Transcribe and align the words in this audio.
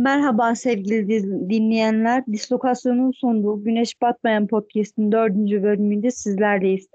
Merhaba 0.00 0.54
sevgili 0.54 1.08
dinleyenler. 1.50 2.26
Dislokasyonun 2.26 3.12
sunduğu 3.12 3.64
Güneş 3.64 4.00
Batmayan 4.02 4.46
Podcast'in 4.46 5.12
dördüncü 5.12 5.62
bölümünde 5.62 6.10
sizlerleyiz. 6.10 6.88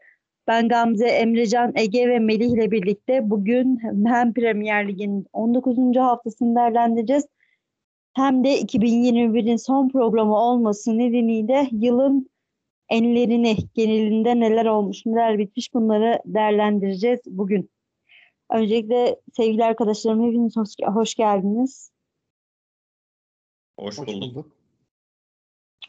Ben 0.48 0.70
Gamze, 0.70 1.08
Emrecan, 1.08 1.74
Ege 1.76 2.10
ve 2.10 2.20
Melih 2.20 2.50
ile 2.50 2.72
birlikte 2.72 3.30
bugün 3.30 3.80
hem 4.06 4.34
Premier 4.34 4.88
Lig'in 4.88 5.26
19. 5.34 5.78
haftasını 5.98 6.56
değerlendireceğiz 6.56 7.26
hem 8.14 8.44
de 8.44 8.62
2021'in 8.62 9.58
son 9.58 9.90
programı 9.90 10.38
olması 10.38 10.98
nedeniyle 10.98 11.68
yılın 11.72 12.30
enlerini 12.90 13.56
genelinde 13.74 14.40
neler 14.40 14.66
olmuş, 14.66 15.06
neler 15.06 15.38
bitmiş 15.38 15.74
bunları 15.74 16.20
değerlendireceğiz 16.26 17.20
bugün. 17.26 17.70
Öncelikle 18.52 19.16
sevgili 19.38 19.64
arkadaşlarım 19.64 20.28
hepiniz 20.28 20.58
hoş, 20.58 20.70
hoş 20.94 21.16
geldiniz. 21.16 21.95
Hoş, 23.80 23.98
bulduk. 23.98 24.46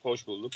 Hoş 0.02 0.26
bulduk. 0.26 0.52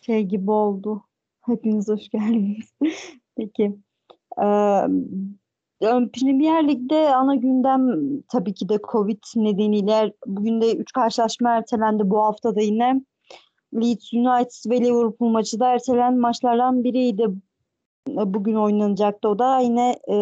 Şey 0.00 0.22
gibi 0.22 0.50
oldu. 0.50 1.02
Hepiniz 1.46 1.88
hoş 1.88 2.08
geldiniz. 2.08 2.72
Peki. 3.36 3.76
Ee, 4.38 4.86
Premier 6.12 6.68
Lig'de 6.68 7.14
ana 7.14 7.34
gündem 7.34 7.82
tabii 8.28 8.54
ki 8.54 8.68
de 8.68 8.78
Covid 8.92 9.22
nedeniyle 9.36 10.12
bugün 10.26 10.60
de 10.60 10.76
3 10.76 10.92
karşılaşma 10.92 11.50
ertelendi 11.50 12.10
bu 12.10 12.24
hafta 12.24 12.56
da 12.56 12.60
yine. 12.60 13.04
Leeds 13.74 14.12
United 14.12 14.70
ve 14.70 14.80
Liverpool 14.80 15.28
maçı 15.30 15.60
da 15.60 15.68
ertelenen 15.68 16.18
maçlardan 16.18 16.84
biriydi. 16.84 17.26
Bugün 18.08 18.54
oynanacaktı 18.54 19.28
o 19.28 19.38
da 19.38 19.58
yine 19.58 19.98
e, 20.08 20.14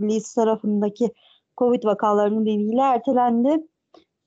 Leeds 0.00 0.34
tarafındaki 0.34 1.10
Covid 1.58 1.84
vakalarının 1.84 2.44
nedeniyle 2.44 2.80
ertelendi. 2.80 3.66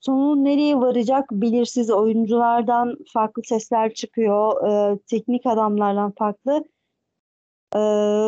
Sonu 0.00 0.44
nereye 0.44 0.76
varacak 0.76 1.30
belirsiz 1.32 1.90
oyunculardan 1.90 2.96
farklı 3.12 3.42
sesler 3.44 3.94
çıkıyor. 3.94 4.68
E, 4.68 4.98
teknik 4.98 5.46
adamlardan 5.46 6.12
farklı. 6.18 6.64
E, 7.74 7.78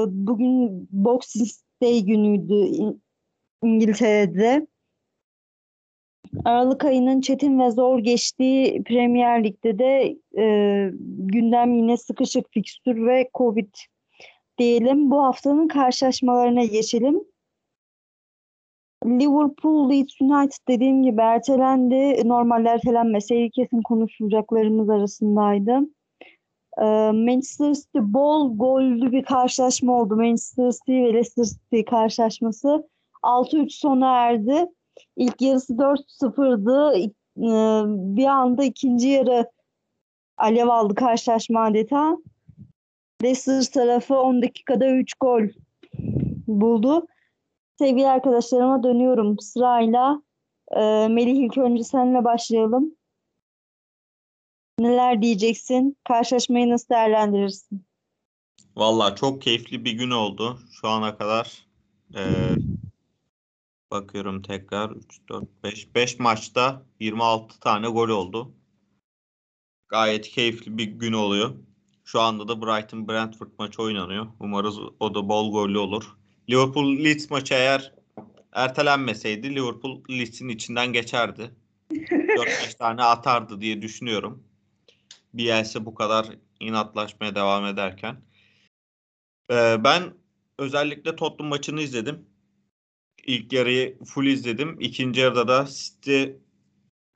bugün 0.06 0.89
Boxing 0.91 1.48
Day 1.83 2.05
günüydü 2.05 2.92
İngiltere'de. 3.62 4.67
Aralık 6.45 6.84
ayının 6.84 7.20
çetin 7.20 7.61
ve 7.61 7.70
zor 7.70 7.98
geçtiği 7.98 8.84
Premier 8.84 9.45
Lig'de 9.45 9.79
de 9.79 10.17
e, 10.39 10.91
gündem 11.19 11.75
yine 11.75 11.97
sıkışık 11.97 12.53
fikstür 12.53 13.07
ve 13.07 13.31
Covid 13.34 13.75
diyelim. 14.59 15.11
Bu 15.11 15.23
haftanın 15.23 15.69
karşılaşmalarına 15.69 16.64
geçelim. 16.64 17.31
Liverpool 19.05 19.91
Leeds 19.91 20.20
United 20.20 20.69
dediğim 20.69 21.03
gibi 21.03 21.20
ertelendi. 21.20 22.28
Normalde 22.28 22.69
ertelenmeseydi 22.69 23.50
kesin 23.50 23.83
konuşulacaklarımız 23.83 24.91
arasındaydı. 24.91 25.81
Ee, 26.78 27.11
Manchester 27.12 27.75
City 27.75 27.98
bol 27.98 28.56
gollü 28.56 29.12
bir 29.12 29.23
karşılaşma 29.23 30.00
oldu. 30.00 30.17
Manchester 30.17 30.70
City 30.70 30.92
ve 30.92 31.12
Leicester 31.12 31.45
City 31.45 31.83
karşılaşması 31.83 32.89
6-3 33.23 33.70
sona 33.70 34.17
erdi. 34.17 34.67
İlk 35.17 35.41
yarısı 35.41 35.73
4-0'dı. 35.73 36.98
Ee, 36.98 37.06
bir 38.17 38.27
anda 38.27 38.64
ikinci 38.64 39.08
yarı 39.08 39.50
alev 40.36 40.69
aldı 40.69 40.95
karşılaşma 40.95 41.64
adeta. 41.64 42.17
Leicester 43.23 43.62
tarafı 43.62 44.20
10 44.20 44.42
dakikada 44.42 44.86
3 44.91 45.14
gol 45.14 45.42
buldu. 46.47 47.06
Sevgili 47.83 48.08
arkadaşlarıma 48.08 48.83
dönüyorum 48.83 49.38
sırayla. 49.38 50.22
Ee, 50.77 51.08
Melih 51.08 51.36
ilk 51.36 51.58
önce 51.58 51.84
seninle 51.84 52.24
başlayalım. 52.24 52.95
Neler 54.79 55.23
diyeceksin? 55.23 55.96
Karşılaşmayı 56.05 56.70
nasıl 56.70 56.89
değerlendirirsin? 56.89 57.86
Valla 58.77 59.14
çok 59.14 59.42
keyifli 59.42 59.84
bir 59.84 59.92
gün 59.92 60.11
oldu 60.11 60.58
şu 60.80 60.89
ana 60.89 61.18
kadar. 61.18 61.67
Ee, 62.17 62.55
bakıyorum 63.90 64.42
tekrar 64.42 64.90
3, 64.90 65.28
4, 65.28 65.45
5. 65.64 65.95
5 65.95 66.18
maçta 66.18 66.83
26 67.01 67.61
tane 67.61 67.89
gol 67.89 68.08
oldu. 68.08 68.55
Gayet 69.89 70.28
keyifli 70.28 70.78
bir 70.78 70.86
gün 70.86 71.12
oluyor. 71.12 71.55
Şu 72.05 72.20
anda 72.20 72.48
da 72.48 72.62
Brighton 72.62 73.08
Brentford 73.08 73.51
maçı 73.58 73.83
oynanıyor. 73.83 74.27
Umarız 74.40 74.78
o 75.01 75.14
da 75.14 75.28
bol 75.28 75.52
gollü 75.52 75.78
olur. 75.78 76.21
Liverpool 76.51 77.05
Leeds 77.05 77.30
maçı 77.30 77.55
eğer 77.55 77.95
ertelenmeseydi 78.53 79.55
Liverpool 79.55 80.03
Leeds'in 80.11 80.48
içinden 80.48 80.92
geçerdi. 80.92 81.51
4-5 81.91 82.77
tane 82.79 83.03
atardı 83.03 83.61
diye 83.61 83.83
düşünüyorum. 83.83 84.45
Bielsa 85.35 85.86
bu 85.86 85.95
kadar 85.95 86.27
inatlaşmaya 86.61 87.35
devam 87.35 87.67
ederken. 87.67 88.17
Ee, 89.51 89.77
ben 89.85 90.14
özellikle 90.58 91.17
Tottenham 91.17 91.51
maçını 91.51 91.81
izledim. 91.81 92.27
İlk 93.27 93.52
yarıyı 93.52 93.98
full 94.05 94.27
izledim. 94.27 94.77
İkinci 94.81 95.20
yarıda 95.20 95.48
da 95.48 95.67
City, 95.67 96.23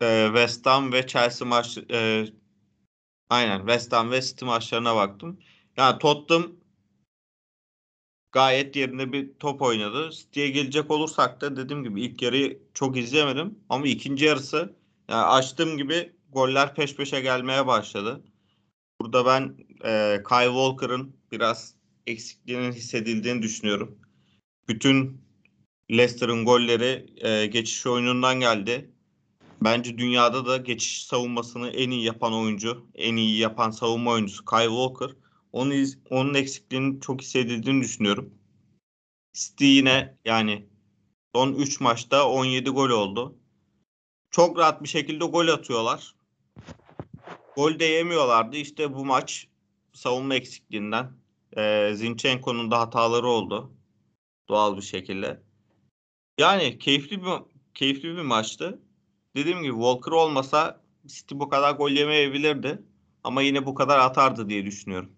e, 0.02 0.26
West 0.26 0.66
Ham 0.66 0.92
ve 0.92 1.06
Chelsea 1.06 1.48
maç 1.48 1.78
e, 1.90 2.26
aynen 3.30 3.58
West 3.58 3.92
Ham 3.92 4.10
ve 4.10 4.22
City 4.22 4.44
maçlarına 4.44 4.96
baktım. 4.96 5.40
Yani 5.76 5.98
Tottenham 5.98 6.52
gayet 8.36 8.76
yerinde 8.76 9.12
bir 9.12 9.30
top 9.40 9.62
oynadı. 9.62 10.10
City'ye 10.10 10.50
gelecek 10.50 10.90
olursak 10.90 11.40
da 11.40 11.56
dediğim 11.56 11.84
gibi 11.84 12.02
ilk 12.02 12.22
yarıyı 12.22 12.58
çok 12.74 12.96
izlemedim. 12.96 13.58
Ama 13.68 13.86
ikinci 13.86 14.24
yarısı 14.24 14.76
yani 15.08 15.22
açtığım 15.22 15.76
gibi 15.76 16.12
goller 16.32 16.74
peş 16.74 16.96
peşe 16.96 17.20
gelmeye 17.20 17.66
başladı. 17.66 18.24
Burada 19.00 19.26
ben 19.26 19.54
e, 19.84 20.22
Kyle 20.28 20.46
Walker'ın 20.46 21.16
biraz 21.32 21.74
eksikliğinin 22.06 22.72
hissedildiğini 22.72 23.42
düşünüyorum. 23.42 23.98
Bütün 24.68 25.20
Leicester'ın 25.90 26.44
golleri 26.44 27.06
e, 27.16 27.46
geçiş 27.46 27.86
oyunundan 27.86 28.40
geldi. 28.40 28.90
Bence 29.64 29.98
dünyada 29.98 30.46
da 30.46 30.56
geçiş 30.56 31.04
savunmasını 31.04 31.68
en 31.68 31.90
iyi 31.90 32.04
yapan 32.04 32.32
oyuncu, 32.32 32.86
en 32.94 33.16
iyi 33.16 33.38
yapan 33.38 33.70
savunma 33.70 34.10
oyuncusu 34.10 34.44
Kyle 34.44 34.68
Walker. 34.68 35.25
Onun, 35.56 35.86
onun 36.10 36.34
eksikliğinin 36.34 37.00
çok 37.00 37.22
hissedildiğini 37.22 37.82
düşünüyorum. 37.82 38.34
City 39.32 39.64
yine 39.64 40.18
yani 40.24 40.66
son 41.34 41.54
3 41.54 41.80
maçta 41.80 42.28
17 42.28 42.70
gol 42.70 42.90
oldu. 42.90 43.38
Çok 44.30 44.58
rahat 44.58 44.82
bir 44.82 44.88
şekilde 44.88 45.24
gol 45.24 45.48
atıyorlar. 45.48 46.14
Gol 47.56 47.78
de 47.78 47.84
yemiyorlardı. 47.84 48.56
İşte 48.56 48.94
bu 48.94 49.04
maç 49.04 49.48
savunma 49.92 50.34
eksikliğinden 50.34 51.12
e, 51.56 51.92
Zinchenko'nun 51.94 52.70
da 52.70 52.80
hataları 52.80 53.26
oldu. 53.26 53.72
Doğal 54.48 54.76
bir 54.76 54.82
şekilde. 54.82 55.42
Yani 56.38 56.78
keyifli 56.78 57.22
bir 57.22 57.30
keyifli 57.74 58.16
bir 58.16 58.22
maçtı. 58.22 58.80
Dediğim 59.36 59.62
gibi 59.62 59.72
Walker 59.72 60.12
olmasa 60.12 60.82
City 61.06 61.34
bu 61.34 61.48
kadar 61.48 61.74
gol 61.74 61.90
yemeyebilirdi. 61.90 62.82
Ama 63.24 63.42
yine 63.42 63.66
bu 63.66 63.74
kadar 63.74 63.98
atardı 63.98 64.48
diye 64.48 64.66
düşünüyorum. 64.66 65.15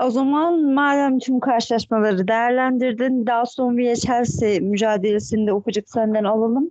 O 0.00 0.10
zaman 0.10 0.62
madem 0.64 1.18
tüm 1.18 1.40
karşılaşmaları 1.40 2.28
değerlendirdin, 2.28 3.26
daha 3.26 3.46
sonra 3.46 3.76
Villa 3.76 3.96
Chelsea 3.96 4.60
mücadelesinde 4.60 5.52
ufacık 5.52 5.90
senden 5.90 6.24
alalım. 6.24 6.70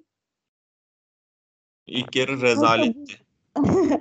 İlk 1.88 2.16
yarı 2.16 2.42
rezaletti. 2.42 3.14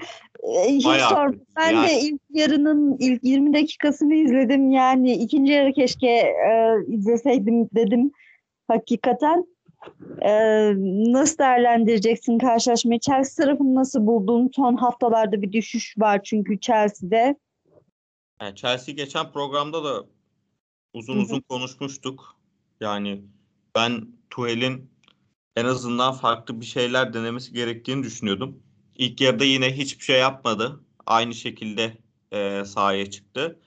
Hiç 0.68 0.84
sor. 0.84 1.34
Ben 1.56 1.70
yani. 1.70 1.88
de 1.88 2.00
ilk 2.00 2.20
yarının 2.30 2.96
ilk 2.98 3.24
20 3.24 3.54
dakikasını 3.54 4.14
izledim. 4.14 4.70
Yani 4.70 5.12
ikinci 5.12 5.52
yarı 5.52 5.72
keşke 5.72 6.08
e, 6.08 6.76
izleseydim 6.88 7.68
dedim 7.74 8.12
hakikaten. 8.68 9.44
E, 10.22 10.32
nasıl 11.12 11.38
değerlendireceksin 11.38 12.38
karşılaşmayı? 12.38 13.00
Chelsea 13.00 13.44
tarafını 13.44 13.74
nasıl 13.74 14.06
buldun? 14.06 14.50
Son 14.56 14.76
haftalarda 14.76 15.42
bir 15.42 15.52
düşüş 15.52 15.98
var 15.98 16.20
çünkü 16.22 16.60
Chelsea'de. 16.60 17.36
Yani 18.40 18.56
Chelsea 18.56 18.94
geçen 18.94 19.32
programda 19.32 19.84
da 19.84 20.06
uzun 20.92 21.16
uzun 21.16 21.40
konuşmuştuk. 21.40 22.36
Yani 22.80 23.24
ben 23.74 24.08
Tuhel'in 24.30 24.90
en 25.56 25.64
azından 25.64 26.14
farklı 26.14 26.60
bir 26.60 26.66
şeyler 26.66 27.14
denemesi 27.14 27.52
gerektiğini 27.52 28.02
düşünüyordum. 28.02 28.62
İlk 28.94 29.20
yarıda 29.20 29.44
yine 29.44 29.76
hiçbir 29.76 30.04
şey 30.04 30.20
yapmadı. 30.20 30.80
Aynı 31.06 31.34
şekilde 31.34 31.98
e, 32.32 32.64
sahaya 32.64 33.10
çıktı. 33.10 33.60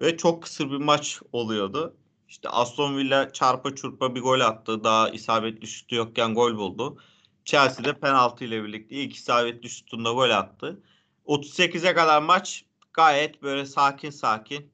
Ve 0.00 0.16
çok 0.16 0.42
kısır 0.42 0.70
bir 0.70 0.76
maç 0.76 1.20
oluyordu. 1.32 1.96
İşte 2.28 2.48
Aston 2.48 2.96
Villa 2.96 3.32
çarpa 3.32 3.74
çurpa 3.74 4.14
bir 4.14 4.20
gol 4.20 4.40
attı. 4.40 4.84
Daha 4.84 5.10
isabetli 5.10 5.66
şutu 5.66 5.94
yokken 5.94 6.34
gol 6.34 6.56
buldu. 6.56 6.98
Chelsea 7.44 7.84
de 7.84 8.00
penaltı 8.00 8.44
ile 8.44 8.64
birlikte 8.64 8.96
ilk 8.96 9.16
isabetli 9.16 9.70
şutunda 9.70 10.12
gol 10.12 10.30
attı. 10.30 10.82
38'e 11.26 11.94
kadar 11.94 12.22
maç 12.22 12.64
gayet 12.94 13.42
böyle 13.42 13.66
sakin 13.66 14.10
sakin 14.10 14.72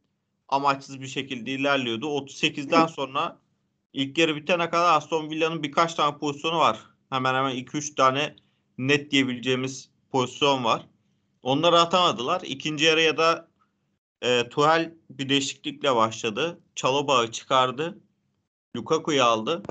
amaçsız 0.48 1.00
bir 1.00 1.06
şekilde 1.06 1.50
ilerliyordu. 1.50 2.06
38'den 2.06 2.86
sonra 2.86 3.38
ilk 3.92 4.18
yarı 4.18 4.36
bitene 4.36 4.70
kadar 4.70 4.96
Aston 4.96 5.30
Villa'nın 5.30 5.62
birkaç 5.62 5.94
tane 5.94 6.18
pozisyonu 6.18 6.58
var. 6.58 6.78
Hemen 7.10 7.34
hemen 7.34 7.56
2-3 7.56 7.94
tane 7.94 8.36
net 8.78 9.10
diyebileceğimiz 9.10 9.90
pozisyon 10.12 10.64
var. 10.64 10.86
Onları 11.42 11.80
atamadılar. 11.80 12.40
İkinci 12.44 12.84
yarıya 12.84 13.16
da 13.16 13.48
e, 14.22 14.48
Tuhel 14.48 14.94
bir 15.10 15.28
değişiklikle 15.28 15.96
başladı. 15.96 16.60
Çaloba'yı 16.74 17.30
çıkardı. 17.30 17.98
Lukaku'yu 18.76 19.24
aldı. 19.24 19.62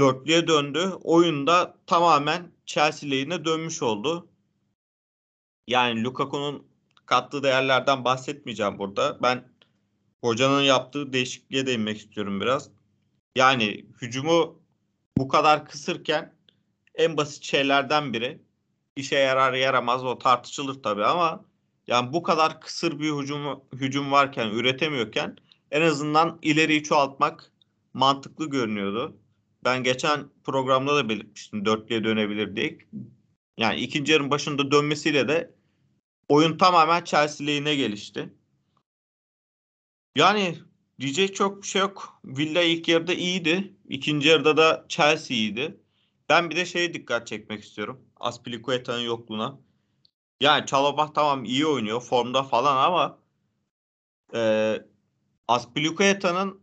Dörtlüye 0.00 0.46
döndü. 0.46 0.92
Oyunda 1.02 1.78
tamamen 1.86 2.52
Chelsea 2.66 3.10
lehine 3.10 3.44
dönmüş 3.44 3.82
oldu. 3.82 4.28
Yani 5.68 6.04
Lukaku'nun 6.04 6.71
kattığı 7.12 7.42
değerlerden 7.42 8.04
bahsetmeyeceğim 8.04 8.78
burada. 8.78 9.18
Ben 9.22 9.44
hocanın 10.20 10.62
yaptığı 10.62 11.12
değişikliğe 11.12 11.66
değinmek 11.66 11.98
istiyorum 11.98 12.40
biraz. 12.40 12.70
Yani 13.36 13.86
hücumu 14.02 14.62
bu 15.18 15.28
kadar 15.28 15.66
kısırken 15.66 16.34
en 16.94 17.16
basit 17.16 17.44
şeylerden 17.44 18.12
biri 18.12 18.42
işe 18.96 19.16
yarar 19.16 19.52
yaramaz 19.52 20.04
o 20.04 20.18
tartışılır 20.18 20.82
tabii 20.82 21.04
ama 21.04 21.44
yani 21.86 22.12
bu 22.12 22.22
kadar 22.22 22.60
kısır 22.60 23.00
bir 23.00 23.12
hücum 23.12 23.60
hücum 23.72 24.12
varken 24.12 24.48
üretemiyorken 24.48 25.36
en 25.70 25.82
azından 25.82 26.38
ileriyi 26.42 26.82
çoğaltmak 26.82 27.52
mantıklı 27.94 28.50
görünüyordu. 28.50 29.16
Ben 29.64 29.82
geçen 29.82 30.28
programda 30.44 30.96
da 30.96 31.08
belirtmiştim 31.08 31.64
dörtlüye 31.64 32.04
dönebilir 32.04 32.56
diye. 32.56 32.78
Yani 33.58 33.80
ikinci 33.80 34.12
yarın 34.12 34.30
başında 34.30 34.70
dönmesiyle 34.70 35.28
de 35.28 35.61
oyun 36.28 36.58
tamamen 36.58 37.04
Chelsea 37.04 37.46
lehine 37.46 37.74
gelişti. 37.74 38.32
Yani 40.16 40.58
diyecek 41.00 41.34
çok 41.34 41.62
bir 41.62 41.66
şey 41.68 41.80
yok. 41.82 42.20
Villa 42.24 42.62
ilk 42.62 42.88
yarıda 42.88 43.14
iyiydi. 43.14 43.76
İkinci 43.88 44.28
yarıda 44.28 44.56
da 44.56 44.86
Chelsea 44.88 45.36
iyiydi. 45.36 45.80
Ben 46.28 46.50
bir 46.50 46.56
de 46.56 46.66
şeye 46.66 46.94
dikkat 46.94 47.26
çekmek 47.26 47.64
istiyorum. 47.64 48.00
Aspilicueta'nın 48.16 49.00
yokluğuna. 49.00 49.58
Yani 50.40 50.66
Çalobah 50.66 51.14
tamam 51.14 51.44
iyi 51.44 51.66
oynuyor. 51.66 52.00
Formda 52.00 52.42
falan 52.42 52.76
ama 52.76 53.18
e, 54.34 54.74
Aspilicueta'nın 55.48 56.60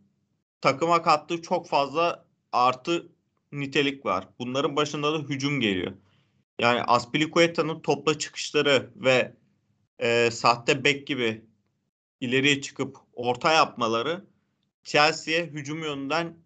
takıma 0.62 1.02
kattığı 1.02 1.42
çok 1.42 1.68
fazla 1.68 2.26
artı 2.52 3.10
nitelik 3.52 4.06
var. 4.06 4.28
Bunların 4.40 4.76
başında 4.76 5.14
da 5.14 5.18
hücum 5.18 5.60
geliyor. 5.60 5.94
Yani 6.60 6.84
Aspilicueta'nın 6.84 7.80
topla 7.80 8.18
çıkışları 8.20 8.90
ve 8.96 9.39
e, 10.00 10.32
sahte 10.32 10.84
bek 10.84 11.08
gibi 11.08 11.46
ileriye 12.22 12.62
çıkıp 12.62 12.98
orta 13.14 13.54
yapmaları 13.54 14.26
Chelsea'ye 14.84 15.46
hücum 15.46 15.84
yönünden 15.84 16.38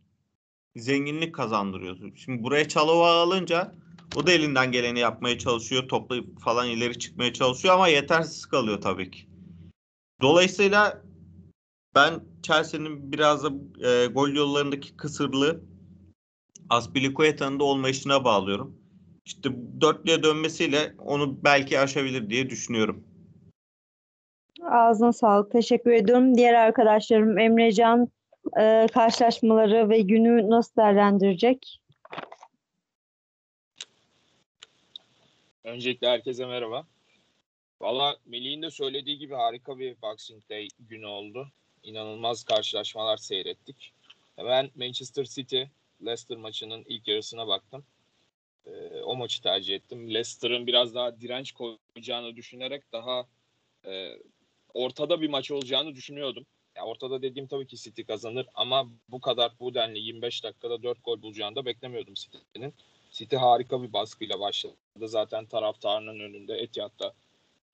zenginlik 0.75 1.35
kazandırıyor. 1.35 1.97
Şimdi 2.15 2.43
buraya 2.43 2.67
Çalova 2.67 3.21
alınca 3.21 3.75
o 4.15 4.27
da 4.27 4.31
elinden 4.31 4.71
geleni 4.71 4.99
yapmaya 4.99 5.39
çalışıyor. 5.39 5.87
Toplayıp 5.87 6.41
falan 6.41 6.69
ileri 6.69 6.99
çıkmaya 6.99 7.33
çalışıyor 7.33 7.73
ama 7.73 7.87
yetersiz 7.87 8.45
kalıyor 8.45 8.81
tabii 8.81 9.11
ki. 9.11 9.27
Dolayısıyla 10.21 11.03
ben 11.95 12.23
Chelsea'nin 12.43 13.11
biraz 13.11 13.43
da 13.43 13.51
e, 13.87 14.05
gol 14.05 14.29
yollarındaki 14.29 14.97
kısırlığı 14.97 15.63
Aspilicueta'nın 16.69 17.59
da 17.59 17.63
olmayışına 17.63 18.23
bağlıyorum. 18.23 18.77
İşte 19.25 19.49
dörtlüye 19.81 20.23
dönmesiyle 20.23 20.95
onu 20.97 21.43
belki 21.43 21.79
aşabilir 21.79 22.29
diye 22.29 22.49
düşünüyorum. 22.49 23.03
Ağzına 24.73 25.13
sağlık. 25.13 25.51
Teşekkür 25.51 25.91
ediyorum. 25.91 26.35
Diğer 26.35 26.53
arkadaşlarım 26.53 27.37
Emrecan 27.37 28.07
e, 28.59 28.87
karşılaşmaları 28.93 29.89
ve 29.89 30.01
günü 30.01 30.49
nasıl 30.49 30.75
değerlendirecek? 30.75 31.81
Öncelikle 35.63 36.07
herkese 36.07 36.45
merhaba. 36.45 36.85
Valla 37.81 38.17
Melih'in 38.25 38.61
de 38.61 38.71
söylediği 38.71 39.17
gibi 39.17 39.33
harika 39.33 39.79
bir 39.79 40.01
Boxing 40.01 40.49
Day 40.49 40.67
günü 40.79 41.05
oldu. 41.05 41.47
İnanılmaz 41.83 42.43
karşılaşmalar 42.43 43.17
seyrettik. 43.17 43.93
Ben 44.37 44.69
Manchester 44.75 45.23
City 45.23 45.61
Leicester 46.05 46.37
maçının 46.37 46.83
ilk 46.87 47.07
yarısına 47.07 47.47
baktım. 47.47 47.85
Ee, 48.65 49.01
o 49.01 49.15
maçı 49.15 49.41
tercih 49.41 49.75
ettim. 49.75 50.13
Leicester'ın 50.13 50.67
biraz 50.67 50.95
daha 50.95 51.21
direnç 51.21 51.51
koyacağını 51.51 52.35
düşünerek 52.35 52.91
daha 52.91 53.25
e, 53.85 54.17
ortada 54.73 55.21
bir 55.21 55.29
maç 55.29 55.51
olacağını 55.51 55.95
düşünüyordum. 55.95 56.45
Ya 56.75 56.85
ortada 56.85 57.21
dediğim 57.21 57.47
tabii 57.47 57.67
ki 57.67 57.77
City 57.77 58.01
kazanır 58.01 58.47
ama 58.53 58.89
bu 59.09 59.21
kadar 59.21 59.51
bu 59.59 59.73
denli 59.73 59.99
25 59.99 60.43
dakikada 60.43 60.83
4 60.83 61.03
gol 61.03 61.21
bulacağını 61.21 61.55
da 61.55 61.65
beklemiyordum 61.65 62.13
City'nin. 62.13 62.73
City 63.11 63.35
harika 63.35 63.83
bir 63.83 63.93
baskıyla 63.93 64.39
başladı. 64.39 64.75
Zaten 65.01 65.45
taraftarının 65.45 66.19
önünde 66.19 66.53
Etihad'da 66.53 67.13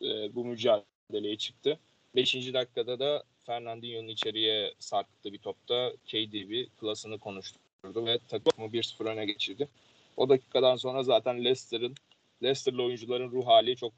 e, 0.01 0.36
bu 0.36 0.46
mücadeleye 0.46 1.38
çıktı. 1.38 1.80
5. 2.16 2.54
dakikada 2.54 3.00
da 3.00 3.24
Fernandinho'nun 3.46 4.07
içeriye 4.07 4.74
sarktığı 4.80 5.34
bir 5.34 5.38
topta 5.38 5.94
KDB 6.06 6.68
klasını 6.80 7.19
konuşturdu 7.19 8.06
ve 8.06 8.19
takımı 8.28 8.68
1-0 8.68 9.04
öne 9.04 9.25
geçirdi. 9.25 9.68
O 10.18 10.30
dakikadan 10.30 10.75
sonra 10.75 11.04
zaten 11.04 11.46
Leicester'ın 11.46 11.96
Leicester'lı 12.44 12.84
oyuncuların 12.84 13.31
ruh 13.31 13.46
hali 13.48 13.75
çok 13.75 13.94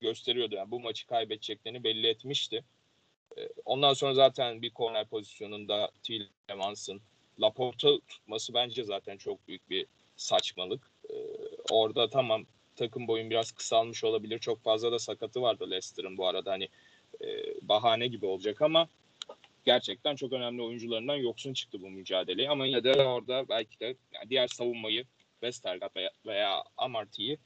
gösteriyordu. 0.00 0.54
Yani 0.54 0.70
bu 0.70 0.80
maçı 0.80 1.06
kaybedeceklerini 1.06 1.84
belli 1.84 2.06
etmişti. 2.06 2.64
E, 3.38 3.48
ondan 3.64 3.92
sonra 3.92 4.14
zaten 4.14 4.62
bir 4.62 4.70
korner 4.70 5.06
pozisyonunda 5.06 5.90
Tillemans'ın 6.02 7.00
Laporta 7.40 7.98
tutması 8.08 8.54
bence 8.54 8.84
zaten 8.84 9.16
çok 9.16 9.48
büyük 9.48 9.70
bir 9.70 9.86
saçmalık. 10.16 10.90
Ee, 11.10 11.14
orada 11.70 12.10
tamam 12.10 12.44
takım 12.76 13.08
boyun 13.08 13.30
biraz 13.30 13.52
kısalmış 13.52 14.04
olabilir. 14.04 14.38
Çok 14.38 14.62
fazla 14.62 14.92
da 14.92 14.98
sakatı 14.98 15.42
vardı 15.42 15.70
Leicester'ın 15.70 16.16
bu 16.16 16.26
arada. 16.26 16.50
Hani 16.50 16.68
e, 17.24 17.26
bahane 17.62 18.06
gibi 18.06 18.26
olacak 18.26 18.62
ama 18.62 18.88
gerçekten 19.64 20.16
çok 20.16 20.32
önemli 20.32 20.62
oyuncularından 20.62 21.16
yoksun 21.16 21.52
çıktı 21.52 21.82
bu 21.82 21.90
mücadeleye. 21.90 22.50
Ama 22.50 22.66
yine 22.66 22.84
de 22.84 23.04
orada 23.04 23.48
belki 23.48 23.80
de 23.80 23.96
yani 24.12 24.30
diğer 24.30 24.48
savunmayı 24.48 25.04
Westergaard 25.40 25.96
veya, 25.96 26.10
veya 26.26 26.64
Amarty'yi 26.76 27.38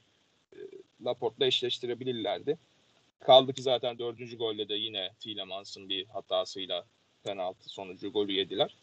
Laporte'la 1.05 1.45
eşleştirebilirlerdi. 1.45 2.57
Kaldı 3.19 3.53
ki 3.53 3.61
zaten 3.61 3.99
dördüncü 3.99 4.37
golde 4.37 4.69
de 4.69 4.75
yine 4.75 5.09
Tielemans'ın 5.19 5.89
bir 5.89 6.05
hatasıyla 6.05 6.85
penaltı 7.23 7.69
sonucu 7.69 8.11
golü 8.11 8.31
yediler. 8.33 8.75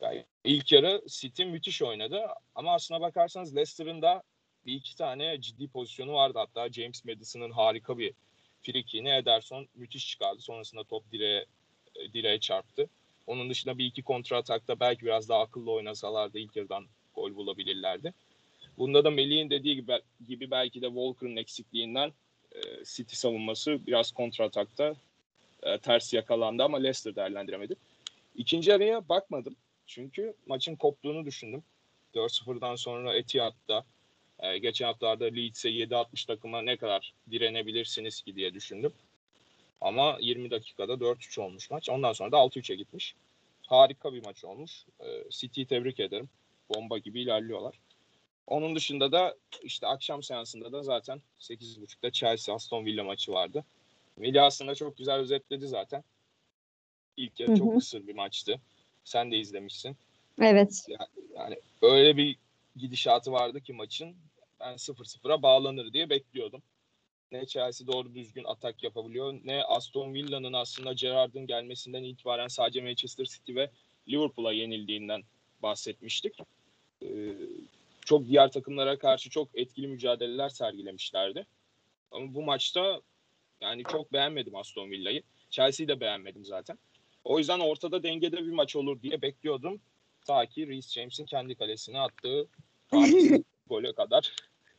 Yani 0.00 0.24
ilk 0.44 0.72
yarı 0.72 1.02
City 1.08 1.44
müthiş 1.44 1.82
oynadı 1.82 2.20
ama 2.54 2.74
aslına 2.74 3.00
bakarsanız 3.00 3.56
Leicester'ın 3.56 4.02
da 4.02 4.22
bir 4.66 4.74
iki 4.74 4.96
tane 4.96 5.40
ciddi 5.40 5.68
pozisyonu 5.68 6.12
vardı. 6.12 6.38
Hatta 6.38 6.72
James 6.72 7.04
Madison'ın 7.04 7.50
harika 7.50 7.98
bir 7.98 8.12
frikini 8.62 9.10
Ederson 9.10 9.68
müthiş 9.74 10.08
çıkardı. 10.08 10.40
Sonrasında 10.40 10.84
top 10.84 11.12
direğe, 11.12 11.46
direğe 12.14 12.40
çarptı. 12.40 12.88
Onun 13.26 13.50
dışında 13.50 13.78
bir 13.78 13.84
iki 13.84 14.02
kontra 14.02 14.36
atakta 14.36 14.80
belki 14.80 15.02
biraz 15.02 15.28
daha 15.28 15.40
akıllı 15.40 15.72
oynasalardı 15.72 16.38
ilk 16.38 16.56
yarıdan 16.56 16.86
gol 17.14 17.34
bulabilirlerdi. 17.34 18.14
Bunda 18.78 19.04
da 19.04 19.10
Melih'in 19.10 19.50
dediği 19.50 19.74
gibi, 19.74 19.92
gibi 20.28 20.50
belki 20.50 20.82
de 20.82 20.86
Walker'ın 20.86 21.36
eksikliğinden 21.36 22.12
e, 22.52 22.60
City 22.84 23.16
savunması 23.16 23.86
biraz 23.86 24.12
kontra 24.12 24.44
atakta 24.44 24.94
e, 25.62 25.78
ters 25.78 26.12
yakalandı 26.12 26.62
ama 26.62 26.78
Leicester 26.78 27.16
değerlendiremedi. 27.16 27.74
İkinci 28.36 28.70
yarıya 28.70 29.08
bakmadım. 29.08 29.56
Çünkü 29.86 30.34
maçın 30.46 30.76
koptuğunu 30.76 31.26
düşündüm. 31.26 31.62
4-0'dan 32.14 32.76
sonra 32.76 33.14
Etihad'da 33.14 33.84
e, 34.38 34.58
geçen 34.58 34.86
haftalarda 34.86 35.24
Leeds'e 35.24 35.70
7-60 35.70 36.26
takıma 36.26 36.62
ne 36.62 36.76
kadar 36.76 37.14
direnebilirsiniz 37.30 38.22
ki 38.22 38.36
diye 38.36 38.54
düşündüm. 38.54 38.92
Ama 39.80 40.16
20 40.20 40.50
dakikada 40.50 40.92
4-3 40.92 41.40
olmuş 41.40 41.70
maç. 41.70 41.90
Ondan 41.90 42.12
sonra 42.12 42.32
da 42.32 42.36
6-3'e 42.36 42.76
gitmiş. 42.76 43.14
Harika 43.66 44.12
bir 44.12 44.24
maç 44.24 44.44
olmuş. 44.44 44.84
E, 45.00 45.30
City'yi 45.30 45.66
tebrik 45.66 46.00
ederim. 46.00 46.28
Bomba 46.74 46.98
gibi 46.98 47.20
ilerliyorlar. 47.20 47.74
Onun 48.46 48.76
dışında 48.76 49.12
da 49.12 49.36
işte 49.62 49.86
akşam 49.86 50.22
seansında 50.22 50.72
da 50.72 50.82
zaten 50.82 51.20
8.30'da 51.40 52.10
Chelsea 52.10 52.54
Aston 52.54 52.84
Villa 52.84 53.04
maçı 53.04 53.32
vardı. 53.32 53.64
Melih 54.16 54.44
aslında 54.44 54.74
çok 54.74 54.96
güzel 54.96 55.16
özetledi 55.16 55.68
zaten. 55.68 56.04
İlk 57.16 57.40
yarı 57.40 57.56
çok 57.56 57.74
kısır 57.74 58.06
bir 58.06 58.14
maçtı. 58.14 58.60
Sen 59.04 59.32
de 59.32 59.38
izlemişsin. 59.38 59.96
Evet. 60.40 60.86
Yani, 60.88 61.08
yani 61.36 61.58
öyle 61.82 62.16
bir 62.16 62.36
gidişatı 62.76 63.32
vardı 63.32 63.60
ki 63.60 63.72
maçın 63.72 64.16
ben 64.60 64.74
0-0'a 64.74 65.42
bağlanır 65.42 65.92
diye 65.92 66.10
bekliyordum. 66.10 66.62
Ne 67.32 67.46
Chelsea 67.46 67.86
doğru 67.86 68.14
düzgün 68.14 68.44
atak 68.44 68.82
yapabiliyor 68.82 69.40
ne 69.44 69.64
Aston 69.64 70.14
Villa'nın 70.14 70.52
aslında 70.52 70.92
Gerrard'ın 70.92 71.46
gelmesinden 71.46 72.02
itibaren 72.02 72.48
sadece 72.48 72.80
Manchester 72.80 73.24
City 73.24 73.54
ve 73.54 73.70
Liverpool'a 74.08 74.52
yenildiğinden 74.52 75.22
bahsetmiştik. 75.62 76.38
Ee, 77.02 77.06
çok 78.04 78.26
diğer 78.26 78.50
takımlara 78.50 78.98
karşı 78.98 79.30
çok 79.30 79.48
etkili 79.54 79.86
mücadeleler 79.86 80.48
sergilemişlerdi. 80.48 81.46
Ama 82.10 82.34
bu 82.34 82.42
maçta 82.42 83.00
yani 83.60 83.82
çok 83.84 84.12
beğenmedim 84.12 84.56
Aston 84.56 84.90
Villa'yı. 84.90 85.22
Chelsea'yi 85.50 85.88
de 85.88 86.00
beğenmedim 86.00 86.44
zaten. 86.44 86.78
O 87.24 87.38
yüzden 87.38 87.60
ortada 87.60 88.02
dengede 88.02 88.36
bir 88.36 88.52
maç 88.52 88.76
olur 88.76 89.02
diye 89.02 89.22
bekliyordum. 89.22 89.80
Ta 90.26 90.46
ki 90.46 90.68
Reece 90.68 90.88
James'in 90.88 91.24
kendi 91.26 91.54
kalesine 91.54 92.00
attığı 92.00 92.48
gole 93.66 93.92
kadar. 93.94 94.32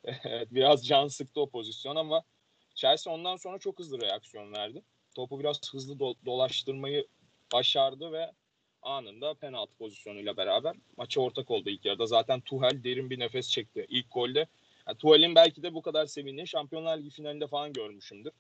Biraz 0.52 0.88
can 0.88 1.08
sıktı 1.08 1.42
o 1.42 1.50
pozisyon 1.50 1.96
ama 1.96 2.24
Chelsea 2.76 3.14
ondan 3.14 3.36
sonra 3.36 3.60
çok 3.60 3.80
hızlı 3.80 4.02
reaksiyon 4.02 4.54
verdi. 4.54 4.84
Topu 5.16 5.40
biraz 5.40 5.74
hızlı 5.74 5.94
do- 5.94 6.26
dolaştırmayı 6.26 7.08
başardı 7.54 8.12
ve 8.12 8.32
anında 8.84 9.34
penaltı 9.34 9.76
pozisyonuyla 9.76 10.38
beraber 10.38 10.76
maça 10.98 11.22
ortak 11.22 11.52
oldu 11.52 11.70
ilk 11.70 11.86
yarıda. 11.86 12.06
Zaten 12.06 12.42
Tuchel 12.42 12.84
derin 12.84 13.10
bir 13.10 13.20
nefes 13.20 13.50
çekti 13.50 13.86
ilk 13.90 14.14
golde. 14.14 14.48
Yani 14.88 14.98
Tuchel'in 14.98 15.36
belki 15.36 15.64
de 15.64 15.74
bu 15.74 15.82
kadar 15.82 16.06
sevindiğini 16.06 16.48
Şampiyonlar 16.48 16.98
Ligi 16.98 17.10
finalinde 17.10 17.48
falan 17.48 17.74
görmüşümdür. 17.74 18.32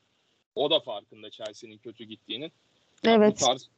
O 0.55 0.71
da 0.71 0.79
farkında 0.79 1.29
Chelsea'nin 1.29 1.77
kötü 1.77 2.03
gittiğinin. 2.03 2.51
Bu 3.05 3.09
Evet. 3.09 3.39
tarz 3.39 3.69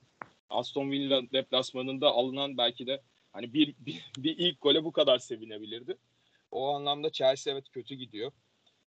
Aston 0.50 0.92
Villa 0.92 1.22
deplasmanında 1.32 2.10
alınan 2.12 2.58
belki 2.58 2.88
de 2.88 3.02
hani 3.32 3.54
bir, 3.54 3.76
bir, 3.80 4.12
bir 4.18 4.38
ilk 4.38 4.62
gole 4.62 4.84
bu 4.84 4.92
kadar 4.92 5.20
sevinebilirdi. 5.20 5.98
O 6.52 6.70
anlamda 6.70 7.10
Chelsea 7.10 7.54
evet 7.54 7.70
kötü 7.70 7.96
gidiyor. 7.96 8.32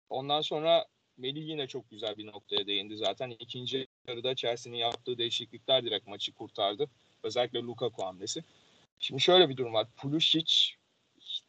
Ondan 0.10 0.42
sonra 0.42 0.86
Melih 1.18 1.48
yine 1.48 1.68
çok 1.68 1.90
güzel 1.90 2.18
bir 2.18 2.26
noktaya 2.28 2.68
değindi 2.68 2.98
zaten. 2.98 3.30
ikinci 3.40 3.88
yarıda 4.08 4.36
Chelsea'nin 4.36 4.78
yaptığı 4.78 5.18
değişiklikler 5.18 5.86
direkt 5.86 6.08
maçı 6.08 6.34
kurtardı. 6.34 6.88
Özellikle 7.24 7.60
Lukaku 7.60 8.04
hamlesi. 8.04 8.44
Şimdi 9.00 9.22
şöyle 9.22 9.50
bir 9.50 9.58
durum 9.58 9.74
var. 9.74 9.88
Pulisic 9.98 10.54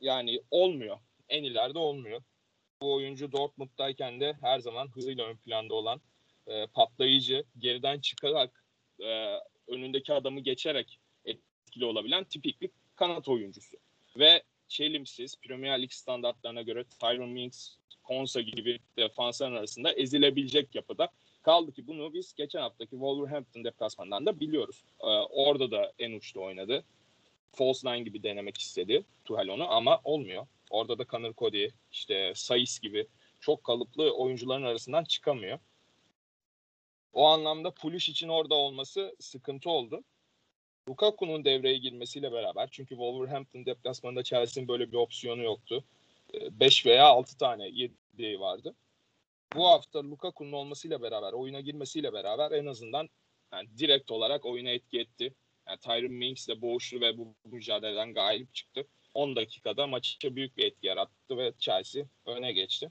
yani 0.00 0.40
olmuyor. 0.50 0.98
En 1.28 1.44
ileride 1.44 1.78
olmuyor. 1.78 2.22
Bu 2.82 2.94
oyuncu 2.94 3.32
Dortmund'dayken 3.32 4.20
de 4.20 4.34
her 4.40 4.58
zaman 4.58 4.88
hızıyla 4.88 5.26
ön 5.26 5.36
planda 5.36 5.74
olan 5.74 6.00
e, 6.46 6.66
patlayıcı, 6.66 7.44
geriden 7.58 8.00
çıkarak 8.00 8.64
e, 9.00 9.38
önündeki 9.68 10.12
adamı 10.12 10.40
geçerek 10.40 11.00
etkili 11.24 11.84
olabilen 11.84 12.24
tipik 12.24 12.60
bir 12.60 12.70
kanat 12.96 13.28
oyuncusu. 13.28 13.76
Ve 14.18 14.42
çelimsiz 14.68 15.36
Premier 15.40 15.82
Lig 15.82 15.92
standartlarına 15.92 16.62
göre 16.62 16.84
Tyron 17.00 17.30
Mings, 17.30 17.76
Konsa 18.02 18.40
gibi 18.40 18.78
defansların 18.96 19.56
arasında 19.56 19.92
ezilebilecek 19.92 20.74
yapıda. 20.74 21.08
Kaldı 21.42 21.72
ki 21.72 21.86
bunu 21.86 22.14
biz 22.14 22.34
geçen 22.34 22.60
haftaki 22.60 22.90
Wolverhampton 22.90 23.64
deplasmanından 23.64 24.26
da 24.26 24.40
biliyoruz. 24.40 24.84
Ee, 25.00 25.06
orada 25.30 25.70
da 25.70 25.92
en 25.98 26.12
uçta 26.12 26.40
oynadı. 26.40 26.84
False 27.52 27.88
line 27.88 28.02
gibi 28.02 28.22
denemek 28.22 28.58
istedi 28.58 29.04
Tuchel 29.24 29.48
onu 29.48 29.70
ama 29.70 30.00
olmuyor. 30.04 30.46
Orada 30.70 30.98
da 30.98 31.06
Connor 31.06 31.34
Cody, 31.34 31.68
işte 31.92 32.32
Sayıs 32.34 32.80
gibi 32.80 33.06
çok 33.40 33.64
kalıplı 33.64 34.16
oyuncuların 34.16 34.62
arasından 34.62 35.04
çıkamıyor. 35.04 35.58
O 37.12 37.26
anlamda 37.26 37.70
Pulish 37.70 38.08
için 38.08 38.28
orada 38.28 38.54
olması 38.54 39.16
sıkıntı 39.20 39.70
oldu. 39.70 40.04
Lukaku'nun 40.88 41.44
devreye 41.44 41.76
girmesiyle 41.76 42.32
beraber 42.32 42.68
çünkü 42.72 42.88
Wolverhampton 42.88 43.66
deplasmanında 43.66 44.22
Chelsea'nin 44.22 44.68
böyle 44.68 44.92
bir 44.92 44.96
opsiyonu 44.96 45.42
yoktu. 45.42 45.84
5 46.34 46.86
veya 46.86 47.06
6 47.06 47.38
tane 47.38 47.68
yedeği 47.68 48.40
vardı. 48.40 48.74
Bu 49.54 49.68
hafta 49.68 50.04
Lukaku'nun 50.04 50.52
olmasıyla 50.52 51.02
beraber, 51.02 51.32
oyuna 51.32 51.60
girmesiyle 51.60 52.12
beraber 52.12 52.50
en 52.50 52.66
azından 52.66 53.08
yani 53.52 53.68
direkt 53.78 54.10
olarak 54.10 54.46
oyuna 54.46 54.70
etki 54.70 55.00
etti. 55.00 55.34
Yani 55.68 55.78
Tyron 55.78 56.12
Mings 56.12 56.48
de 56.48 56.62
boğuştu 56.62 57.00
ve 57.00 57.18
bu 57.18 57.34
mücadeleden 57.44 58.14
galip 58.14 58.54
çıktı. 58.54 58.86
10 59.14 59.36
dakikada 59.36 59.86
maça 59.86 60.36
büyük 60.36 60.56
bir 60.56 60.64
etki 60.64 60.86
yarattı 60.86 61.38
ve 61.38 61.52
Chelsea 61.58 62.04
öne 62.26 62.52
geçti. 62.52 62.90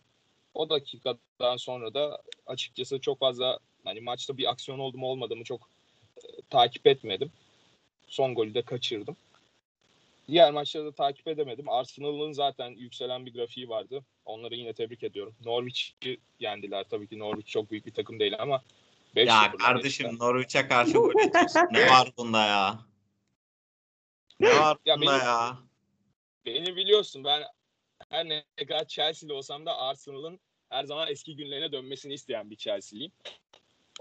O 0.53 0.69
dakikadan 0.69 1.57
sonra 1.57 1.93
da 1.93 2.21
açıkçası 2.45 2.99
çok 2.99 3.19
fazla 3.19 3.59
hani 3.83 4.01
maçta 4.01 4.37
bir 4.37 4.51
aksiyon 4.51 4.79
oldu 4.79 4.97
mu 4.97 5.07
olmadı 5.07 5.35
mı 5.35 5.43
çok 5.43 5.69
e, 6.17 6.21
takip 6.49 6.87
etmedim. 6.87 7.31
Son 8.07 8.35
golü 8.35 8.53
de 8.53 8.61
kaçırdım. 8.61 9.15
Diğer 10.31 10.51
maçları 10.51 10.85
da 10.85 10.91
takip 10.91 11.27
edemedim. 11.27 11.69
Arsenal'ın 11.69 12.31
zaten 12.31 12.69
yükselen 12.69 13.25
bir 13.25 13.33
grafiği 13.33 13.69
vardı. 13.69 14.05
Onları 14.25 14.55
yine 14.55 14.73
tebrik 14.73 15.03
ediyorum. 15.03 15.35
Norwich'i 15.45 16.17
yendiler. 16.39 16.85
Tabii 16.89 17.07
ki 17.07 17.19
Norwich 17.19 17.51
çok 17.51 17.71
büyük 17.71 17.85
bir 17.85 17.93
takım 17.93 18.19
değil 18.19 18.35
ama 18.39 18.63
5-0 19.15 19.25
Ya 19.27 19.51
kardeşim 19.51 20.19
Norwich'e 20.19 20.67
karşı 20.67 20.91
gol 20.93 21.09
atıyorsun. 21.09 21.61
Ne 21.71 21.89
var 21.89 22.13
bunda 22.17 22.45
ya? 22.45 22.79
Ne 24.39 24.59
var 24.59 24.77
Ya 24.85 24.95
bunda 24.97 25.11
benim- 25.11 25.25
ya? 25.25 25.57
Beni 26.45 26.75
biliyorsun 26.75 27.23
ben 27.23 27.43
her 28.09 28.29
ne 28.29 28.43
kadar 28.67 28.85
Chelsea'li 28.87 29.33
olsam 29.33 29.65
da 29.65 29.77
Arsenal'ın 29.77 30.39
her 30.69 30.83
zaman 30.83 31.07
eski 31.11 31.35
günlerine 31.35 31.71
dönmesini 31.71 32.13
isteyen 32.13 32.49
bir 32.49 32.55
Chelsea'liyim. 32.55 33.11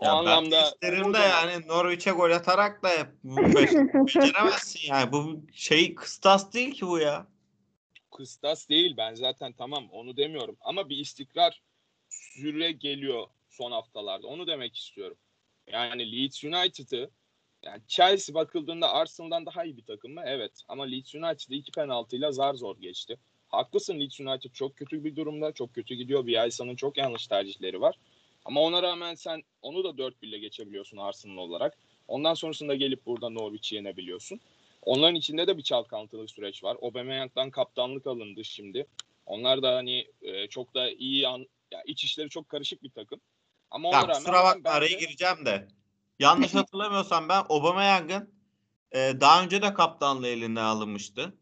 O 0.00 0.06
Ya 0.06 0.12
ben 0.12 0.16
anlamda 0.16 0.62
isterim 0.62 1.14
de 1.14 1.18
yani 1.18 1.68
Norwich'e 1.68 2.10
gol 2.10 2.30
atarak 2.30 2.82
da 2.82 2.90
beceremezsin 3.24 4.80
yani. 4.88 5.12
Bu 5.12 5.40
şey 5.52 5.94
kıstas 5.94 6.52
değil 6.52 6.74
ki 6.74 6.86
bu 6.86 6.98
ya. 6.98 7.26
kıstas 8.16 8.68
değil. 8.68 8.94
Ben 8.96 9.14
zaten 9.14 9.52
tamam 9.52 9.88
onu 9.90 10.16
demiyorum. 10.16 10.56
Ama 10.60 10.88
bir 10.88 10.96
istikrar 10.96 11.62
süre 12.08 12.72
geliyor 12.72 13.26
son 13.48 13.72
haftalarda. 13.72 14.26
Onu 14.26 14.46
demek 14.46 14.76
istiyorum. 14.76 15.16
Yani 15.66 16.12
Leeds 16.12 16.44
United'ı 16.44 17.10
yani 17.62 17.82
Chelsea 17.88 18.34
bakıldığında 18.34 18.92
Arsenal'dan 18.92 19.46
daha 19.46 19.64
iyi 19.64 19.76
bir 19.76 19.84
takım 19.84 20.14
mı? 20.14 20.22
Evet. 20.24 20.52
Ama 20.68 20.84
Leeds 20.84 21.14
United'ı 21.14 21.54
iki 21.54 21.72
penaltıyla 21.72 22.32
zar 22.32 22.54
zor 22.54 22.76
geçti. 22.76 23.18
Haklısın 23.48 24.00
Leeds 24.00 24.20
United 24.20 24.50
çok 24.52 24.76
kötü 24.76 25.04
bir 25.04 25.16
durumda. 25.16 25.52
Çok 25.52 25.74
kötü 25.74 25.94
gidiyor. 25.94 26.26
Bielsa'nın 26.26 26.76
çok 26.76 26.98
yanlış 26.98 27.26
tercihleri 27.26 27.80
var. 27.80 27.98
Ama 28.50 28.60
ona 28.60 28.82
rağmen 28.82 29.14
sen 29.14 29.42
onu 29.62 29.84
da 29.84 29.88
4-1 29.88 30.12
ile 30.26 30.38
geçebiliyorsun 30.38 30.96
Arsenal 30.96 31.36
olarak. 31.36 31.78
Ondan 32.08 32.34
sonrasında 32.34 32.74
gelip 32.74 33.06
burada 33.06 33.30
Norwich'i 33.30 33.74
yenebiliyorsun. 33.74 34.40
Onların 34.82 35.14
içinde 35.14 35.46
de 35.46 35.56
bir 35.58 35.62
çalkantılı 35.62 36.28
süreç 36.28 36.64
var. 36.64 36.76
Aubameyang'dan 36.82 37.50
kaptanlık 37.50 38.06
alındı 38.06 38.44
şimdi. 38.44 38.86
Onlar 39.26 39.62
da 39.62 39.74
hani 39.76 40.06
e, 40.22 40.46
çok 40.46 40.74
da 40.74 40.90
iyi 40.90 41.28
an, 41.28 41.46
ya 41.70 41.82
iç 41.86 42.04
işleri 42.04 42.28
çok 42.28 42.48
karışık 42.48 42.82
bir 42.82 42.90
takım. 42.90 43.20
Ama 43.70 43.88
ona 43.88 43.96
Ya 43.96 44.02
rağmen 44.02 44.14
kusura 44.14 44.44
bakma 44.44 44.60
bence- 44.64 44.70
araya 44.76 44.98
gireceğim 44.98 45.46
de. 45.46 45.68
Yanlış 46.18 46.54
hatırlamıyorsam 46.54 47.28
ben 47.28 47.42
Aubameyang'ın 47.48 48.34
e, 48.92 48.98
daha 49.20 49.42
önce 49.44 49.62
de 49.62 49.74
kaptanlığı 49.74 50.28
elinden 50.28 50.64
alınmıştı. 50.64 51.34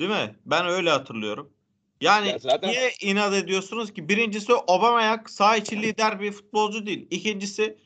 Değil 0.00 0.10
mi? 0.10 0.36
Ben 0.46 0.66
öyle 0.66 0.90
hatırlıyorum. 0.90 1.57
Yani 2.00 2.28
Ya 2.28 2.38
zaten- 2.38 2.70
niye 2.70 2.92
inat 3.00 3.34
ediyorsunuz 3.34 3.92
ki? 3.92 4.08
Birincisi 4.08 4.52
Aubameyang 4.52 5.28
sağ 5.28 5.56
içi 5.56 5.82
lider 5.82 6.20
bir 6.20 6.32
futbolcu 6.32 6.86
değil. 6.86 7.06
İkincisi 7.10 7.78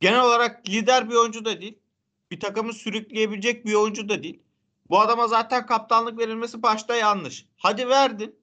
genel 0.00 0.20
olarak 0.20 0.68
lider 0.68 1.10
bir 1.10 1.14
oyuncu 1.14 1.44
da 1.44 1.60
değil. 1.60 1.78
Bir 2.30 2.40
takımı 2.40 2.72
sürükleyebilecek 2.72 3.66
bir 3.66 3.74
oyuncu 3.74 4.08
da 4.08 4.22
değil. 4.22 4.42
Bu 4.90 5.00
adama 5.00 5.28
zaten 5.28 5.66
kaptanlık 5.66 6.18
verilmesi 6.18 6.62
başta 6.62 6.96
yanlış. 6.96 7.46
Hadi 7.56 7.88
verdin. 7.88 8.38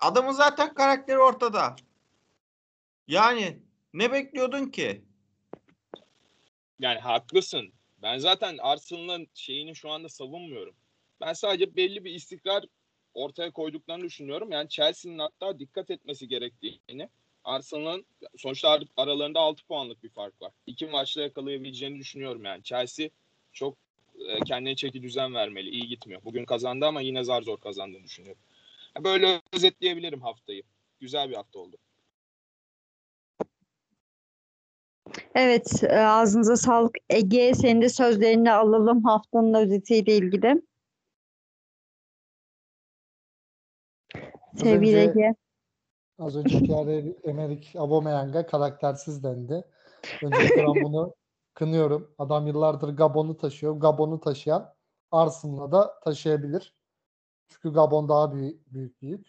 Adamın 0.00 0.32
zaten 0.32 0.74
karakteri 0.74 1.18
ortada. 1.18 1.76
Yani 3.08 3.58
ne 3.94 4.12
bekliyordun 4.12 4.66
ki? 4.66 5.04
Yani 6.78 7.00
haklısın. 7.00 7.72
Ben 8.02 8.18
zaten 8.18 8.58
Arsenal'ın 8.58 9.28
şeyini 9.34 9.76
şu 9.76 9.90
anda 9.90 10.08
savunmuyorum. 10.08 10.74
Ben 11.20 11.32
sadece 11.32 11.76
belli 11.76 12.04
bir 12.04 12.14
istikrar 12.14 12.64
ortaya 13.14 13.50
koyduklarını 13.50 14.04
düşünüyorum. 14.04 14.52
Yani 14.52 14.68
Chelsea'nin 14.68 15.18
hatta 15.18 15.58
dikkat 15.58 15.90
etmesi 15.90 16.28
gerektiğini. 16.28 17.08
Arsenal'ın 17.44 18.04
sonuçta 18.36 18.68
ar- 18.70 18.88
aralarında 18.96 19.40
6 19.40 19.66
puanlık 19.66 20.02
bir 20.02 20.08
fark 20.08 20.42
var. 20.42 20.52
İki 20.66 20.86
maçta 20.86 21.22
yakalayabileceğini 21.22 21.98
düşünüyorum 21.98 22.44
yani. 22.44 22.62
Chelsea 22.62 23.08
çok 23.52 23.76
e, 24.28 24.40
kendine 24.40 24.76
çeki 24.76 25.02
düzen 25.02 25.34
vermeli. 25.34 25.70
İyi 25.70 25.88
gitmiyor. 25.88 26.20
Bugün 26.24 26.44
kazandı 26.44 26.86
ama 26.86 27.00
yine 27.00 27.24
zar 27.24 27.42
zor 27.42 27.56
kazandığını 27.60 28.04
düşünüyorum. 28.04 28.42
Böyle 29.04 29.40
özetleyebilirim 29.52 30.20
haftayı. 30.22 30.62
Güzel 31.00 31.30
bir 31.30 31.34
hafta 31.34 31.58
oldu. 31.58 31.76
Evet, 35.34 35.84
e, 35.84 35.98
ağzınıza 35.98 36.56
sağlık. 36.56 36.96
Ege, 37.10 37.54
senin 37.54 37.82
de 37.82 37.88
sözlerini 37.88 38.52
alalım 38.52 39.04
haftanın 39.04 39.54
özetiyle 39.54 40.16
ilgili. 40.16 40.62
Sevgili 44.56 45.08
önce-. 45.08 45.34
Az 46.18 46.36
önceki 46.36 46.64
Pierre 46.64 47.16
Emerick 47.24 47.80
Aubameyang'a 47.80 48.46
karaktersiz 48.46 49.22
dendi. 49.22 49.64
Öncelikle 50.22 50.56
ben 50.66 50.82
bunu 50.84 51.14
kınıyorum. 51.54 52.14
Adam 52.18 52.46
yıllardır 52.46 52.88
Gabon'u 52.88 53.36
taşıyor. 53.36 53.76
Gabon'u 53.76 54.20
taşıyan 54.20 54.74
Arsenal'la 55.10 55.72
da 55.72 56.00
taşıyabilir. 56.04 56.74
Çünkü 57.48 57.72
Gabon 57.72 58.08
daha 58.08 58.32
büyük 58.32 58.72
büyük. 58.72 59.02
büyük. 59.02 59.26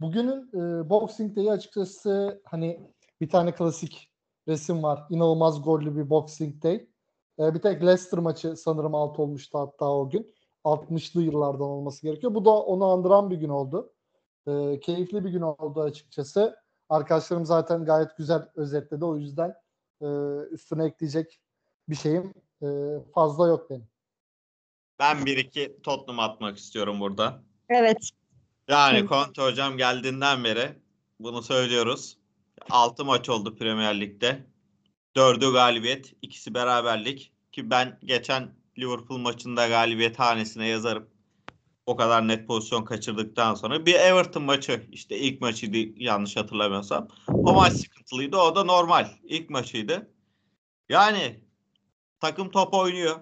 Bugünün 0.00 0.50
e, 0.54 0.90
Boxing 0.90 1.36
Day'i 1.36 1.50
açıkçası 1.50 2.42
hani 2.44 2.90
bir 3.20 3.28
tane 3.28 3.54
klasik 3.54 4.10
resim 4.48 4.82
var. 4.82 5.04
İnanılmaz 5.10 5.62
gollü 5.62 5.96
bir 5.96 6.10
Boxing 6.10 6.62
Day. 6.62 6.88
E, 7.38 7.54
bir 7.54 7.60
tek 7.60 7.82
Leicester 7.82 8.20
maçı 8.20 8.56
sanırım 8.56 8.94
alt 8.94 9.18
olmuştu 9.18 9.58
hatta 9.58 9.90
o 9.90 10.10
gün. 10.10 10.34
60'lı 10.64 11.22
yıllardan 11.22 11.68
olması 11.68 12.02
gerekiyor. 12.02 12.34
Bu 12.34 12.44
da 12.44 12.62
onu 12.62 12.84
andıran 12.84 13.30
bir 13.30 13.36
gün 13.36 13.48
oldu. 13.48 13.92
E, 14.46 14.80
keyifli 14.80 15.24
bir 15.24 15.30
gün 15.30 15.40
oldu 15.40 15.80
açıkçası. 15.80 16.56
Arkadaşlarım 16.88 17.46
zaten 17.46 17.84
gayet 17.84 18.16
güzel 18.16 18.48
özetledi. 18.54 19.04
O 19.04 19.16
yüzden 19.16 19.54
e, 20.00 20.06
üstüne 20.50 20.84
ekleyecek 20.84 21.40
bir 21.88 21.96
şeyim 21.96 22.34
e, 22.62 22.66
fazla 23.14 23.48
yok 23.48 23.70
benim. 23.70 23.88
Ben 24.98 25.26
bir 25.26 25.36
iki 25.36 25.76
Tottenham 25.82 26.20
atmak 26.20 26.58
istiyorum 26.58 27.00
burada. 27.00 27.42
Evet, 27.68 28.10
Yani. 28.68 29.08
Conte 29.08 29.42
hocam 29.42 29.76
geldiğinden 29.76 30.44
beri 30.44 30.78
bunu 31.20 31.42
söylüyoruz. 31.42 32.18
6 32.70 33.04
maç 33.04 33.28
oldu 33.28 33.56
Premier 33.56 34.00
Lig'de. 34.00 34.46
4'ü 35.16 35.52
galibiyet, 35.52 36.12
ikisi 36.22 36.54
beraberlik. 36.54 37.32
Ki 37.52 37.70
ben 37.70 37.98
geçen 38.04 38.48
Liverpool 38.78 39.18
maçında 39.18 39.68
galibiyet 39.68 40.18
hanesine 40.18 40.68
yazarım. 40.68 41.08
O 41.86 41.96
kadar 41.96 42.28
net 42.28 42.46
pozisyon 42.46 42.84
kaçırdıktan 42.84 43.54
sonra. 43.54 43.86
Bir 43.86 43.94
Everton 43.94 44.42
maçı 44.42 44.86
işte 44.92 45.18
ilk 45.18 45.40
maçıydı 45.40 46.02
yanlış 46.02 46.36
hatırlamıyorsam. 46.36 47.08
O 47.28 47.54
maç 47.54 47.72
sıkıntılıydı. 47.72 48.36
O 48.36 48.56
da 48.56 48.64
normal. 48.64 49.08
ilk 49.24 49.50
maçıydı. 49.50 50.10
Yani 50.88 51.40
takım 52.20 52.50
top 52.50 52.74
oynuyor. 52.74 53.16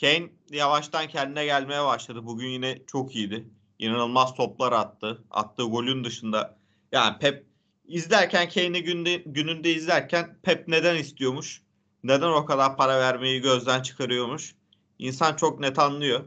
Kane 0.00 0.30
yavaştan 0.50 1.08
kendine 1.08 1.44
gelmeye 1.44 1.84
başladı. 1.84 2.26
Bugün 2.26 2.48
yine 2.48 2.82
çok 2.86 3.16
iyiydi. 3.16 3.48
İnanılmaz 3.78 4.34
toplar 4.34 4.72
attı. 4.72 5.24
Attığı 5.30 5.62
golün 5.64 6.04
dışında 6.04 6.58
yani 6.92 7.18
Pep 7.18 7.46
izlerken 7.84 8.48
Kane'i 8.48 8.84
günde, 8.84 9.16
gününde 9.16 9.74
izlerken 9.74 10.38
Pep 10.42 10.68
neden 10.68 10.96
istiyormuş? 10.96 11.62
Neden 12.02 12.28
o 12.28 12.44
kadar 12.44 12.76
para 12.76 13.00
vermeyi 13.00 13.40
gözden 13.40 13.82
çıkarıyormuş? 13.82 14.54
İnsan 14.98 15.36
çok 15.36 15.60
net 15.60 15.78
anlıyor. 15.78 16.24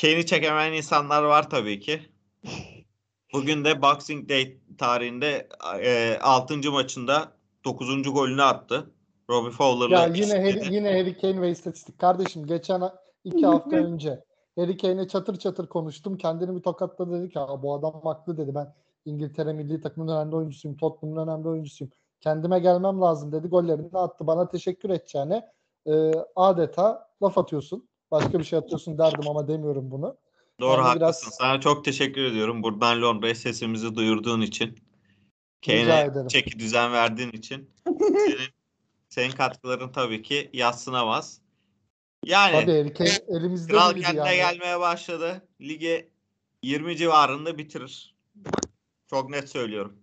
Kane'i 0.00 0.26
çekemeyen 0.26 0.72
insanlar 0.72 1.22
var 1.22 1.50
tabii 1.50 1.80
ki. 1.80 2.00
Bugün 3.32 3.64
de 3.64 3.82
Boxing 3.82 4.28
Day 4.28 4.58
tarihinde 4.78 5.48
e, 5.82 6.18
6. 6.22 6.72
maçında 6.72 7.32
9. 7.64 8.02
golünü 8.02 8.42
attı. 8.42 8.90
Robbie 9.30 9.50
Fowler'la 9.50 10.00
Ya 10.00 10.06
yine. 10.06 10.38
Harry, 10.38 10.74
yine 10.74 11.00
Harry 11.00 11.16
Kane 11.18 11.40
ve 11.40 11.50
istatistik. 11.50 11.98
Kardeşim 11.98 12.46
geçen 12.46 12.82
iki 13.24 13.46
hafta 13.46 13.76
önce 13.86 14.24
Harry 14.56 14.76
Kane'e 14.76 15.08
çatır 15.08 15.36
çatır 15.38 15.66
konuştum. 15.66 16.16
Kendini 16.18 16.56
bir 16.56 16.62
tokatladı 16.62 17.20
dedi 17.20 17.32
ki 17.32 17.40
"Aa, 17.40 17.62
bu 17.62 17.74
adam 17.74 18.00
haklı 18.04 18.36
dedi. 18.36 18.54
Ben 18.54 18.74
İngiltere 19.04 19.52
milli 19.52 19.80
takımının 19.80 20.16
önemli 20.16 20.36
oyuncusuyum. 20.36 20.76
Tottenham'ın 20.76 21.28
önemli 21.28 21.48
oyuncusuyum. 21.48 21.92
Kendime 22.20 22.58
gelmem 22.58 23.00
lazım 23.00 23.32
dedi. 23.32 23.48
Gollerini 23.48 23.98
attı. 23.98 24.26
Bana 24.26 24.48
teşekkür 24.48 24.90
edeceğine 24.90 25.46
e, 25.86 26.12
adeta 26.36 27.08
laf 27.22 27.38
atıyorsun. 27.38 27.88
Başka 28.10 28.38
bir 28.38 28.44
şey 28.44 28.58
atıyorsun 28.58 28.98
derdim 28.98 29.28
ama 29.28 29.48
demiyorum 29.48 29.90
bunu. 29.90 30.16
Doğru 30.60 30.70
Yani 30.72 30.82
haklısın. 30.82 31.00
biraz- 31.00 31.34
Sana 31.38 31.60
çok 31.60 31.84
teşekkür 31.84 32.24
ediyorum. 32.24 32.62
Buradan 32.62 33.02
Londra'ya 33.02 33.34
sesimizi 33.34 33.94
duyurduğun 33.94 34.40
için. 34.40 34.78
Kane'e 35.66 36.10
çeki 36.28 36.58
düzen 36.58 36.92
verdiğin 36.92 37.30
için. 37.32 37.70
Senin, 38.08 38.38
senin 39.08 39.30
katkıların 39.30 39.92
tabii 39.92 40.22
ki 40.22 40.50
yatsınamaz. 40.52 41.40
Yani 42.24 42.52
Tabii 42.66 42.94
Kane 42.94 43.10
elimizde 43.28 43.72
Kral 43.72 43.92
kendine 43.94 44.34
yani. 44.34 44.36
gelmeye 44.36 44.80
başladı. 44.80 45.48
Lige 45.60 46.08
20 46.62 46.96
civarında 46.96 47.58
bitirir. 47.58 48.16
Çok 49.10 49.30
net 49.30 49.48
söylüyorum. 49.48 49.98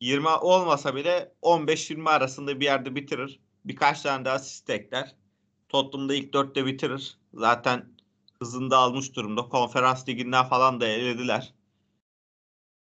20 0.00 0.28
olmasa 0.28 0.94
bile 0.96 1.32
15-20 1.42 2.10
arasında 2.10 2.60
bir 2.60 2.64
yerde 2.64 2.94
bitirir. 2.94 3.40
Birkaç 3.64 4.02
tane 4.02 4.24
daha 4.24 4.34
asist 4.34 4.70
ekler. 4.70 5.16
Tottenham'da 5.72 6.14
ilk 6.14 6.32
dörtte 6.32 6.66
bitirir. 6.66 7.16
Zaten 7.34 7.88
hızında 8.38 8.78
almış 8.78 9.16
durumda. 9.16 9.42
Konferans 9.42 10.08
liginden 10.08 10.44
falan 10.44 10.80
da 10.80 10.86
elediler. 10.86 11.54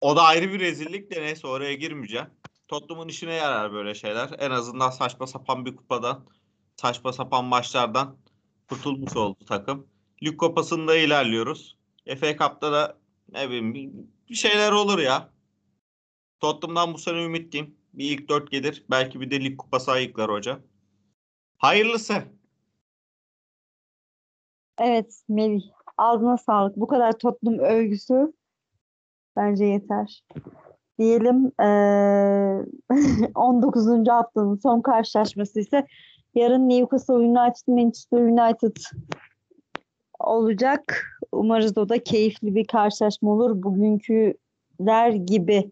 O 0.02 0.16
da 0.16 0.22
ayrı 0.24 0.54
bir 0.54 0.60
rezillik 0.60 1.12
de 1.12 1.22
neyse 1.22 1.48
oraya 1.48 1.74
girmeyeceğim. 1.74 2.28
Tottenham'ın 2.68 3.08
işine 3.08 3.34
yarar 3.34 3.74
böyle 3.74 3.96
şeyler. 3.96 4.30
En 4.40 4.52
azından 4.52 4.90
saçma 4.90 5.28
sapan 5.28 5.66
bir 5.66 5.76
kupadan, 5.76 6.26
saçma 6.76 7.14
sapan 7.14 7.46
maçlardan 7.46 8.18
kurtulmuş 8.70 9.16
oldu 9.16 9.46
takım. 9.48 9.88
Lig 10.24 10.38
Kupası'nda 10.38 10.96
ilerliyoruz. 10.98 11.78
FA 12.20 12.38
Cup'ta 12.38 12.72
da 12.72 12.98
ne 13.32 13.50
bileyim 13.50 13.74
bir 14.30 14.36
şeyler 14.36 14.72
olur 14.72 15.00
ya. 15.00 15.30
Tottenham'dan 16.40 16.94
bu 16.94 16.98
sene 16.98 17.24
ümitliyim. 17.24 17.76
Bir 17.94 18.12
ilk 18.12 18.30
dört 18.30 18.52
gelir. 18.52 18.84
Belki 18.90 19.22
bir 19.22 19.32
de 19.32 19.44
Lig 19.44 19.58
Kupası 19.58 19.92
ayıklar 19.92 20.32
hoca. 20.32 20.60
Hayırlısı. 21.58 22.41
Evet 24.82 25.22
Melih. 25.30 25.64
Ağzına 25.98 26.38
sağlık. 26.38 26.78
Bu 26.78 26.88
kadar 26.88 27.12
Tottenham 27.12 27.60
övgüsü 27.60 28.34
bence 29.36 29.66
yeter. 29.66 30.24
Diyelim 31.00 31.52
eee 31.60 32.66
19. 33.36 33.88
haftanın 34.08 34.56
son 34.56 34.82
karşılaşması 34.82 35.60
ise 35.60 35.86
yarın 36.36 36.70
Newcastle 36.70 37.14
United 37.14 37.68
Manchester 37.68 38.20
United 38.20 38.76
olacak. 40.20 41.04
Umarız 41.32 41.78
o 41.78 41.90
da 41.90 42.04
keyifli 42.04 42.56
bir 42.56 42.68
karşılaşma 42.68 43.32
olur. 43.32 43.64
Bugünküler 43.64 45.10
gibi 45.10 45.72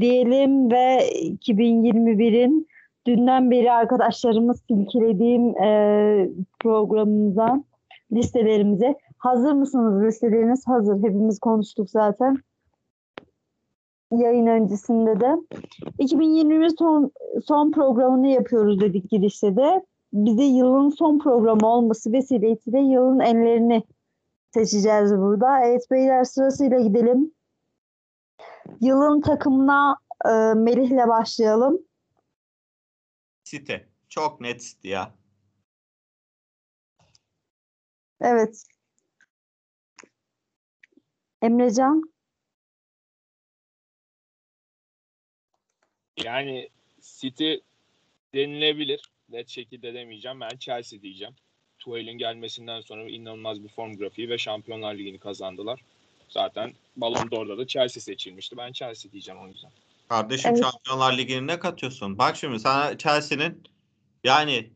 diyelim 0.00 0.70
ve 0.70 1.10
2021'in 1.22 2.66
dünden 3.06 3.50
beri 3.50 3.72
arkadaşlarımız 3.72 4.62
silkelediğim 4.68 5.56
eee 5.56 6.30
programımıza 6.60 7.64
listelerimize. 8.12 8.94
Hazır 9.18 9.52
mısınız? 9.52 10.02
Listeleriniz 10.02 10.66
hazır. 10.66 10.96
Hepimiz 10.96 11.38
konuştuk 11.38 11.90
zaten. 11.90 12.36
Yayın 14.12 14.46
öncesinde 14.46 15.20
de. 15.20 15.36
2021 15.98 16.68
son, 16.78 17.10
son 17.44 17.72
programını 17.72 18.28
yapıyoruz 18.28 18.80
dedik 18.80 19.10
girişte 19.10 19.56
de. 19.56 19.86
Bize 20.12 20.44
yılın 20.44 20.88
son 20.88 21.18
programı 21.18 21.66
olması 21.66 22.12
vesilesiyle 22.12 22.80
yılın 22.80 23.20
enlerini 23.20 23.82
seçeceğiz 24.54 25.16
burada. 25.16 25.64
Evet 25.64 25.90
beyler 25.90 26.24
sırasıyla 26.24 26.80
gidelim. 26.80 27.32
Yılın 28.80 29.20
takımına 29.20 29.96
e, 30.24 30.54
Melih'le 30.54 31.08
başlayalım. 31.08 31.78
City. 33.44 33.74
Çok 34.08 34.40
net 34.40 34.60
City 34.60 34.88
ya. 34.88 35.14
Evet. 38.22 38.64
Emrecan. 41.42 42.02
Yani 46.24 46.68
City 47.00 47.54
denilebilir. 48.34 49.02
Net 49.28 49.48
şekilde 49.48 49.94
demeyeceğim. 49.94 50.40
Ben 50.40 50.56
Chelsea 50.58 51.02
diyeceğim. 51.02 51.34
Tuchel'in 51.78 52.18
gelmesinden 52.18 52.80
sonra 52.80 53.08
inanılmaz 53.08 53.62
bir 53.62 53.68
form 53.68 53.92
grafiği 53.92 54.28
ve 54.28 54.38
Şampiyonlar 54.38 54.94
Ligi'ni 54.94 55.18
kazandılar. 55.18 55.80
Zaten 56.28 56.72
Ballon 56.96 57.30
d'Or'da 57.30 57.58
da 57.58 57.66
Chelsea 57.66 58.00
seçilmişti. 58.00 58.56
Ben 58.56 58.72
Chelsea 58.72 59.12
diyeceğim 59.12 59.40
o 59.40 59.48
yüzden. 59.48 59.70
Kardeşim 60.08 60.50
Evet. 60.50 60.64
Şampiyonlar 60.64 61.18
Ligi'ne 61.18 61.46
ne 61.46 61.58
katıyorsun? 61.58 62.18
Bak 62.18 62.36
şimdi 62.36 62.60
sana 62.60 62.98
Chelsea'nin 62.98 63.62
yani 64.24 64.70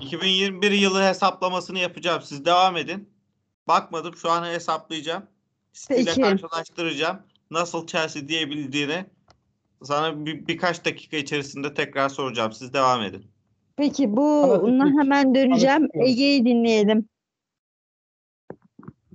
2021 0.00 0.70
yılı 0.70 1.02
hesaplamasını 1.02 1.78
yapacağım. 1.78 2.22
Siz 2.22 2.44
devam 2.44 2.76
edin. 2.76 3.10
Bakmadım 3.68 4.16
şu 4.16 4.30
an 4.30 4.44
hesaplayacağım. 4.44 5.22
Peki. 5.88 6.20
karşılaştıracağım. 6.20 7.18
Nasıl 7.50 7.86
Chelsea 7.86 8.28
diyebildiğini 8.28 9.04
sana 9.82 10.26
bir, 10.26 10.46
birkaç 10.46 10.84
dakika 10.84 11.16
içerisinde 11.16 11.74
tekrar 11.74 12.08
soracağım. 12.08 12.52
Siz 12.52 12.72
devam 12.72 13.02
edin. 13.02 13.24
Peki 13.76 14.16
bununla 14.16 14.82
Analitik. 14.82 15.00
hemen 15.00 15.34
döneceğim. 15.34 15.88
Ege'yi 15.94 16.44
dinleyelim. 16.44 17.08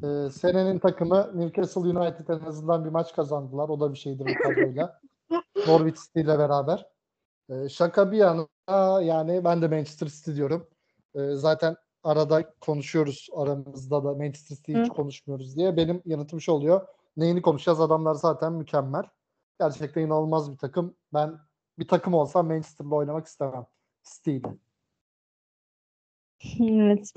Ee, 0.04 0.30
senenin 0.32 0.80
takımı 0.80 1.32
Newcastle 1.36 1.82
United 1.82 2.28
en 2.28 2.46
azından 2.46 2.86
bir 2.86 2.90
maç 2.90 3.14
kazandılar. 3.14 3.70
O 3.70 3.80
da 3.80 3.94
bir 3.94 3.98
şeydir 3.98 4.26
bu 4.26 4.44
kadroyla. 4.44 5.00
Norwich 5.68 6.02
City 6.02 6.20
ile 6.22 6.40
beraber. 6.40 6.86
Ee, 7.50 7.70
şaka 7.70 8.12
bir 8.12 8.18
yana 8.18 8.48
yani 9.02 9.44
ben 9.44 9.62
de 9.62 9.68
Manchester 9.68 10.08
City 10.08 10.32
diyorum. 10.36 10.68
Ee, 11.16 11.36
zaten 11.36 11.76
arada 12.04 12.54
konuşuyoruz 12.60 13.28
aramızda 13.36 14.04
da 14.04 14.14
Manchester 14.14 14.56
City'yi 14.56 14.78
hiç 14.78 14.90
Hı. 14.90 14.94
konuşmuyoruz 14.94 15.56
diye. 15.56 15.78
Benim 15.78 16.02
yanıtım 16.06 16.42
şu 16.42 16.52
oluyor. 16.52 16.88
Neyini 17.18 17.42
konuşacağız? 17.42 17.82
Adamlar 17.82 18.14
zaten 18.14 18.54
mükemmel. 18.54 19.04
Gerçekten 19.60 20.02
inanılmaz 20.02 20.52
bir 20.52 20.58
takım. 20.58 20.96
Ben 21.14 21.38
bir 21.80 21.88
takım 21.88 22.14
olsam 22.14 22.48
Manchester'la 22.48 22.96
oynamak 22.96 23.28
istemem. 23.28 23.66
City 24.04 24.38
ile. 24.38 24.58
Evet. 26.60 27.14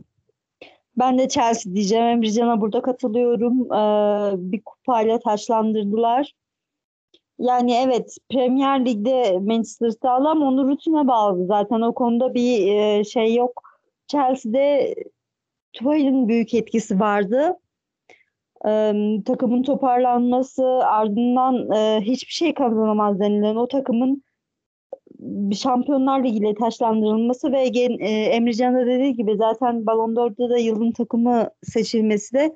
Ben 0.96 1.18
de 1.18 1.28
Chelsea 1.28 1.74
diyeceğim. 1.74 2.04
Emrecan'a 2.04 2.60
burada 2.60 2.82
katılıyorum. 2.82 3.72
Ee, 3.72 4.52
bir 4.52 4.62
kupayla 4.64 5.18
taçlandırdılar. 5.18 6.32
Yani 7.38 7.72
evet 7.72 8.16
Premier 8.30 8.86
Lig'de 8.86 9.38
Manchester 9.38 9.90
City 9.90 10.08
ama 10.08 10.48
onu 10.48 10.68
rutine 10.68 11.08
bağlı. 11.08 11.46
Zaten 11.46 11.80
o 11.80 11.94
konuda 11.94 12.34
bir 12.34 12.72
e, 12.72 13.04
şey 13.04 13.34
yok. 13.34 13.73
Chelsea'de 14.06 14.94
Tuchel'in 15.72 16.28
büyük 16.28 16.54
etkisi 16.54 17.00
vardı. 17.00 17.56
Ee, 18.66 18.92
takımın 19.26 19.62
toparlanması 19.62 20.64
ardından 20.66 21.70
e, 21.72 22.00
hiçbir 22.00 22.32
şey 22.32 22.54
kazanamaz 22.54 23.20
denilen 23.20 23.56
o 23.56 23.68
takımın 23.68 24.22
bir 25.18 25.56
Şampiyonlar 25.56 26.24
Ligi 26.24 26.38
ile 26.38 26.54
taşlandırılması 26.54 27.52
ve 27.52 27.68
gen, 27.68 27.98
e, 28.00 28.08
Emrecan 28.10 28.74
da 28.74 28.86
dediği 28.86 29.14
gibi 29.14 29.36
zaten 29.36 29.86
Ballon 29.86 30.16
d'Or'da 30.16 30.50
da 30.50 30.58
yılın 30.58 30.92
takımı 30.92 31.50
seçilmesi 31.62 32.34
de 32.34 32.54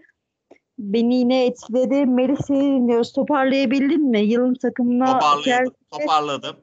beni 0.78 1.16
yine 1.16 1.46
etkiledi. 1.46 2.06
Melih 2.06 2.36
seni 2.46 2.60
dinliyoruz. 2.60 3.12
Toparlayabildin 3.12 4.04
mi? 4.10 4.20
Yılın 4.20 4.54
takımına. 4.54 5.06
Chelsea- 5.50 5.72
Toparladım. 6.00 6.56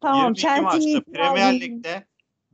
Tamam 0.00 0.20
22 0.24 0.40
Chelsea'yi 0.40 0.94
maçta 0.96 1.12
Premier 1.12 1.60
Lig'de 1.60 2.04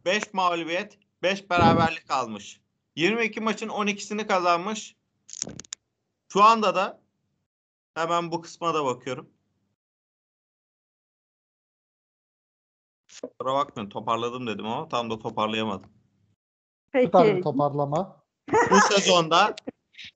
5 0.05 0.35
mağlubiyet, 0.35 0.99
5 1.23 1.51
beraberlik 1.51 2.11
almış. 2.11 2.61
22 2.97 3.41
maçın 3.41 3.69
12'sini 3.69 4.27
kazanmış. 4.27 4.97
Şu 6.33 6.43
anda 6.43 6.75
da 6.75 7.01
hemen 7.95 8.33
bu 8.33 8.41
kısma 8.41 8.75
da 8.75 8.85
bakıyorum. 8.85 9.31
Kusura 13.09 13.55
bakmayın 13.55 13.91
toparladım 13.91 14.47
dedim 14.47 14.67
ama 14.67 14.89
tam 14.89 15.11
da 15.11 15.19
toparlayamadım. 15.19 15.91
Süper 16.95 17.27
bir 17.27 17.33
Peki. 17.33 17.43
toparlama. 17.43 18.23
Bu 18.71 18.95
sezonda 18.95 19.55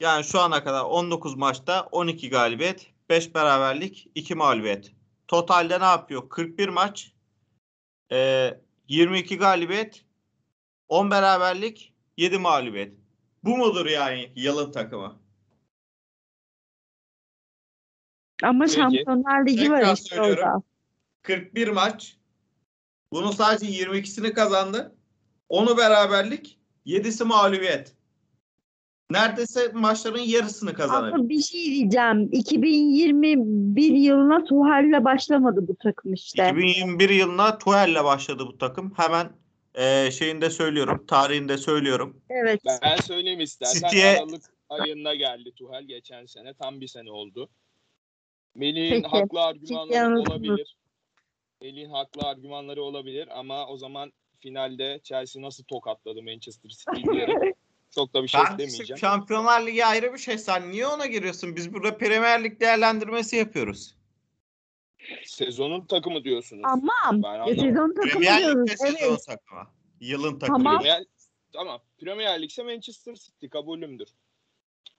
yani 0.01 0.25
şu 0.25 0.41
ana 0.41 0.65
kadar 0.65 0.85
19 0.85 1.35
maçta 1.37 1.88
12 1.93 2.31
galibiyet, 2.31 2.93
5 3.09 3.35
beraberlik, 3.35 4.09
2 4.15 4.35
mağlubiyet. 4.35 4.93
Totalde 5.29 5.81
ne 5.81 5.85
yapıyor? 5.85 6.29
41 6.29 6.69
maç, 6.69 7.12
eee, 8.11 8.61
22 8.88 9.38
galibiyet, 9.38 10.05
10 10.88 11.11
beraberlik, 11.11 11.95
7 12.16 12.38
mağlubiyet. 12.38 12.95
Bu 13.45 13.57
mudur 13.57 13.87
yani 13.87 14.33
yılın 14.37 14.73
takımı? 14.73 15.23
Ama 18.42 18.64
Peki. 18.64 18.77
Şampiyonlar 18.77 19.47
Ligi 19.47 19.71
var 19.71 19.95
işte 19.95 20.23
orada. 20.23 20.62
41 21.23 21.68
maç. 21.68 22.16
Bunun 23.12 23.31
sadece 23.31 23.85
22'sini 23.85 24.33
kazandı. 24.33 24.97
10'u 25.51 25.77
beraberlik, 25.77 26.59
7'si 26.87 27.25
mağlubiyet. 27.25 27.97
Neredeyse 29.11 29.71
maçların 29.75 30.18
yarısını 30.18 30.75
kazanabilir. 30.75 31.14
Ama 31.14 31.29
bir 31.29 31.42
şey 31.42 31.64
diyeceğim. 31.64 32.29
2021 32.33 33.92
yılına 33.92 34.45
Tuhal'le 34.45 35.05
başlamadı 35.05 35.68
bu 35.68 35.77
takım 35.77 36.12
işte. 36.12 36.45
2021 36.45 37.11
yılına 37.11 37.59
Tuhel'le 37.59 38.05
başladı 38.05 38.47
bu 38.47 38.59
takım. 38.59 38.92
Hemen 38.97 39.33
eee 39.78 40.11
şeyinde 40.12 40.50
söylüyorum, 40.50 41.04
tarihinde 41.06 41.58
söylüyorum. 41.58 42.22
Evet. 42.30 42.61
Ben 42.82 42.96
söyleyeyim 42.96 43.40
istersen. 43.40 43.88
City'ye- 43.88 44.18
Aralık 44.18 44.42
ayında 44.68 45.14
geldi 45.14 45.52
Tuhel 45.56 45.82
geçen 45.85 46.26
sene. 46.26 46.54
Tam 46.54 46.80
bir 46.80 46.88
sene 46.88 47.11
oldu. 47.11 47.48
Melih'in 48.54 49.02
haklı 49.02 49.42
argümanları 49.42 50.20
olabilir. 50.20 50.76
Melih'in 51.62 51.90
haklı 51.90 52.28
argümanları 52.28 52.82
olabilir 52.82 53.28
ama 53.38 53.66
o 53.66 53.76
zaman 53.76 54.12
finalde 54.38 55.00
Chelsea 55.02 55.42
nasıl 55.42 55.64
tokatladı 55.64 56.22
Manchester 56.22 56.70
City 56.70 57.11
diyerek 57.12 57.37
çok 57.94 58.14
da 58.14 58.22
bir 58.22 58.28
şey 58.28 58.40
Ben 58.50 58.58
demeyeceğim. 58.58 58.98
Şampiyonlar 58.98 59.66
Ligi 59.66 59.87
ayrı 59.87 60.12
bir 60.12 60.18
şey. 60.18 60.38
Sen 60.38 60.70
niye 60.70 60.87
ona 60.87 61.06
giriyorsun? 61.06 61.56
Biz 61.56 61.72
burada 61.74 61.98
Premier 61.98 62.44
Lig 62.44 62.61
değerlendirmesi 62.61 63.37
yapıyoruz. 63.37 63.94
Sezonun 65.25 65.87
takımı 65.87 66.25
diyorsunuz. 66.25 66.62
Ama 66.64 66.83
Ben 67.12 67.29
anlamadım. 67.29 67.57
sezon 67.57 67.94
takımı 67.94 68.11
Premier 68.12 68.38
diyoruz. 68.38 68.61
Lig'de 68.70 68.77
sezon 68.77 69.09
Evet. 69.11 69.27
takımı. 69.27 69.62
Yılın 70.01 70.38
takımı. 70.38 70.59
Tamam. 70.64 70.79
Premier, 70.79 71.05
tamam. 71.53 71.81
Premier 72.01 72.42
Lig 72.42 72.51
ise 72.51 72.62
Manchester 72.62 73.14
City 73.14 73.46
kabulümdür. 73.46 74.09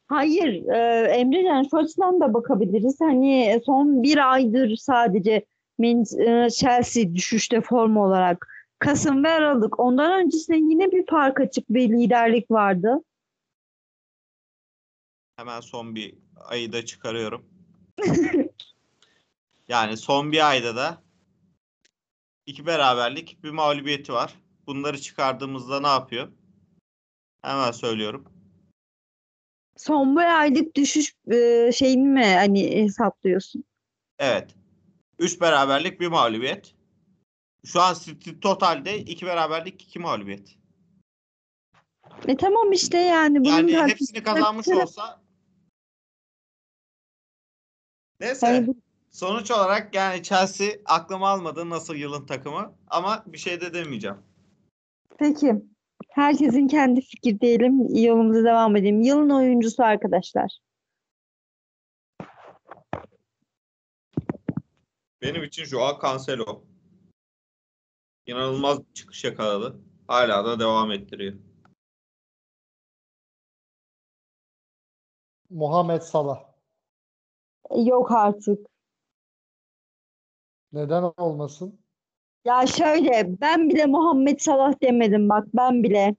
Hayır, 0.07 0.67
e, 0.67 1.07
Emrecan 1.11 1.63
şu 1.71 1.77
açıdan 1.77 2.19
da 2.19 2.33
bakabiliriz. 2.33 3.01
Hani 3.01 3.61
son 3.65 4.03
bir 4.03 4.31
aydır 4.33 4.75
sadece 4.75 5.45
Men- 5.79 6.45
e, 6.45 6.49
Chelsea 6.49 7.15
düşüşte 7.15 7.61
form 7.61 7.97
olarak. 7.97 8.47
Kasım 8.79 9.23
ve 9.23 9.29
Aralık. 9.29 9.79
Ondan 9.79 10.11
öncesinde 10.25 10.57
yine 10.57 10.91
bir 10.91 11.05
fark 11.05 11.39
açık 11.39 11.69
bir 11.69 11.89
liderlik 11.89 12.51
vardı. 12.51 13.03
Hemen 15.35 15.59
son 15.59 15.95
bir 15.95 16.15
ayı 16.35 16.73
da 16.73 16.85
çıkarıyorum. 16.85 17.45
yani 19.73 19.97
son 19.97 20.31
bir 20.31 20.49
ayda 20.49 20.75
da 20.75 21.03
iki 22.45 22.65
beraberlik 22.65 23.43
bir 23.43 23.49
mağlubiyeti 23.49 24.13
var. 24.13 24.33
Bunları 24.67 25.01
çıkardığımızda 25.01 25.79
ne 25.79 25.87
yapıyor? 25.87 26.31
Hemen 27.41 27.71
söylüyorum. 27.71 28.25
Son 29.77 30.15
bir 30.17 30.39
aylık 30.39 30.75
düşüş 30.75 31.15
e, 31.31 31.71
şeyini 31.71 32.07
mi 32.07 32.25
hani 32.25 32.75
hesaplıyorsun? 32.75 33.63
Evet. 34.19 34.55
3 35.19 35.41
beraberlik 35.41 35.99
bir 35.99 36.07
mağlubiyet. 36.07 36.75
Şu 37.65 37.81
an 37.81 37.95
totalde 38.41 38.99
2 38.99 39.25
beraberlik 39.25 39.81
2 39.81 39.99
mağlubiyet. 39.99 40.57
E 42.27 42.37
tamam 42.37 42.71
işte 42.71 42.97
yani 42.97 43.39
bunun 43.39 43.67
Yani 43.67 43.91
hepsini 43.91 44.23
kazanmış 44.23 44.67
olsa 44.67 45.21
Neyse. 48.19 48.63
Bu- 48.67 48.92
Sonuç 49.13 49.51
olarak 49.51 49.95
yani 49.95 50.23
Chelsea 50.23 50.67
aklıma 50.85 51.29
almadı 51.29 51.69
nasıl 51.69 51.95
yılın 51.95 52.25
takımı 52.25 52.75
ama 52.87 53.23
bir 53.27 53.37
şey 53.37 53.61
de 53.61 53.73
demeyeceğim. 53.73 54.17
Peki. 55.17 55.55
Herkesin 56.09 56.67
kendi 56.67 57.01
fikir 57.01 57.39
diyelim. 57.39 57.95
Yolumuza 57.95 58.43
devam 58.43 58.75
edelim. 58.75 59.01
Yılın 59.01 59.29
oyuncusu 59.29 59.83
arkadaşlar. 59.83 60.59
Benim 65.21 65.43
için 65.43 65.65
Joao 65.65 65.99
Cancelo. 66.01 66.63
İnanılmaz 68.25 68.79
bir 68.79 68.93
çıkış 68.93 69.23
yakaladı. 69.23 69.79
Hala 70.07 70.45
da 70.45 70.59
devam 70.59 70.91
ettiriyor. 70.91 71.33
Muhammed 75.49 76.01
Salah. 76.01 76.43
Yok 77.75 78.11
artık. 78.11 78.72
Neden 80.73 81.11
olmasın? 81.17 81.79
Ya 82.45 82.67
şöyle 82.67 83.41
ben 83.41 83.69
bile 83.69 83.85
Muhammed 83.85 84.39
Salah 84.39 84.73
demedim 84.81 85.29
bak 85.29 85.47
ben 85.53 85.83
bile. 85.83 86.15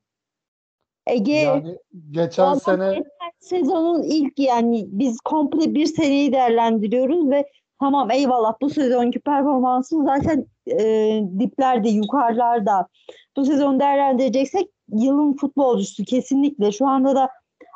Ege 1.07 1.33
Yani 1.33 1.79
geçen 2.11 2.47
Vallahi 2.47 2.61
sene 2.61 2.89
geçen 2.91 3.31
sezonun 3.41 4.03
ilk 4.03 4.39
yani 4.39 4.85
biz 4.89 5.21
komple 5.21 5.75
bir 5.75 5.87
seneyi 5.87 6.33
değerlendiriyoruz 6.33 7.31
ve 7.31 7.49
tamam 7.81 8.11
eyvallah 8.11 8.55
bu 8.63 8.71
sezonki 8.71 9.21
performansı 9.21 10.05
zaten 10.05 10.47
e, 10.67 11.21
diplerde 11.39 11.89
yukarılarda. 11.89 12.89
Bu 13.37 13.45
sezon 13.45 13.81
değerlendireceksek 13.81 14.69
yılın 14.89 15.37
futbolcusu 15.37 16.05
kesinlikle. 16.05 16.73
Şu 16.73 16.87
anda 16.87 17.15
da 17.15 17.29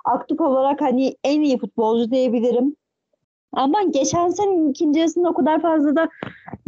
aktif 0.05 0.41
olarak 0.41 0.81
hani 0.81 1.17
en 1.25 1.41
iyi 1.41 1.59
futbolcu 1.59 2.11
diyebilirim. 2.11 2.77
Ama 3.53 3.83
geçen 3.83 4.29
senenin 4.29 4.71
ikinci 4.71 4.99
yarısında 5.01 5.29
o 5.29 5.35
kadar 5.35 5.63
fazla 5.63 5.97
da 5.97 6.09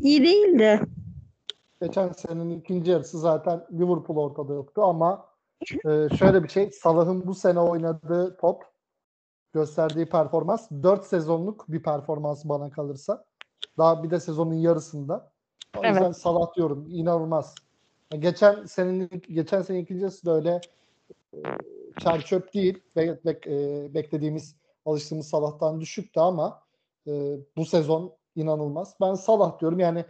iyi 0.03 0.23
değildi. 0.25 0.81
geçen 1.83 2.13
senenin 2.13 2.61
ikinci 2.61 2.91
yarısı 2.91 3.19
zaten 3.19 3.67
Liverpool 3.73 4.17
ortada 4.17 4.55
yoktu 4.55 4.83
ama 4.83 5.27
e, 5.85 6.17
şöyle 6.17 6.43
bir 6.43 6.49
şey 6.49 6.71
Salah'ın 6.71 7.27
bu 7.27 7.35
sene 7.35 7.61
oynadığı 7.61 8.37
top 8.37 8.63
gösterdiği 9.53 10.07
performans 10.07 10.71
4 10.83 11.05
sezonluk 11.07 11.65
bir 11.69 11.83
performans 11.83 12.45
bana 12.45 12.71
kalırsa. 12.71 13.25
Daha 13.79 14.03
bir 14.05 14.11
de 14.11 14.21
sezonun 14.21 14.55
yarısında. 14.55 15.31
O 15.77 15.81
Evet. 15.83 15.95
yüzden 15.95 16.13
Salah 16.13 16.55
diyorum 16.55 16.87
inanılmaz. 16.91 17.55
Geçen 18.19 18.65
senenin 18.65 19.11
geçen 19.29 19.63
sene 19.63 19.79
ikinci 19.79 20.03
yarısı 20.03 20.27
da 20.27 20.35
öyle 20.35 20.61
e, 21.35 21.39
çer 22.01 22.21
çöp 22.21 22.55
değil. 22.55 22.79
Be- 22.97 23.19
bek- 23.25 23.49
e, 23.87 23.95
beklediğimiz 23.95 24.57
alıştığımız 24.87 25.29
Salah'tan 25.29 25.81
düşüktü 25.81 26.21
ama 26.21 26.61
e, 27.07 27.13
bu 27.57 27.65
sezon 27.65 28.17
inanılmaz. 28.37 28.95
Ben 29.01 29.15
Salah 29.15 29.61
diyorum 29.61 29.79
yani 29.79 30.05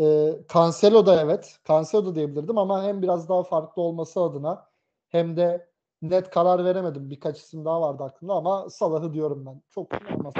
e, 0.00 0.32
Cancelo 0.52 1.06
da 1.06 1.22
evet. 1.22 1.58
Cancelo 1.68 2.06
da 2.06 2.14
diyebilirdim 2.14 2.58
ama 2.58 2.84
hem 2.84 3.02
biraz 3.02 3.28
daha 3.28 3.42
farklı 3.42 3.82
olması 3.82 4.20
adına 4.20 4.66
hem 5.08 5.36
de 5.36 5.68
net 6.02 6.30
karar 6.30 6.64
veremedim. 6.64 7.10
Birkaç 7.10 7.38
isim 7.38 7.64
daha 7.64 7.80
vardı 7.80 8.02
aklımda 8.02 8.34
ama 8.34 8.70
Salah'ı 8.70 9.14
diyorum 9.14 9.46
ben. 9.46 9.62
Çok 9.70 9.92
inanılmaz. 9.92 10.34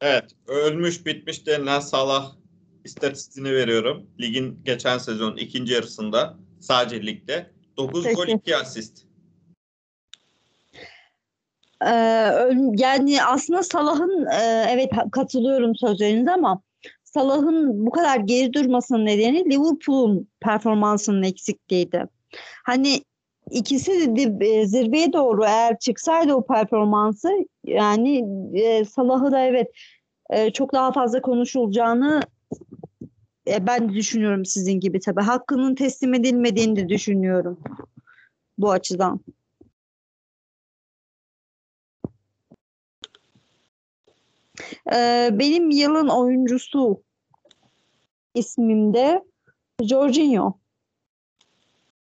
Evet. 0.00 0.30
Ölmüş 0.46 1.06
bitmiş 1.06 1.46
denilen 1.46 1.80
Salah 1.80 2.32
istatistiğini 2.84 3.52
veriyorum. 3.52 4.06
Ligin 4.20 4.60
geçen 4.64 4.98
sezon 4.98 5.36
ikinci 5.36 5.72
yarısında 5.72 6.36
sadece 6.60 7.06
ligde 7.06 7.50
9 7.76 8.04
Peki. 8.04 8.16
gol 8.16 8.26
2 8.26 8.56
asist. 8.56 9.07
Ee, 11.86 11.90
yani 12.76 13.24
aslında 13.26 13.62
Salah'ın 13.62 14.26
e, 14.26 14.66
evet 14.70 14.90
katılıyorum 15.12 15.76
sözlerinize 15.76 16.30
ama 16.30 16.62
Salah'ın 17.04 17.86
bu 17.86 17.90
kadar 17.90 18.16
geri 18.16 18.52
durmasının 18.52 19.06
nedeni 19.06 19.44
Liverpool'un 19.44 20.28
performansının 20.40 21.22
eksikliğiydi. 21.22 22.04
Hani 22.64 23.02
ikisi 23.50 24.16
de 24.16 24.46
e, 24.46 24.66
zirveye 24.66 25.12
doğru 25.12 25.44
eğer 25.44 25.78
çıksaydı 25.78 26.34
o 26.34 26.46
performansı 26.46 27.28
yani 27.64 28.24
e, 28.54 28.84
Salah'ı 28.84 29.32
da 29.32 29.40
evet 29.40 29.70
çok 30.54 30.72
daha 30.72 30.92
fazla 30.92 31.22
konuşulacağını 31.22 32.20
e, 33.48 33.66
ben 33.66 33.88
düşünüyorum 33.88 34.44
sizin 34.44 34.80
gibi 34.80 35.00
tabii. 35.00 35.22
Hakkının 35.22 35.74
teslim 35.74 36.14
edilmediğini 36.14 36.76
de 36.76 36.88
düşünüyorum 36.88 37.60
bu 38.58 38.70
açıdan. 38.70 39.20
Ee, 44.92 45.30
benim 45.32 45.70
yılın 45.70 46.08
oyuncusu 46.08 47.02
ismimde 48.34 49.24
Jorginho. 49.82 50.58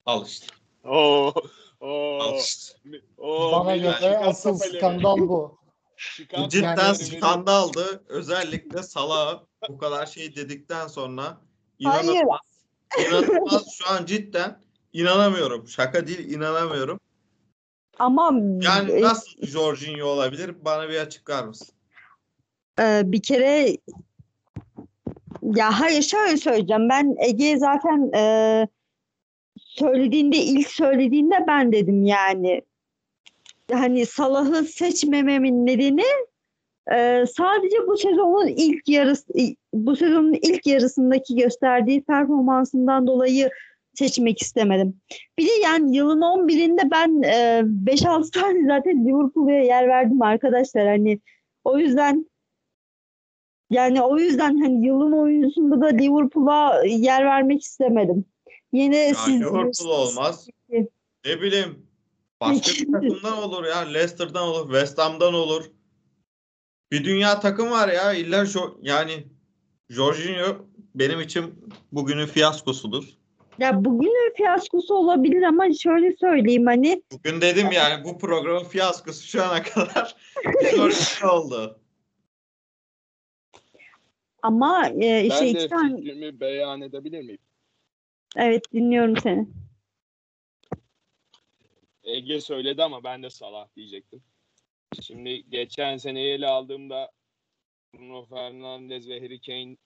Al 0.06 0.26
işte. 0.26 0.46
Oo, 0.84 1.32
oo, 1.80 2.18
Al 2.18 2.38
işte. 2.38 2.74
oo, 3.18 3.52
Bana 3.52 3.76
göre 3.76 4.18
asıl 4.18 4.58
skandal 4.58 5.16
bu. 5.16 5.60
Çıkar 6.16 6.44
Bu 6.44 6.48
cidden 6.48 6.92
skandaldı. 6.92 8.04
Özellikle 8.08 8.82
Salah 8.82 9.42
bu 9.68 9.78
kadar 9.78 10.06
şey 10.06 10.36
dedikten 10.36 10.86
sonra 10.86 11.40
inanılmaz. 11.78 12.40
İnanılmaz 12.98 13.66
şu 13.72 13.90
an 13.90 14.06
cidden 14.06 14.60
inanamıyorum. 14.92 15.68
Şaka 15.68 16.06
değil 16.06 16.34
inanamıyorum. 16.34 17.00
Ama 17.98 18.32
Yani 18.62 18.92
e, 18.92 19.00
nasıl 19.00 19.46
Jorginho 19.46 20.06
olabilir? 20.06 20.64
Bana 20.64 20.88
bir 20.88 21.00
açıklar 21.00 21.44
mısın? 21.44 21.68
E, 22.80 23.02
bir 23.04 23.22
kere 23.22 23.76
ya 25.42 25.80
hayır 25.80 26.02
şöyle 26.02 26.36
söyleyeceğim. 26.36 26.88
Ben 26.88 27.16
Ege 27.18 27.58
zaten 27.58 28.12
e, 28.14 28.66
söylediğinde 29.56 30.36
ilk 30.36 30.68
söylediğinde 30.68 31.44
ben 31.48 31.72
dedim 31.72 32.04
yani 32.04 32.62
hani 33.72 34.06
Salah'ı 34.06 34.64
seçmememin 34.64 35.66
nedeni 35.66 36.04
e, 36.92 37.24
sadece 37.36 37.76
bu 37.86 37.96
sezonun 37.96 38.46
ilk 38.46 38.88
yarısı 38.88 39.24
bu 39.74 39.96
sezonun 39.96 40.38
ilk 40.42 40.66
yarısındaki 40.66 41.36
gösterdiği 41.36 42.02
performansından 42.02 43.06
dolayı 43.06 43.50
seçmek 43.94 44.42
istemedim. 44.42 45.00
Bir 45.38 45.46
de 45.46 45.52
yani 45.64 45.96
yılın 45.96 46.20
11'inde 46.20 46.90
ben 46.90 47.22
e, 47.22 47.60
5-6 47.94 48.30
tane 48.30 48.66
zaten 48.66 49.06
Liverpool'a 49.06 49.52
yer 49.52 49.88
verdim 49.88 50.22
arkadaşlar. 50.22 50.86
Hani 50.86 51.20
o 51.64 51.78
yüzden 51.78 52.26
yani 53.70 54.02
o 54.02 54.18
yüzden 54.18 54.60
hani 54.60 54.86
yılın 54.86 55.12
oyuncusunda 55.12 55.80
da 55.80 55.86
Liverpool'a 55.86 56.84
yer 56.84 57.24
vermek 57.24 57.62
istemedim. 57.62 58.24
Yine 58.72 58.96
Ya 58.96 59.14
siz 59.14 59.40
Liverpool 59.40 59.90
olmaz. 59.90 60.48
Peki. 60.68 60.88
Ne 61.26 61.40
bileyim. 61.40 61.86
Başka 62.40 62.72
bir 62.72 62.92
takımdan 62.92 63.42
olur 63.42 63.64
ya. 63.64 63.78
Leicester'dan 63.78 64.48
olur. 64.48 64.70
West 64.70 64.98
Ham'dan 64.98 65.34
olur. 65.34 65.64
Bir 66.92 67.04
dünya 67.04 67.40
takım 67.40 67.70
var 67.70 67.88
ya. 67.88 68.12
İlla 68.12 68.42
Jo- 68.42 68.78
yani 68.82 69.24
Jorginho 69.90 70.66
benim 70.94 71.20
için 71.20 71.64
bugünün 71.92 72.26
fiyaskosudur. 72.26 73.04
Ya 73.58 73.84
bugünün 73.84 74.34
fiyaskosu 74.36 74.94
olabilir 74.94 75.42
ama 75.42 75.72
şöyle 75.72 76.16
söyleyeyim 76.16 76.66
hani 76.66 77.02
Bugün 77.12 77.40
dedim 77.40 77.72
yani 77.72 78.04
bu 78.04 78.18
programın 78.18 78.64
fiyaskosu 78.64 79.26
şu 79.26 79.44
ana 79.44 79.62
kadar 79.62 80.16
Jorginho 80.76 81.32
oldu. 81.32 81.80
Ama 84.42 84.88
e, 84.88 85.26
işte 85.26 85.44
Ben 85.44 85.54
de 85.54 85.68
tane 85.68 85.96
fikrimi 85.96 86.40
beyan 86.40 86.80
edebilir 86.80 87.22
miyim? 87.22 87.38
evet 88.36 88.72
dinliyorum 88.72 89.16
seni. 89.16 89.48
Ege 92.04 92.40
söyledi 92.40 92.82
ama 92.82 93.04
ben 93.04 93.22
de 93.22 93.30
Salah 93.30 93.68
diyecektim. 93.76 94.22
Şimdi 95.02 95.50
geçen 95.50 95.96
seneyi 95.96 96.32
ele 96.32 96.46
aldığımda 96.46 97.10
Bruno 97.94 98.24
Fernandes 98.24 99.08
ve 99.08 99.20
Harry 99.20 99.40
Kane 99.40 99.76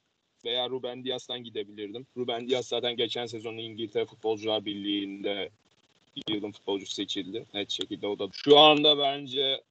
veya 0.45 0.71
Ruben 0.71 1.05
Dias'tan 1.05 1.45
gidebilirdim. 1.45 2.07
Ruben 2.17 2.49
Dias 2.49 2.69
zaten 2.69 2.97
geçen 2.97 3.27
sezon 3.27 3.57
İngiltere 3.57 4.07
Futbolcular 4.07 4.64
Birliği'nde 4.64 5.51
yılın 6.29 6.53
futbolcusu 6.53 6.95
seçildi. 6.95 7.45
Net 7.55 7.71
şekilde 7.71 8.07
o 8.07 8.19
da. 8.19 8.29
Şu 8.33 8.59
anda 8.59 8.99
bence 8.99 9.62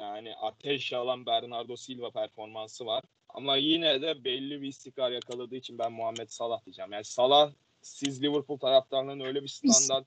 yani 0.00 0.34
ateş 0.34 0.92
alan 0.92 1.26
Bernardo 1.26 1.76
Silva 1.76 2.10
performansı 2.10 2.86
var. 2.86 3.04
Ama 3.34 3.56
yine 3.56 4.02
de 4.02 4.24
belli 4.24 4.62
bir 4.62 4.68
istikrar 4.68 5.10
yakaladığı 5.10 5.56
için 5.56 5.78
ben 5.78 5.92
Muhammed 5.92 6.28
Salah 6.28 6.64
diyeceğim. 6.64 6.92
Yani 6.92 7.04
Salah 7.04 7.50
siz 7.82 8.22
Liverpool 8.22 8.58
taraftarlarının 8.58 9.24
öyle 9.24 9.42
bir 9.42 9.48
standart 9.48 10.06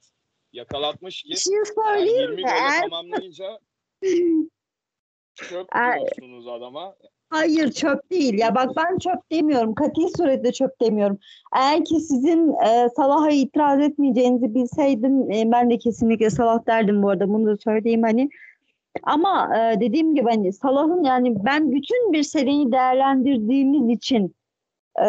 yakalatmış 0.54 1.24
ki 1.24 1.38
şey 1.42 1.54
yani 1.54 1.66
söyleyeyim 1.66 2.22
20 2.32 2.36
mi? 2.36 2.42
golle 2.42 2.52
Eğer- 2.52 2.82
tamamlayınca 2.82 3.60
çöp 5.36 5.68
Eğer- 5.76 6.00
diyorsunuz 6.00 6.48
adama. 6.48 6.96
Hayır 7.30 7.72
çöp 7.72 8.12
değil. 8.12 8.34
Ya 8.40 8.56
bak 8.56 8.70
ben 8.78 8.98
çöp 8.98 9.32
demiyorum. 9.32 9.76
Kati 9.76 10.02
suretle 10.18 10.52
çöp 10.52 10.82
demiyorum. 10.82 11.20
Eğer 11.56 11.86
ki 11.86 12.00
sizin 12.00 12.50
e, 12.66 12.90
Salah'a 12.96 13.30
itiraz 13.32 13.80
etmeyeceğinizi 13.80 14.56
bilseydim 14.56 15.32
e, 15.32 15.52
ben 15.52 15.70
de 15.70 15.78
kesinlikle 15.78 16.30
Salah 16.30 16.68
derdim 16.68 17.04
bu 17.04 17.10
arada. 17.10 17.30
Bunu 17.30 17.46
da 17.48 17.58
söyleyeyim 17.58 18.04
hani. 18.04 18.30
Ama 19.04 19.58
e, 19.58 19.80
dediğim 19.80 20.16
gibi 20.16 20.30
hani 20.30 20.54
Salah'ın 20.54 21.04
yani 21.04 21.46
ben 21.46 21.72
bütün 21.72 22.14
bir 22.14 22.24
seneyi 22.24 22.72
değerlendirdiğimiz 22.72 23.98
için 23.98 24.36
e, 25.00 25.06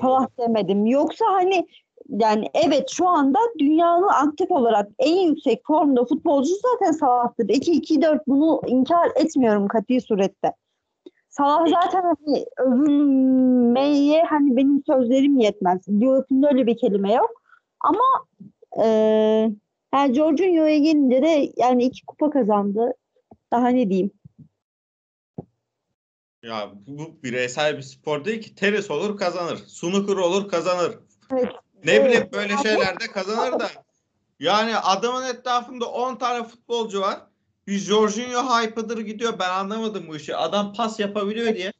Salah 0.00 0.26
demedim. 0.38 0.86
Yoksa 0.86 1.24
hani 1.32 1.66
yani 2.08 2.46
evet 2.54 2.88
şu 2.90 3.08
anda 3.08 3.38
dünyanın 3.58 4.08
aktif 4.08 4.50
olarak 4.50 4.88
en 4.98 5.16
yüksek 5.16 5.66
formda 5.66 6.04
futbolcusu 6.04 6.60
zaten 6.72 6.92
Salah'tır. 6.92 7.48
2-2-4 7.48 8.20
bunu 8.26 8.60
inkar 8.66 9.10
etmiyorum 9.16 9.68
kat'i 9.68 10.00
surette. 10.00 10.52
Salah 11.28 11.66
zaten 11.66 12.02
hani 12.02 12.44
övülmeye 12.58 14.22
hani 14.22 14.56
benim 14.56 14.82
sözlerim 14.86 15.38
yetmez. 15.38 15.88
Liverpool'da 15.88 16.48
öyle 16.48 16.66
bir 16.66 16.78
kelime 16.78 17.12
yok. 17.12 17.42
Ama 17.80 18.04
e, 18.84 18.86
yani 19.94 20.14
Jorginho'ya 20.14 20.78
gelince 20.78 21.22
de 21.22 21.52
yani 21.56 21.84
iki 21.84 22.06
kupa 22.06 22.30
kazandı. 22.30 22.94
Daha 23.52 23.68
ne 23.68 23.88
diyeyim? 23.90 24.10
Ya 26.42 26.72
bu 26.86 27.22
bireysel 27.22 27.76
bir 27.76 27.82
spor 27.82 28.24
değil 28.24 28.42
ki. 28.42 28.54
Tenis 28.54 28.90
olur 28.90 29.16
kazanır. 29.16 29.56
Snooker 29.56 30.16
olur 30.16 30.48
kazanır. 30.48 30.98
Evet. 31.32 31.48
Ne 31.84 31.92
Evet. 31.92 32.06
bileyim 32.06 32.28
böyle 32.32 32.56
şeylerde 32.56 33.06
kazanır 33.06 33.60
da. 33.60 33.68
Yani 34.40 34.76
adamın 34.76 35.24
etrafında 35.24 35.86
10 35.90 36.16
tane 36.16 36.44
futbolcu 36.44 37.00
var. 37.00 37.20
Bir 37.66 37.78
Jorginho 37.78 38.42
hype'ıdır 38.42 38.98
gidiyor. 38.98 39.38
Ben 39.38 39.50
anlamadım 39.50 40.08
bu 40.08 40.16
işi. 40.16 40.36
Adam 40.36 40.72
pas 40.72 41.00
yapabiliyor 41.00 41.54
diye. 41.54 41.72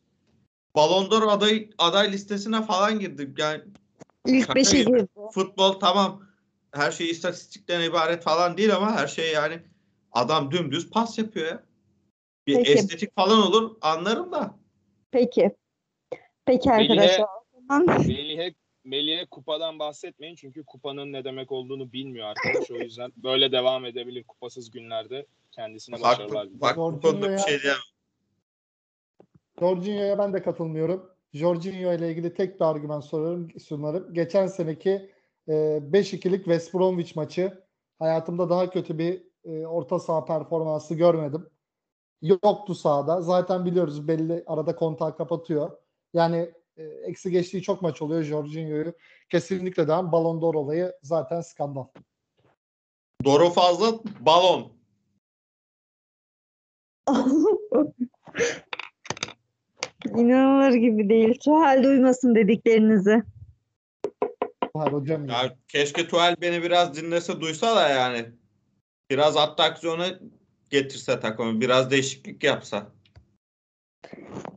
Ballon 0.77 1.11
d'Or 1.11 1.23
aday, 1.23 1.71
aday 1.79 2.13
listesine 2.13 2.63
falan 2.63 2.99
girdi. 2.99 3.35
Yani 3.39 3.63
İlk 4.27 4.55
beşe 4.55 4.79
girdi. 4.79 5.09
futbol 5.33 5.73
tamam 5.73 6.23
her 6.73 6.91
şey 6.91 7.11
istatistikten 7.11 7.81
ibaret 7.81 8.23
falan 8.23 8.57
değil 8.57 8.77
ama 8.77 8.93
her 8.93 9.07
şey 9.07 9.33
yani 9.33 9.63
adam 10.13 10.51
dümdüz 10.51 10.91
pas 10.91 11.19
yapıyor 11.19 11.47
ya. 11.47 11.65
Bir 12.47 12.55
Peki. 12.55 12.73
estetik 12.73 13.17
falan 13.17 13.39
olur 13.39 13.77
anlarım 13.81 14.33
da. 14.33 14.59
Peki. 15.11 15.51
Peki 16.45 16.71
arkadaşlar. 16.71 17.27
O 17.53 17.61
zaman 17.69 17.87
Melih'e 18.07 18.55
Melih'e 18.85 19.27
kupadan 19.27 19.79
bahsetmeyin 19.79 20.35
çünkü 20.35 20.65
kupanın 20.65 21.13
ne 21.13 21.25
demek 21.25 21.53
olduğunu 21.53 21.93
bilmiyor 21.93 22.27
arkadaş. 22.27 22.71
O 22.71 22.75
yüzden 22.75 23.13
böyle 23.17 23.53
devam 23.53 23.85
edebilir 23.85 24.25
kupasız 24.25 24.71
günlerde. 24.71 25.27
Kendisine 25.53 26.01
başarılar 26.01 26.29
Bak, 26.29 26.45
diliyorum. 26.45 26.61
bak 26.61 26.77
bu 26.77 27.01
konuda 27.01 27.33
bir 27.33 27.39
şey 27.39 27.63
diyemem. 27.63 27.81
Jorginho'ya 29.61 30.19
ben 30.19 30.33
de 30.33 30.43
katılmıyorum. 30.43 31.11
Jorginho 31.33 31.93
ile 31.93 32.11
ilgili 32.11 32.35
tek 32.35 32.61
bir 32.61 32.65
argüman 32.65 33.01
sorarım, 33.01 33.49
sunarım. 33.61 34.15
Geçen 34.15 34.47
seneki 34.47 35.11
e, 35.51 35.53
5-2'lik 35.93 36.45
West 36.45 36.75
Bromwich 36.75 37.17
maçı 37.17 37.65
hayatımda 37.99 38.51
daha 38.51 38.71
kötü 38.71 38.99
bir 38.99 39.23
e, 39.45 39.67
orta 39.67 39.99
saha 39.99 40.25
performansı 40.25 40.95
görmedim. 40.95 41.47
Yoktu 42.23 42.75
sahada. 42.75 43.23
Zaten 43.23 43.65
biliyoruz 43.65 44.09
belli 44.09 44.45
arada 44.47 44.77
kontağı 44.77 45.17
kapatıyor. 45.17 45.71
Yani 46.15 46.51
e, 46.77 46.83
eksi 46.83 47.31
geçtiği 47.31 47.63
çok 47.63 47.83
maç 47.83 48.03
oluyor 48.03 48.23
Jorginho'yu. 48.23 48.93
Kesinlikle 49.29 49.89
devam. 49.89 50.13
Ballon 50.13 50.41
d'Or 50.41 50.55
olayı 50.55 50.93
zaten 51.03 51.41
skandal. 51.41 51.85
Doru 53.25 53.51
fazla 53.51 53.87
balon. 54.21 54.73
İnanılır 60.17 60.75
gibi 60.75 61.09
değil. 61.09 61.39
Suhal 61.41 61.83
duymasın 61.83 62.35
dediklerinizi. 62.35 63.23
Hayır 64.77 64.93
hocam. 64.93 65.29
ya. 65.29 65.43
Ya 65.43 65.57
keşke 65.69 66.09
Tuval 66.09 66.37
beni 66.41 66.63
biraz 66.63 66.97
dinlese 66.97 67.41
duysa 67.41 67.77
da 67.77 67.89
yani. 67.89 68.27
Biraz 69.11 69.37
atraksiyona 69.37 70.07
getirse 70.71 71.21
takımı. 71.21 71.61
Biraz 71.61 71.91
değişiklik 71.91 72.45
yapsa. 72.45 72.87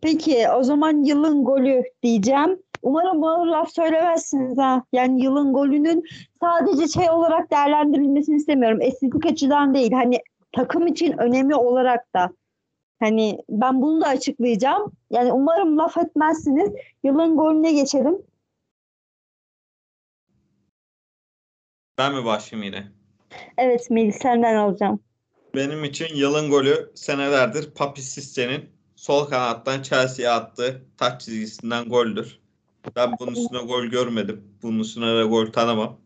Peki 0.01 0.49
o 0.49 0.63
zaman 0.63 1.03
yılın 1.03 1.45
golü 1.45 1.83
diyeceğim. 2.03 2.59
Umarım 2.81 3.21
bana 3.21 3.51
laf 3.51 3.73
söylemezsiniz 3.73 4.57
ha. 4.57 4.83
Yani 4.93 5.23
yılın 5.23 5.53
golünün 5.53 6.03
sadece 6.41 6.87
şey 6.87 7.09
olarak 7.09 7.51
değerlendirilmesini 7.51 8.35
istemiyorum. 8.35 8.81
Estetik 8.81 9.25
açıdan 9.25 9.73
değil. 9.73 9.91
Hani 9.91 10.19
takım 10.51 10.87
için 10.87 11.17
önemi 11.17 11.55
olarak 11.55 12.13
da. 12.13 12.29
Hani 12.99 13.39
ben 13.49 13.81
bunu 13.81 14.01
da 14.01 14.07
açıklayacağım. 14.07 14.91
Yani 15.11 15.31
umarım 15.31 15.77
laf 15.77 15.97
etmezsiniz. 15.97 16.69
Yılın 17.03 17.37
golüne 17.37 17.73
geçelim. 17.73 18.17
Ben 21.97 22.15
mi 22.15 22.25
başlayayım 22.25 22.73
yine? 22.73 22.87
Evet 23.57 23.89
Melih 23.89 24.13
senden 24.13 24.55
alacağım. 24.55 24.99
Benim 25.55 25.83
için 25.83 26.15
yılın 26.15 26.49
golü 26.49 26.91
senelerdir 26.95 27.71
Papi 27.71 28.01
Sisse'nin 28.01 28.69
sol 28.95 29.25
kanattan 29.25 29.81
Chelsea'ye 29.81 30.29
attı. 30.29 30.85
Taç 30.97 31.21
çizgisinden 31.21 31.89
goldür. 31.89 32.39
Ben 32.95 33.15
bunun 33.19 33.31
üstüne 33.31 33.59
gol 33.59 33.83
görmedim. 33.83 34.43
Bunun 34.61 34.79
üstüne 34.79 35.15
de 35.15 35.23
gol 35.23 35.45
tanımam. 35.45 35.99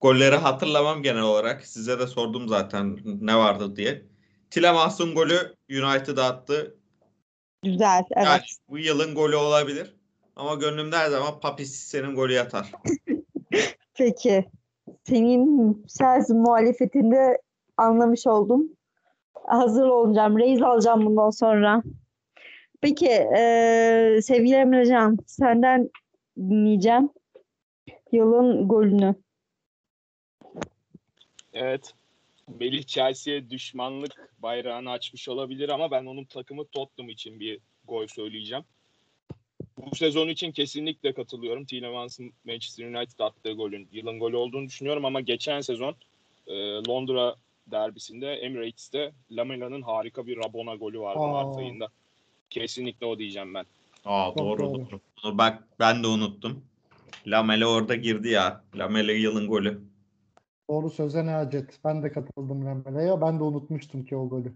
Golleri 0.00 0.36
hatırlamam 0.36 1.02
genel 1.02 1.22
olarak. 1.22 1.66
Size 1.66 1.98
de 1.98 2.06
sordum 2.06 2.48
zaten 2.48 2.98
ne 3.04 3.36
vardı 3.36 3.76
diye. 3.76 4.02
Tillemans'ın 4.50 5.14
golü 5.14 5.54
United'a 5.70 6.24
attı. 6.24 6.76
Güzel. 7.62 8.04
Evet. 8.16 8.26
Yani 8.26 8.42
bu 8.68 8.78
yılın 8.78 9.14
golü 9.14 9.36
olabilir. 9.36 9.94
Ama 10.36 10.54
gönlümde 10.54 10.96
her 10.96 11.10
zaman 11.10 11.40
Papi 11.40 11.64
Cisse'nin 11.64 12.14
golü 12.14 12.32
yatar. 12.32 12.72
Peki. 13.94 14.44
Senin 15.04 15.84
Chelsea 15.98 16.36
muhalefetinde 16.36 17.42
anlamış 17.76 18.26
oldum. 18.26 18.68
Hazır 19.34 19.88
olacağım. 19.88 20.38
Reis 20.38 20.62
alacağım 20.62 21.06
bundan 21.06 21.30
sonra. 21.30 21.82
Peki. 22.80 23.06
eee 23.06 24.20
sevgili 24.22 24.54
Emrecan 24.54 25.18
senden 25.26 25.90
dinleyeceğim. 26.36 27.10
Yılın 28.12 28.68
golünü. 28.68 29.14
Evet. 31.52 31.94
Melih 32.60 32.84
Chelsea'ye 32.84 33.50
düşmanlık 33.50 34.32
bayrağını 34.38 34.90
açmış 34.90 35.28
olabilir 35.28 35.68
ama 35.68 35.90
ben 35.90 36.06
onun 36.06 36.24
takımı 36.24 36.64
Tottenham 36.64 37.08
için 37.10 37.40
bir 37.40 37.60
gol 37.84 38.06
söyleyeceğim. 38.06 38.64
Bu 39.86 39.96
sezon 39.96 40.28
için 40.28 40.52
kesinlikle 40.52 41.12
katılıyorum. 41.12 41.64
Tielemans'ın 41.64 42.32
Manchester 42.44 42.84
United 42.86 43.18
attığı 43.18 43.52
golün 43.52 43.88
yılın 43.92 44.18
golü 44.18 44.36
olduğunu 44.36 44.66
düşünüyorum 44.66 45.04
ama 45.04 45.20
geçen 45.20 45.60
sezon 45.60 45.94
e, 46.46 46.54
Londra 46.88 47.36
derbisinde 47.66 48.32
Emirates'te 48.32 49.12
Lamela'nın 49.30 49.82
harika 49.82 50.26
bir 50.26 50.36
Rabona 50.36 50.74
golü 50.74 51.00
vardı 51.00 51.20
Aa. 51.20 51.28
Mart 51.28 51.58
ayında. 51.58 51.88
Kesinlikle 52.50 53.06
o 53.06 53.18
diyeceğim 53.18 53.54
ben. 53.54 53.64
Aa 54.04 54.28
Çok 54.28 54.38
doğru 54.38 54.58
doğru. 54.58 54.74
doğru. 54.74 55.00
Bunu 55.24 55.38
bak 55.38 55.64
ben 55.78 56.02
de 56.02 56.06
unuttum. 56.06 56.64
Lamele 57.26 57.66
orada 57.66 57.94
girdi 57.94 58.28
ya. 58.28 58.64
Lamele 58.76 59.12
yılın 59.12 59.48
golü. 59.48 59.80
Doğru 60.70 60.90
söze 60.90 61.26
ne 61.26 61.34
acet. 61.34 61.78
Ben 61.84 62.02
de 62.02 62.12
katıldım 62.12 62.66
Remele'ye. 62.66 63.20
Ben 63.20 63.38
de 63.38 63.42
unutmuştum 63.42 64.04
ki 64.04 64.16
o 64.16 64.28
golü. 64.28 64.52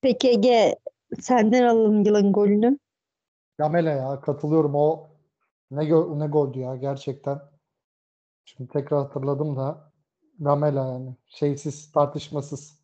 Peki 0.00 0.28
Ege 0.28 0.74
senden 1.20 1.62
alalım 1.62 2.04
yılın 2.04 2.32
golünü. 2.32 2.78
Lamela 3.60 3.90
ya 3.90 4.20
katılıyorum 4.20 4.74
o 4.74 5.08
ne 5.70 5.84
gö- 5.84 6.18
ne 6.20 6.26
goldü 6.26 6.58
ya 6.58 6.76
gerçekten. 6.76 7.40
Şimdi 8.44 8.70
tekrar 8.70 8.98
hatırladım 9.04 9.56
da 9.56 9.92
Lamela 10.40 10.86
yani 10.92 11.16
şeysiz 11.26 11.92
tartışmasız. 11.92 12.78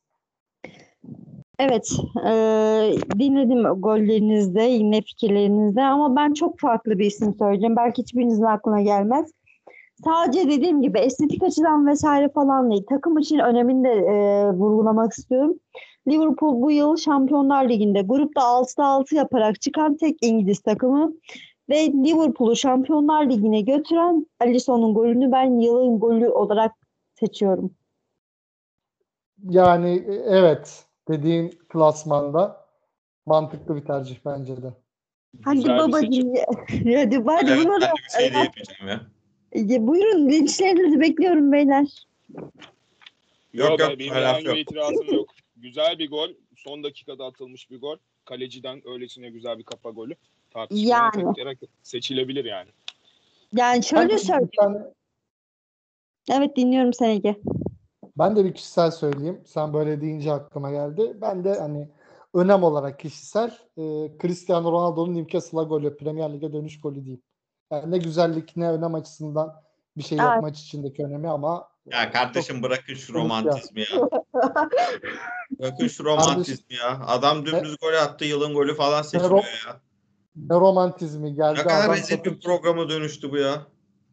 Evet, 1.59 1.89
eee, 2.25 2.95
dinledim 3.19 3.63
gollerinizde, 3.63 4.63
yine 4.63 5.01
fikirlerinizde 5.03 5.83
ama 5.83 6.17
ben 6.17 6.33
çok 6.33 6.61
farklı 6.61 6.99
bir 6.99 7.07
isim 7.07 7.35
söyleyeceğim. 7.35 7.77
Belki 7.77 8.03
hiçbirinizin 8.03 8.43
aklına 8.43 8.81
gelmez. 8.83 9.31
Sadece 10.05 10.51
dediğim 10.51 10.83
gibi 10.83 10.99
estetik 10.99 11.43
açıdan 11.43 11.87
vesaire 11.87 12.29
falan 12.29 12.71
değil. 12.71 12.85
Takım 12.89 13.19
için 13.19 13.39
önemini 13.39 13.85
de 13.85 13.95
eee, 13.95 14.51
vurgulamak 14.53 15.13
istiyorum. 15.13 15.55
Liverpool 16.09 16.63
bu 16.63 16.71
yıl 16.71 16.97
Şampiyonlar 16.97 17.69
Ligi'nde 17.69 18.03
grupta 18.03 18.41
6'da 18.41 18.85
6 18.85 19.15
yaparak 19.15 19.61
çıkan 19.61 19.97
tek 19.97 20.19
İngiliz 20.23 20.61
takımı 20.61 21.13
ve 21.69 21.87
Liverpool'u 21.87 22.57
Şampiyonlar 22.57 23.31
Ligi'ne 23.31 23.61
götüren 23.61 24.27
Alisson'un 24.41 24.95
golünü 24.95 25.33
ben 25.33 25.61
yılın 25.61 26.01
golü 26.01 26.29
olarak 26.29 26.73
seçiyorum. 27.21 27.75
Yani 29.51 30.05
evet 30.25 30.85
dediğin 31.09 31.51
klasmanda 31.69 32.65
mantıklı 33.27 33.77
bir 33.77 33.85
tercih 33.85 34.17
bence 34.25 34.63
de. 34.63 34.73
Hadi 35.45 35.57
Güzel 35.57 35.79
babacığım, 35.79 36.13
seçim. 36.13 36.35
hadi, 36.97 37.23
hadi 37.27 37.51
Evet, 37.51 37.65
bunu 37.65 37.73
ben 37.73 37.81
da 37.81 37.93
şey 38.19 38.33
ya. 38.33 39.87
Buyurun 39.87 40.29
linçlerinizi 40.29 41.01
bekliyorum 41.01 41.53
beyler. 41.53 42.07
Yok 43.53 43.71
Yok, 43.71 43.81
yok 43.81 43.99
benim 43.99 44.15
herhangi 44.15 44.47
bir 44.47 44.57
itirazım 44.57 45.15
yok. 45.15 45.29
Güzel 45.57 45.99
bir 45.99 46.11
gol. 46.11 46.29
Son 46.57 46.83
dakikada 46.83 47.25
atılmış 47.27 47.71
bir 47.71 47.81
gol. 47.81 47.97
Kaleciden 48.25 48.89
öylesine 48.89 49.31
güzel 49.31 49.59
bir 49.59 49.65
kafa 49.65 49.91
golü. 49.91 50.15
Tartışmaya 50.51 51.11
Yani. 51.15 51.35
gerek 51.35 51.63
yok. 51.63 51.71
seçilebilir 51.83 52.45
yani. 52.45 52.69
Yani 53.53 53.85
şöyle 53.85 54.19
söyleyeyim. 54.19 54.85
Evet 56.31 56.57
dinliyorum 56.57 56.93
seni 56.93 57.11
Ege. 57.13 57.41
ben 58.19 58.37
de 58.37 58.45
bir 58.45 58.55
kişisel 58.55 58.91
söyleyeyim. 58.91 59.41
Sen 59.47 59.73
böyle 59.75 60.01
deyince 60.01 60.33
aklıma 60.33 60.71
geldi. 60.71 61.17
Ben 61.21 61.45
de 61.45 61.55
hani 61.59 61.89
önem 62.35 62.63
olarak 62.63 62.99
kişisel 63.01 63.51
e, 63.77 63.83
Cristiano 64.23 64.73
Ronaldo'nun 64.73 65.15
Newcastle'a 65.15 65.63
golü 65.63 65.97
Premier 65.97 66.33
Lig'e 66.33 66.53
dönüş 66.53 66.81
golü 66.81 67.05
diyeyim. 67.05 67.23
Yani 67.73 67.91
ne 67.91 67.99
güzellik 67.99 68.57
ne 68.57 68.71
önem 68.71 68.95
açısından 68.95 69.55
bir 69.97 70.03
şey 70.03 70.19
yok 70.19 70.29
Evet. 70.33 70.43
maç 70.43 70.61
içindeki 70.61 71.05
önemi 71.05 71.29
ama 71.29 71.69
Ya 71.93 72.11
kardeşim 72.11 72.63
bırakın 72.63 72.95
şu 72.95 73.15
romantizmi 73.15 73.81
ya. 73.81 73.87
Bırakın 75.59 75.89
şu 75.89 76.05
romantizmi 76.05 76.77
ya. 76.77 77.01
Adam 77.07 77.47
dümdüz 77.47 77.77
gol 77.77 77.93
attı 77.93 78.25
yılın 78.25 78.55
golü 78.55 78.75
falan 78.75 79.03
seçiliyor 79.03 79.45
ya. 79.67 79.81
ne 80.37 80.55
romantizmi 80.55 81.35
geldi 81.35 81.59
Ne 81.59 81.63
kadar 81.63 81.85
adam 81.85 81.95
rezil 81.97 82.17
çatır, 82.17 82.33
bir 82.33 82.41
programa 82.41 82.89
dönüştü 82.89 83.33
bu 83.33 83.37
ya. 83.37 83.67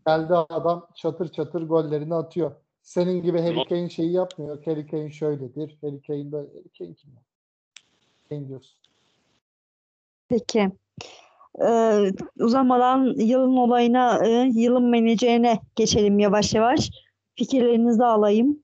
geldi 0.08 0.34
adam 0.34 0.88
çatır 0.96 1.32
çatır 1.32 1.62
gollerini 1.62 2.16
atıyor. 2.16 2.52
Senin 2.82 3.24
gibi 3.24 3.42
Harry 3.42 3.64
Kane 3.70 3.90
şeyi 3.90 4.12
yapmıyor. 4.12 4.66
Harry 4.66 4.88
Kane 4.88 5.12
şöyledir. 5.12 5.78
Harry 5.82 6.02
Kane 6.02 6.32
böyle. 6.32 6.48
Harry 6.48 6.70
Kane 6.78 6.94
kim? 6.94 7.12
Kane 8.30 8.48
diyorsun. 8.48 8.78
Peki. 10.30 10.72
Ee, 11.66 12.12
uzamadan 12.40 13.16
yılın 13.18 13.58
olayına, 13.58 14.26
e, 14.26 14.30
yılın 14.54 14.90
menajerine 14.90 15.60
geçelim 15.76 16.20
yavaş 16.20 16.54
yavaş. 16.54 16.90
Fikirlerinizi 17.36 18.06
alayım. 18.06 18.64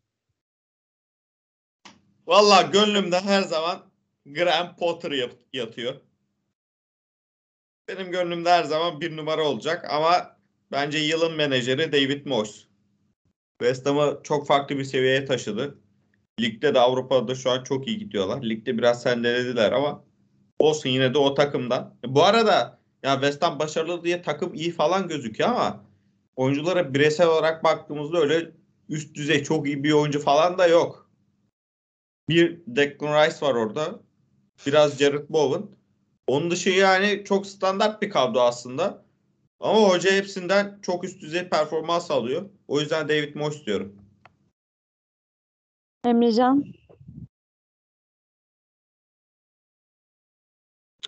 Valla 2.28 2.62
gönlümde 2.62 3.20
her 3.20 3.42
zaman 3.42 3.80
Graham 4.26 4.76
Potter 4.76 5.30
yatıyor. 5.54 5.96
Benim 7.88 8.12
gönlümde 8.12 8.50
her 8.50 8.64
zaman 8.64 9.02
bir 9.02 9.18
numara 9.18 9.44
olacak 9.48 9.86
ama 9.90 10.38
bence 10.72 10.98
yılın 10.98 11.36
menajeri 11.36 11.92
David 11.92 12.26
Moyes. 12.26 12.68
West 13.60 13.86
Ham'ı 13.86 14.20
çok 14.24 14.48
farklı 14.48 14.78
bir 14.78 14.84
seviyeye 14.84 15.26
taşıdı. 15.26 15.78
Ligde 16.40 16.76
de 16.76 16.80
Avrupa'da 16.80 17.36
şu 17.36 17.52
an 17.52 17.64
çok 17.64 17.88
iyi 17.88 17.98
gidiyorlar. 17.98 18.44
Ligde 18.44 18.78
biraz 18.78 19.02
sendelediler 19.02 19.72
ama 19.72 20.04
olsun 20.60 20.90
yine 20.90 21.14
de 21.14 21.18
o 21.18 21.34
takımdan. 21.34 21.96
Bu 22.06 22.24
arada 22.24 22.80
ya 23.04 23.14
West 23.14 23.44
Ham 23.44 23.60
başarılı 23.60 24.04
diye 24.04 24.22
takım 24.22 24.54
iyi 24.54 24.72
falan 24.72 25.08
gözüküyor 25.08 25.50
ama 25.50 25.86
oyunculara 26.36 26.94
bireysel 26.94 27.28
olarak 27.28 27.64
baktığımızda 27.64 28.18
öyle 28.18 28.52
üst 28.90 29.16
düzey 29.16 29.44
çok 29.44 29.68
iyi 29.68 29.84
bir 29.84 29.92
oyuncu 29.92 30.20
falan 30.20 30.58
da 30.58 30.68
yok. 30.68 31.07
Bir 32.30 32.60
Declan 32.68 33.26
Rice 33.26 33.46
var 33.46 33.56
orada. 33.56 34.00
Biraz 34.66 35.00
Jared 35.00 35.30
Bowen. 35.30 35.68
Onun 36.28 36.52
dışı 36.52 36.70
yani 36.70 37.24
çok 37.26 37.48
standart 37.48 38.02
bir 38.02 38.10
kadro 38.10 38.40
aslında. 38.40 39.06
Ama 39.60 39.90
hoca 39.90 40.12
hepsinden 40.12 40.80
çok 40.82 41.04
üst 41.04 41.22
düzey 41.22 41.50
performans 41.50 42.12
alıyor. 42.12 42.50
O 42.68 42.80
yüzden 42.80 43.10
David 43.10 43.36
Moyes 43.36 43.66
diyorum. 43.66 43.96
Emrecan. 46.06 46.66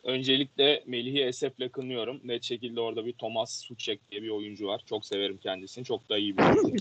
Öncelikle 0.03 0.83
Melih'i 0.87 1.23
esefle 1.23 1.69
kınıyorum. 1.69 2.21
Net 2.23 2.43
şekilde 2.43 2.79
orada 2.81 3.05
bir 3.05 3.13
Thomas 3.13 3.61
Suchek 3.61 4.11
diye 4.11 4.21
bir 4.21 4.29
oyuncu 4.29 4.67
var. 4.67 4.81
Çok 4.85 5.05
severim 5.05 5.37
kendisini. 5.37 5.85
Çok 5.85 6.09
da 6.09 6.17
iyi 6.17 6.37
bir 6.37 6.43
oyuncu. 6.43 6.75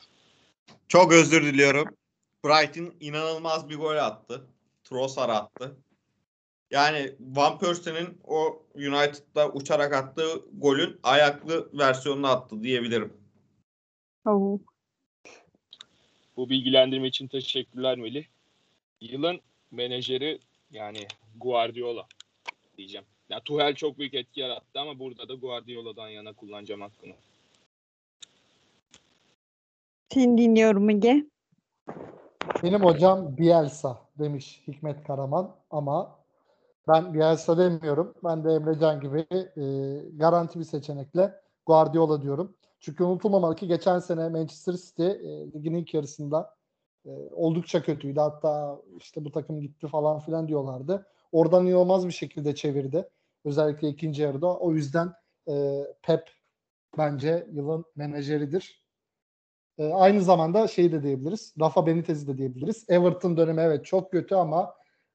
Çok 0.88 1.12
özür 1.12 1.44
diliyorum. 1.44 1.96
Brighton 2.44 2.94
inanılmaz 3.00 3.68
bir 3.68 3.76
gol 3.76 3.96
attı. 3.96 4.46
Trossard 4.84 5.30
attı. 5.30 5.76
Yani 6.70 7.14
Van 7.20 7.58
Persie'nin 7.58 8.20
o 8.24 8.62
United'da 8.74 9.52
uçarak 9.52 9.92
attığı 9.92 10.44
golün 10.52 11.00
ayaklı 11.02 11.70
versiyonunu 11.78 12.26
attı 12.26 12.62
diyebilirim. 12.62 13.12
Oo. 14.26 14.58
Bu 16.36 16.50
bilgilendirme 16.50 17.08
için 17.08 17.28
teşekkürler 17.28 17.98
Melih. 17.98 18.24
Yılın 19.00 19.40
menajeri 19.70 20.38
yani 20.70 21.06
Guardiola 21.36 22.06
diyeceğim. 22.76 23.06
Ya 23.28 23.40
Tuchel 23.40 23.74
çok 23.74 23.98
büyük 23.98 24.14
etki 24.14 24.40
yarattı 24.40 24.80
ama 24.80 24.98
burada 24.98 25.28
da 25.28 25.34
Guardiola'dan 25.34 26.08
yana 26.08 26.32
kullanacağım 26.32 26.80
hakkını. 26.80 27.14
Seni 30.12 30.38
dinliyorum 30.38 30.90
Ege. 30.90 31.24
Benim 32.62 32.84
hocam 32.84 33.36
Bielsa 33.36 33.98
demiş 34.18 34.62
Hikmet 34.66 35.04
Karaman 35.04 35.56
ama 35.70 36.18
ben 36.88 37.14
Bielsa 37.14 37.58
demiyorum. 37.58 38.14
Ben 38.24 38.44
de 38.44 38.52
Emrecan 38.52 39.00
gibi 39.00 39.26
e, 39.56 39.64
garanti 40.16 40.58
bir 40.58 40.64
seçenekle 40.64 41.34
Guardiola 41.66 42.22
diyorum. 42.22 42.56
Çünkü 42.80 43.04
unutulmamalı 43.04 43.56
ki 43.56 43.68
geçen 43.68 43.98
sene 43.98 44.28
Manchester 44.28 44.72
City 44.72 45.06
e, 45.06 45.52
ligin 45.52 45.74
ilk 45.74 45.94
yarısında 45.94 46.54
e, 47.06 47.10
oldukça 47.32 47.82
kötüydü. 47.82 48.20
Hatta 48.20 48.80
işte 48.98 49.24
bu 49.24 49.30
takım 49.32 49.60
gitti 49.60 49.88
falan 49.88 50.20
filan 50.20 50.48
diyorlardı. 50.48 51.06
oradan 51.32 51.66
inanılmaz 51.66 52.06
bir 52.06 52.12
şekilde 52.12 52.54
çevirdi. 52.54 53.08
Özellikle 53.44 53.88
ikinci 53.88 54.22
yarıda. 54.22 54.56
O 54.58 54.72
yüzden 54.72 55.12
e, 55.48 55.84
Pep 56.02 56.30
bence 56.98 57.46
yılın 57.52 57.84
menajeridir. 57.96 58.87
E, 59.78 59.84
aynı 59.84 60.22
zamanda 60.22 60.68
şey 60.68 60.92
de 60.92 61.02
diyebiliriz. 61.02 61.54
Rafa 61.60 61.86
Benitez'i 61.86 62.26
de 62.26 62.38
diyebiliriz. 62.38 62.84
Everton 62.88 63.36
dönemi 63.36 63.60
evet 63.60 63.86
çok 63.86 64.12
kötü 64.12 64.34
ama 64.34 64.74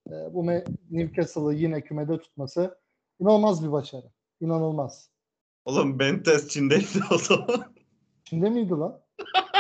e, 0.09 0.33
bu 0.33 0.45
Newcastle'ı 0.91 1.53
yine 1.53 1.81
kümede 1.81 2.19
tutması 2.19 2.79
inanılmaz 3.19 3.63
bir 3.63 3.71
başarı. 3.71 4.11
İnanılmaz. 4.41 5.09
Oğlum 5.65 5.99
Bentes 5.99 6.47
Çin'deydi 6.49 7.03
o 7.11 7.17
zaman. 7.17 7.73
Çin'de 8.23 8.49
miydi 8.49 8.73
lan? 8.73 9.01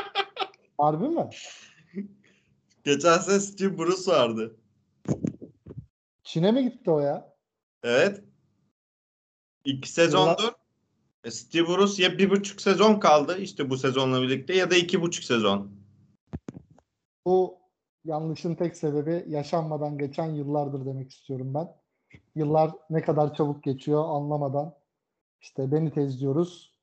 Harbi 0.77 1.07
mi? 1.07 1.29
Geçen 2.83 3.17
sene 3.17 3.39
Steve 3.39 3.77
Bruce 3.77 4.11
vardı. 4.11 4.55
Çin'e 6.23 6.51
mi 6.51 6.63
gitti 6.63 6.91
o 6.91 6.99
ya? 6.99 7.35
Evet. 7.83 8.23
İki 9.65 9.91
sezondur. 9.91 10.62
E, 11.23 11.31
Steve 11.31 11.67
Bruce 11.67 12.03
ya 12.03 12.17
bir 12.17 12.29
buçuk 12.29 12.61
sezon 12.61 12.99
kaldı 12.99 13.37
işte 13.37 13.69
bu 13.69 13.77
sezonla 13.77 14.21
birlikte 14.21 14.55
ya 14.55 14.71
da 14.71 14.75
iki 14.75 15.01
buçuk 15.01 15.23
sezon. 15.23 15.71
Bu 17.25 17.59
yanlışın 18.05 18.55
tek 18.55 18.77
sebebi 18.77 19.25
yaşanmadan 19.27 19.97
geçen 19.97 20.25
yıllardır 20.25 20.85
demek 20.85 21.11
istiyorum 21.11 21.53
ben. 21.53 21.67
Yıllar 22.35 22.71
ne 22.89 23.01
kadar 23.01 23.35
çabuk 23.35 23.63
geçiyor 23.63 24.03
anlamadan. 24.07 24.75
İşte 25.41 25.71
Benitez 25.71 26.19
diyoruz. 26.19 26.73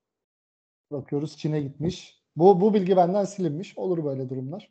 Bakıyoruz 0.90 1.36
Çin'e 1.36 1.60
gitmiş. 1.60 2.20
Bu, 2.36 2.60
bu 2.60 2.74
bilgi 2.74 2.96
benden 2.96 3.24
silinmiş. 3.24 3.78
Olur 3.78 4.04
böyle 4.04 4.28
durumlar. 4.28 4.70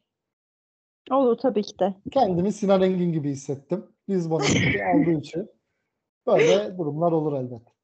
Olur 1.12 1.38
tabii 1.38 1.64
ki 1.64 1.80
de. 1.80 1.96
Kendimi 2.12 2.54
Sinan 2.54 2.82
Engin 2.82 3.14
gibi 3.14 3.30
hissettim. 3.30 3.86
Lizbon'a 4.10 4.46
gitti 4.46 4.84
aldığı 4.96 5.20
için. 5.20 5.50
Böyle 6.28 6.78
durumlar 6.78 7.12
olur 7.12 7.34
elbet. 7.34 7.79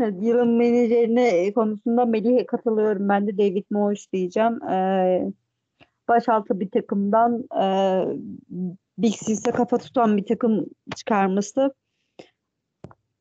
Evet, 0.00 0.14
yılın 0.20 0.48
menajerine 0.48 1.52
konusunda 1.52 2.04
Melih'e 2.04 2.46
katılıyorum. 2.46 3.08
Ben 3.08 3.26
de 3.26 3.38
David 3.38 3.64
Moyes 3.70 4.12
diyeceğim. 4.12 4.62
Ee, 4.62 5.32
başaltı 6.08 6.60
bir 6.60 6.70
takımdan 6.70 7.44
e, 7.62 7.66
Big 8.98 9.14
Six'e 9.14 9.50
kafa 9.50 9.78
tutan 9.78 10.16
bir 10.16 10.26
takım 10.26 10.66
çıkarması 10.96 11.74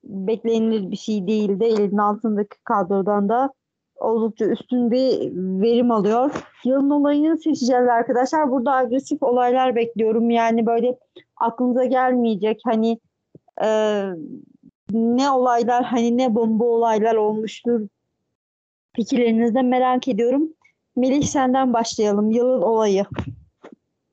beklenilir 0.03 0.91
bir 0.91 0.97
şey 0.97 1.27
değildi. 1.27 1.63
Elinin 1.63 1.97
altındaki 1.97 2.57
kadrodan 2.63 3.29
da 3.29 3.53
oldukça 3.95 4.45
üstün 4.45 4.91
bir 4.91 5.31
verim 5.61 5.91
alıyor. 5.91 6.31
Yılın 6.65 6.89
olayını 6.89 7.37
seçeceğiz 7.37 7.87
arkadaşlar. 7.87 8.51
Burada 8.51 8.71
agresif 8.71 9.23
olaylar 9.23 9.75
bekliyorum. 9.75 10.29
Yani 10.29 10.65
böyle 10.65 10.97
aklınıza 11.37 11.85
gelmeyecek 11.85 12.61
hani 12.65 12.99
e, 13.63 13.67
ne 14.93 15.29
olaylar 15.29 15.83
hani 15.83 16.17
ne 16.17 16.35
bomba 16.35 16.63
olaylar 16.63 17.15
olmuştur 17.15 17.81
fikirlerinizi 18.95 19.55
de 19.55 19.61
merak 19.61 20.07
ediyorum. 20.07 20.53
Melih 20.95 21.23
senden 21.23 21.73
başlayalım. 21.73 22.31
Yılın 22.31 22.61
olayı. 22.61 23.05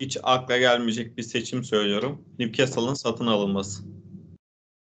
Hiç 0.00 0.18
akla 0.22 0.58
gelmeyecek 0.58 1.16
bir 1.16 1.22
seçim 1.22 1.64
söylüyorum. 1.64 2.24
Newcastle'ın 2.38 2.94
satın 2.94 3.26
alınması. 3.26 3.82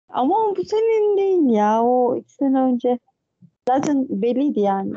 Ama 0.08 0.56
bu 0.56 0.64
senin 0.64 1.16
değil 1.16 1.56
ya. 1.56 1.82
O 1.82 2.16
iki 2.16 2.32
sene 2.32 2.60
önce. 2.60 2.98
Zaten 3.68 4.06
belliydi 4.10 4.60
yani. 4.60 4.92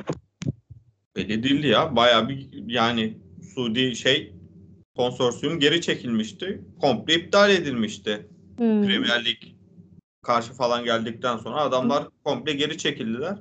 Belli 1.15 1.43
değildi 1.43 1.67
ya. 1.67 1.95
Bayağı 1.95 2.29
bir 2.29 2.49
yani 2.67 3.17
Suudi 3.53 3.95
şey 3.95 4.33
konsorsiyum 4.95 5.59
geri 5.59 5.81
çekilmişti. 5.81 6.61
Komple 6.81 7.13
iptal 7.15 7.49
edilmişti. 7.49 8.27
Hmm. 8.57 8.83
Premier 8.83 9.25
Lig 9.25 9.56
karşı 10.27 10.53
falan 10.53 10.83
geldikten 10.83 11.37
sonra 11.37 11.61
adamlar 11.61 12.07
komple 12.23 12.53
geri 12.53 12.77
çekildiler. 12.77 13.37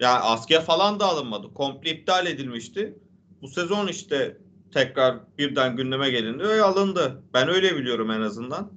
Yani 0.00 0.18
asker 0.18 0.64
falan 0.64 1.00
da 1.00 1.06
alınmadı. 1.06 1.54
Komple 1.54 1.90
iptal 1.90 2.26
edilmişti. 2.26 2.98
Bu 3.42 3.48
sezon 3.48 3.86
işte 3.86 4.38
tekrar 4.74 5.38
birden 5.38 5.76
gündeme 5.76 6.10
gelindi 6.10 6.44
ve 6.44 6.62
alındı. 6.62 7.22
Ben 7.34 7.48
öyle 7.48 7.76
biliyorum 7.76 8.10
en 8.10 8.20
azından. 8.20 8.72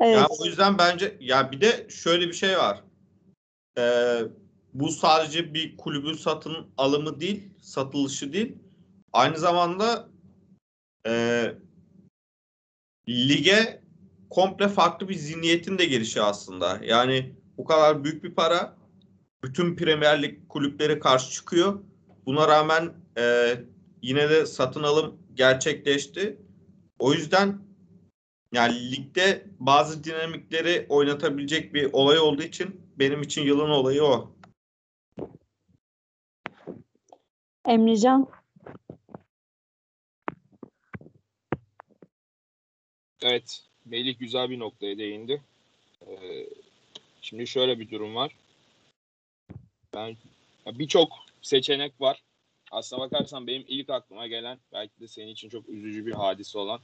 Evet. 0.00 0.16
Ya 0.16 0.26
o 0.40 0.44
yüzden 0.44 0.78
bence 0.78 1.16
ya 1.20 1.52
bir 1.52 1.60
de 1.60 1.86
şöyle 1.90 2.28
bir 2.28 2.32
şey 2.32 2.58
var. 2.58 2.84
Ee, 3.78 4.22
bu 4.74 4.88
sadece 4.88 5.54
bir 5.54 5.76
kulübün 5.76 6.14
satın 6.14 6.56
alımı 6.76 7.20
değil, 7.20 7.42
satılışı 7.60 8.32
değil. 8.32 8.56
Aynı 9.12 9.38
zamanda 9.38 10.08
e, 11.06 11.44
lige 13.08 13.79
komple 14.30 14.68
farklı 14.68 15.08
bir 15.08 15.14
zihniyetin 15.14 15.78
de 15.78 15.84
gelişi 15.84 16.22
aslında. 16.22 16.80
Yani 16.82 17.34
bu 17.56 17.64
kadar 17.64 18.04
büyük 18.04 18.24
bir 18.24 18.34
para 18.34 18.76
bütün 19.42 19.76
Premier 19.76 20.22
Lig 20.22 20.48
kulüpleri 20.48 21.00
karşı 21.00 21.30
çıkıyor. 21.30 21.80
Buna 22.26 22.48
rağmen 22.48 22.94
e, 23.18 23.54
yine 24.02 24.30
de 24.30 24.46
satın 24.46 24.82
alım 24.82 25.18
gerçekleşti. 25.34 26.40
O 26.98 27.12
yüzden 27.12 27.58
yani 28.52 28.92
ligde 28.92 29.46
bazı 29.58 30.04
dinamikleri 30.04 30.86
oynatabilecek 30.88 31.74
bir 31.74 31.92
olay 31.92 32.18
olduğu 32.18 32.42
için 32.42 32.80
benim 32.98 33.22
için 33.22 33.42
yılın 33.42 33.70
olayı 33.70 34.04
o. 34.04 34.36
Emrecan. 37.64 38.28
Evet, 43.22 43.69
Melih 43.90 44.18
güzel 44.18 44.50
bir 44.50 44.58
noktaya 44.58 44.98
değindi. 44.98 45.42
Ee, 46.06 46.46
şimdi 47.20 47.46
şöyle 47.46 47.80
bir 47.80 47.90
durum 47.90 48.14
var. 48.14 48.32
Ben 49.94 50.16
birçok 50.66 51.12
seçenek 51.42 52.00
var. 52.00 52.22
Aslına 52.70 53.00
bakarsan 53.00 53.46
benim 53.46 53.64
ilk 53.68 53.90
aklıma 53.90 54.26
gelen 54.26 54.58
belki 54.72 55.00
de 55.00 55.08
senin 55.08 55.28
için 55.28 55.48
çok 55.48 55.68
üzücü 55.68 56.06
bir 56.06 56.12
hadise 56.12 56.58
olan 56.58 56.80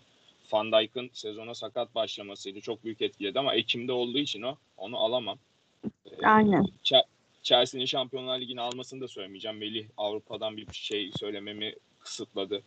Van 0.53 0.73
Dijk'ın 0.73 1.11
sezona 1.13 1.55
sakat 1.55 1.95
başlamasıydı. 1.95 2.61
Çok 2.61 2.85
büyük 2.85 3.03
etkiledi 3.03 3.39
ama 3.39 3.55
Ekim'de 3.55 3.93
olduğu 3.93 4.19
için 4.19 4.43
o 4.43 4.57
onu 4.77 4.97
alamam. 4.97 5.39
Ee, 5.85 6.27
Aynen. 6.27 6.65
Ch- 6.85 7.07
Chelsea'nin 7.43 7.87
Şampiyonlar 7.87 8.41
Ligi'ni 8.41 8.61
almasını 8.61 9.01
da 9.01 9.09
söylemeyeceğim. 9.09 9.59
Melih 9.59 9.87
Avrupa'dan 9.97 10.57
bir 10.57 10.67
şey 10.73 11.11
söylememi 11.17 11.75
kısıtladı. 11.99 12.63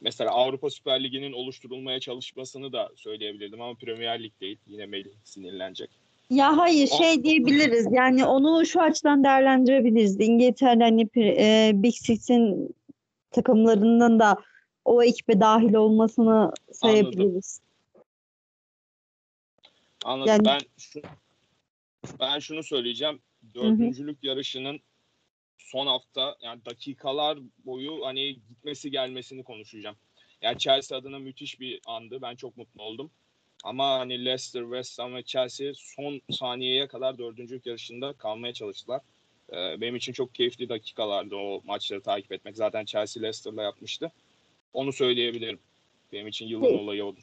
Mesela 0.00 0.30
Avrupa 0.30 0.70
Süper 0.70 1.04
Ligi'nin 1.04 1.32
oluşturulmaya 1.32 2.00
çalışmasını 2.00 2.72
da 2.72 2.90
söyleyebilirdim 2.96 3.60
ama 3.60 3.74
Premier 3.74 4.22
Lig 4.22 4.32
değil. 4.40 4.58
Yine 4.66 4.86
Melih 4.86 5.10
sinirlenecek. 5.24 5.90
Ya 6.30 6.56
hayır 6.56 6.86
şey 6.88 7.24
diyebiliriz 7.24 7.86
yani 7.92 8.24
onu 8.24 8.66
şu 8.66 8.80
açıdan 8.80 9.24
değerlendirebiliriz. 9.24 10.20
İngiltere'de 10.20 10.84
hani 10.84 11.08
e, 11.16 11.70
Big 11.74 11.94
Six'in 11.94 12.74
takımlarının 13.30 14.18
da 14.18 14.36
o 14.84 15.02
ekibe 15.02 15.40
dahil 15.40 15.74
olmasını 15.74 16.52
sayabiliriz. 16.72 17.60
Anladım. 20.04 20.28
Yani- 20.28 20.44
Ben 20.46 20.60
şu, 20.78 21.00
ben 22.20 22.38
şunu 22.38 22.62
söyleyeceğim. 22.62 23.20
Dördüncülük 23.54 24.24
yarışının 24.24 24.80
son 25.70 25.86
hafta 25.86 26.36
yani 26.42 26.64
dakikalar 26.64 27.38
boyu 27.64 28.06
hani 28.06 28.34
gitmesi 28.48 28.90
gelmesini 28.90 29.42
konuşacağım. 29.42 29.96
Yani 30.42 30.58
Chelsea 30.58 30.98
adına 30.98 31.18
müthiş 31.18 31.60
bir 31.60 31.80
andı. 31.86 32.22
Ben 32.22 32.36
çok 32.36 32.56
mutlu 32.56 32.82
oldum. 32.82 33.10
Ama 33.64 33.98
hani 33.98 34.24
Leicester, 34.24 34.62
West 34.62 34.98
Ham 34.98 35.14
ve 35.14 35.22
Chelsea 35.22 35.72
son 35.76 36.20
saniyeye 36.30 36.88
kadar 36.88 37.18
dördüncülük 37.18 37.66
yarışında 37.66 38.12
kalmaya 38.12 38.52
çalıştılar. 38.52 39.00
Ee, 39.52 39.80
benim 39.80 39.96
için 39.96 40.12
çok 40.12 40.34
keyifli 40.34 40.68
dakikalardı 40.68 41.36
o 41.36 41.62
maçları 41.64 42.02
takip 42.02 42.32
etmek. 42.32 42.56
Zaten 42.56 42.84
Chelsea 42.84 43.22
Leicester'la 43.22 43.62
yapmıştı. 43.62 44.12
Onu 44.72 44.92
söyleyebilirim. 44.92 45.58
Benim 46.12 46.26
için 46.26 46.46
yılın 46.46 46.78
olayı 46.78 47.04
odur. 47.04 47.22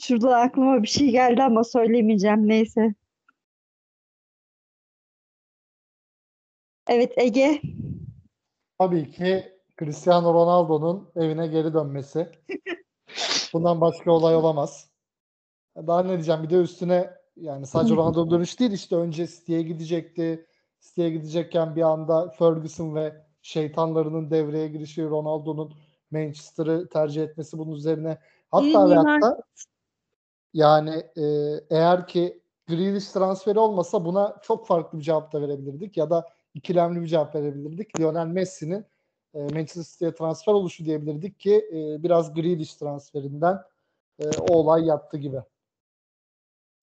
Şurada 0.00 0.36
aklıma 0.36 0.82
bir 0.82 0.88
şey 0.88 1.10
geldi 1.10 1.42
ama 1.42 1.64
söylemeyeceğim 1.64 2.48
neyse. 2.48 2.94
Evet 6.86 7.12
Ege. 7.16 7.60
Tabii 8.78 9.10
ki 9.10 9.52
Cristiano 9.78 10.34
Ronaldo'nun 10.34 11.10
evine 11.16 11.46
geri 11.46 11.74
dönmesi. 11.74 12.28
Bundan 13.52 13.80
başka 13.80 14.12
olay 14.12 14.36
olamaz. 14.36 14.90
Daha 15.76 16.02
ne 16.02 16.08
diyeceğim? 16.08 16.42
Bir 16.42 16.50
de 16.50 16.56
üstüne 16.56 17.10
yani 17.36 17.66
sadece 17.66 17.96
Ronaldo 17.96 18.30
dönüş 18.30 18.60
değil 18.60 18.72
işte 18.72 18.96
önce 18.96 19.26
City'ye 19.26 19.62
gidecekti. 19.62 20.46
City'ye 20.80 21.10
gidecekken 21.10 21.76
bir 21.76 21.82
anda 21.82 22.30
Ferguson 22.30 22.94
ve 22.94 23.26
şeytanlarının 23.42 24.30
devreye 24.30 24.68
girişi 24.68 25.04
Ronaldo'nun 25.04 25.72
Manchester'ı 26.10 26.88
tercih 26.88 27.22
etmesi 27.22 27.58
bunun 27.58 27.72
üzerine 27.72 28.18
hatta 28.50 28.90
ve 28.90 28.94
hatta 28.94 29.42
yani 30.54 31.02
e, 31.16 31.24
eğer 31.70 32.06
ki 32.06 32.42
Grealish 32.68 33.08
transferi 33.08 33.58
olmasa 33.58 34.04
buna 34.04 34.36
çok 34.42 34.66
farklı 34.66 34.98
bir 34.98 35.04
cevap 35.04 35.32
da 35.32 35.42
verebilirdik 35.42 35.96
ya 35.96 36.10
da 36.10 36.28
ikilemli 36.54 37.00
bir 37.02 37.06
cevap 37.06 37.34
verebilirdik. 37.34 38.00
Lionel 38.00 38.26
Messi'nin 38.26 38.84
e, 39.34 39.38
Manchester 39.42 39.82
City'ye 39.82 40.14
transfer 40.14 40.52
oluşu 40.52 40.84
diyebilirdik 40.84 41.40
ki 41.40 41.54
e, 41.54 42.02
biraz 42.02 42.34
Grealish 42.34 42.74
transferinden 42.74 43.58
e, 44.18 44.24
o 44.40 44.54
olay 44.54 44.86
yattı 44.86 45.18
gibi. 45.18 45.38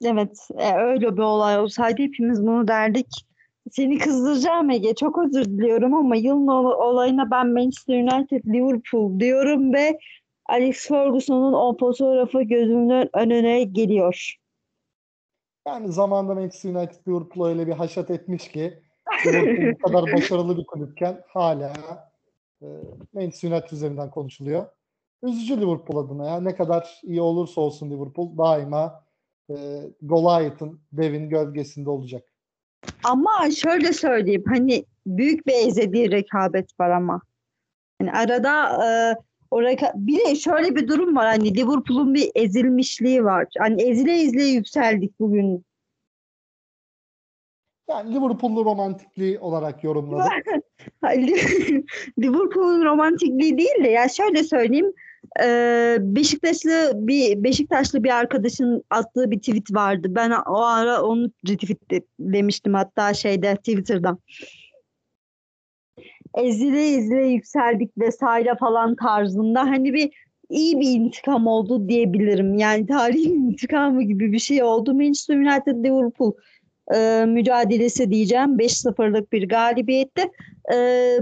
Evet, 0.05 0.47
e, 0.57 0.74
öyle 0.76 1.17
bir 1.17 1.22
olay 1.22 1.59
olsaydı 1.59 2.01
hepimiz 2.01 2.47
bunu 2.47 2.67
derdik. 2.67 3.07
Seni 3.72 3.97
kızdıracağım 3.97 4.70
Ege. 4.70 4.95
Çok 4.95 5.17
özür 5.17 5.45
diliyorum 5.45 5.93
ama 5.93 6.15
yılın 6.15 6.47
ol- 6.47 6.89
olayına 6.91 7.32
ben 7.32 7.47
Manchester 7.47 8.03
United 8.03 8.45
Liverpool 8.45 9.20
diyorum 9.20 9.74
ve 9.74 9.99
Alex 10.45 10.88
Ferguson'un 10.88 11.53
o 11.53 11.78
fotoğrafı 11.78 12.41
gözümün 12.41 13.09
önüne 13.13 13.63
geliyor. 13.63 14.36
Yani 15.67 15.91
zamanında 15.91 16.36
Manchester 16.36 16.70
United 16.76 17.07
Liverpool'u 17.07 17.47
öyle 17.47 17.67
bir 17.67 17.74
haşat 17.74 18.11
etmiş 18.11 18.47
ki 18.47 18.80
bu 19.26 19.78
kadar 19.88 20.14
başarılı 20.14 20.57
bir 20.57 20.66
kulüpken 20.66 21.22
hala 21.28 21.72
e, 22.62 22.68
Manchester 23.14 23.51
United 23.51 23.72
üzerinden 23.72 24.10
konuşuluyor. 24.10 24.66
Üzücü 25.24 25.62
Liverpool 25.62 26.05
adına 26.05 26.30
ya. 26.30 26.39
Ne 26.41 26.55
kadar 26.55 27.01
iyi 27.03 27.22
olursa 27.22 27.62
olsun 27.62 27.91
Liverpool 27.91 28.38
daima 28.38 29.03
e, 29.49 29.55
Goliath'ın 30.01 30.82
devin 30.91 31.30
gölgesinde 31.30 31.89
olacak. 31.89 32.24
Ama 33.03 33.51
şöyle 33.51 33.93
söyleyeyim 33.93 34.43
hani 34.47 34.86
büyük 35.05 35.47
bir 35.47 35.68
ezeli 35.68 36.12
rekabet 36.12 36.80
var 36.80 36.89
ama. 36.89 37.22
Yani 38.01 38.12
arada 38.12 38.86
e, 38.86 39.16
o 39.51 39.62
reka- 39.62 39.93
bir 39.95 40.20
de 40.20 40.36
şöyle 40.36 40.76
bir 40.76 40.88
durum 40.88 41.16
var 41.16 41.26
hani 41.26 41.57
Liverpool'un 41.57 42.14
bir 42.14 42.32
ezilmişliği 42.36 43.24
var. 43.24 43.47
Hani 43.60 43.82
ezile 43.82 44.22
ezile 44.22 44.43
yükseldik 44.43 45.20
bugün. 45.20 45.66
Yani 47.89 48.15
Liverpool'lu 48.15 48.65
romantikliği 48.65 49.39
olarak 49.39 49.83
yorumladım. 49.83 50.25
Liverpool'un 52.19 52.85
romantikliği 52.85 53.57
değil 53.57 53.83
de 53.83 53.87
ya 53.87 54.09
şöyle 54.09 54.43
söyleyeyim 54.43 54.93
e, 55.43 55.97
Beşiktaşlı 55.99 56.91
bir 56.95 57.43
Beşiktaşlı 57.43 58.03
bir 58.03 58.09
arkadaşın 58.09 58.83
attığı 58.89 59.31
bir 59.31 59.39
tweet 59.39 59.75
vardı. 59.75 60.07
Ben 60.11 60.31
o 60.31 60.61
ara 60.61 61.01
onu 61.03 61.31
retweet 61.47 62.03
demiştim 62.19 62.73
hatta 62.73 63.13
şeyde 63.13 63.55
Twitter'da. 63.55 64.17
Ezile 66.37 66.95
ezile 66.95 67.27
yükseldik 67.27 67.97
vesaire 67.97 68.55
falan 68.59 68.95
tarzında 68.95 69.61
hani 69.61 69.93
bir 69.93 70.11
iyi 70.49 70.79
bir 70.79 70.89
intikam 70.89 71.47
oldu 71.47 71.89
diyebilirim. 71.89 72.57
Yani 72.57 72.87
tarihin 72.87 73.33
intikamı 73.51 74.03
gibi 74.03 74.31
bir 74.31 74.39
şey 74.39 74.63
oldu. 74.63 74.93
Manchester 74.93 75.35
United 75.35 75.83
Liverpool 75.83 76.33
e, 76.95 77.25
mücadelesi 77.27 78.11
diyeceğim. 78.11 78.57
5-0'lık 78.57 79.31
bir 79.31 79.49
galibiyette. 79.49 80.31
E, 80.73 80.75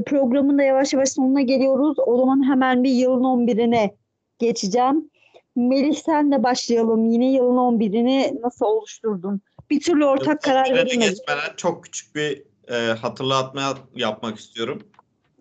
programın 0.06 0.58
da 0.58 0.64
yavaş 0.64 0.94
yavaş 0.94 1.10
sonuna 1.10 1.42
geliyoruz. 1.42 1.98
O 2.06 2.18
zaman 2.18 2.50
hemen 2.50 2.84
bir 2.84 2.92
yılın 2.92 3.24
11'ine 3.24 3.92
geçeceğim. 4.40 5.10
Melih 5.56 5.96
senle 5.96 6.44
başlayalım. 6.44 7.06
Yine 7.06 7.32
yılın 7.32 7.58
11'ini 7.58 8.42
nasıl 8.42 8.66
oluşturdun? 8.66 9.42
Bir 9.70 9.80
türlü 9.80 10.06
ortak 10.06 10.44
karar 10.44 10.66
Treni 10.66 10.78
veremedik. 10.78 11.02
geçmeden 11.02 11.56
çok 11.58 11.84
küçük 11.84 12.16
bir 12.16 12.44
e, 12.68 12.94
hatırlatma 12.94 13.74
yapmak 13.96 14.38
istiyorum. 14.40 14.82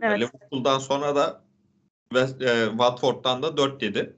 Evet. 0.03 0.21
Liverpool'dan 0.21 0.79
sonra 0.79 1.17
da 1.17 1.41
ve 2.15 2.21
e, 2.21 2.69
Watford'dan 2.71 3.43
da 3.43 3.57
4 3.57 3.83
yedi. 3.83 4.17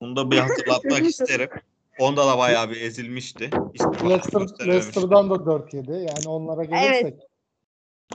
Bunu 0.00 0.16
da 0.16 0.30
bir 0.30 0.38
hatırlatmak 0.38 1.02
isterim. 1.02 1.48
Onda 1.98 2.26
da 2.26 2.38
bayağı 2.38 2.70
bir 2.70 2.80
ezilmişti. 2.80 3.50
Leicester. 4.04 4.66
Leicester'dan 4.66 5.30
da 5.30 5.46
4 5.46 5.74
yedi. 5.74 5.92
Yani 5.92 6.28
onlara 6.28 6.64
gelirsek. 6.64 7.14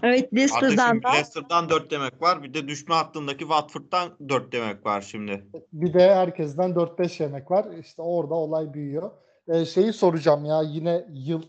Evet, 0.04 0.24
Artık 0.24 0.34
Leicester'dan 0.34 1.04
da. 1.04 1.10
Leicester'dan 1.10 1.70
4 1.70 1.92
demek 1.92 2.22
var. 2.22 2.44
Bir 2.44 2.54
de 2.54 2.68
düşme 2.68 2.96
hattındaki 2.96 3.40
Watford'dan 3.40 4.30
4 4.30 4.52
demek 4.52 4.86
var 4.86 5.02
şimdi. 5.02 5.46
Bir 5.74 5.94
de 5.94 6.16
herkesten 6.16 6.72
4-5 6.72 7.24
yemek 7.24 7.52
var. 7.52 7.68
İşte 7.80 8.02
orada 8.02 8.36
olay 8.36 8.74
büyüyor. 8.74 9.12
Ee, 9.48 9.66
şeyi 9.66 9.94
soracağım 9.94 10.46
ya 10.46 10.62
yine 10.62 11.06
yıl 11.12 11.44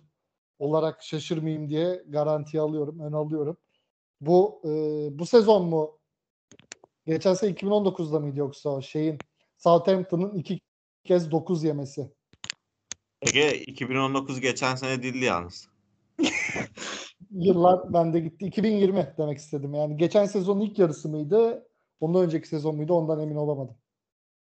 olarak 0.59 1.03
şaşırmayayım 1.03 1.69
diye 1.69 2.03
garanti 2.09 2.61
alıyorum, 2.61 3.01
ön 3.01 3.13
alıyorum. 3.13 3.57
Bu 4.21 4.63
e, 4.65 4.71
bu 5.19 5.27
sezon 5.27 5.67
mu? 5.67 5.99
Geçen 7.07 7.35
sene 7.35 7.51
2019'da 7.51 8.21
mıydı 8.21 8.39
yoksa 8.39 8.71
o 8.71 8.83
şeyin 8.83 9.19
Southampton'ın 9.57 10.35
iki 10.35 10.61
kez 11.05 11.31
9 11.31 11.65
yemesi. 11.65 12.13
Ege 13.23 13.59
2019 13.59 14.41
geçen 14.41 14.75
sene 14.75 15.03
değildi 15.03 15.25
yalnız. 15.25 15.69
Yıllar 17.31 17.93
bende 17.93 18.21
gitti. 18.21 18.47
2020 18.47 19.15
demek 19.19 19.39
istedim. 19.39 19.75
Yani 19.75 19.97
geçen 19.97 20.25
sezonun 20.25 20.61
ilk 20.61 20.79
yarısı 20.79 21.09
mıydı? 21.09 21.67
Ondan 22.01 22.23
önceki 22.23 22.49
sezon 22.49 22.77
muydu? 22.77 22.95
Ondan 22.95 23.21
emin 23.21 23.37
olamadım. 23.37 23.77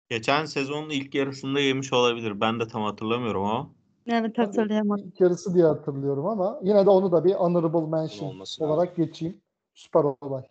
Geçen 0.09 0.45
sezonun 0.45 0.89
ilk 0.89 1.15
yarısında 1.15 1.59
yemiş 1.59 1.93
olabilir. 1.93 2.41
Ben 2.41 2.59
de 2.59 2.67
tam 2.67 2.83
hatırlamıyorum 2.83 3.43
ama. 3.43 3.69
Evet 4.07 4.37
hatırlayamadım. 4.37 5.07
İlk 5.07 5.21
yarısı 5.21 5.53
diye 5.53 5.65
hatırlıyorum 5.65 6.25
ama 6.25 6.59
yine 6.63 6.85
de 6.85 6.89
onu 6.89 7.11
da 7.11 7.25
bir 7.25 7.33
honorable 7.33 7.89
mention 7.89 8.29
olması 8.29 8.61
lazım. 8.61 8.75
olarak 8.75 8.95
geçeyim. 8.95 9.41
Süper 9.73 10.03
olay. 10.21 10.43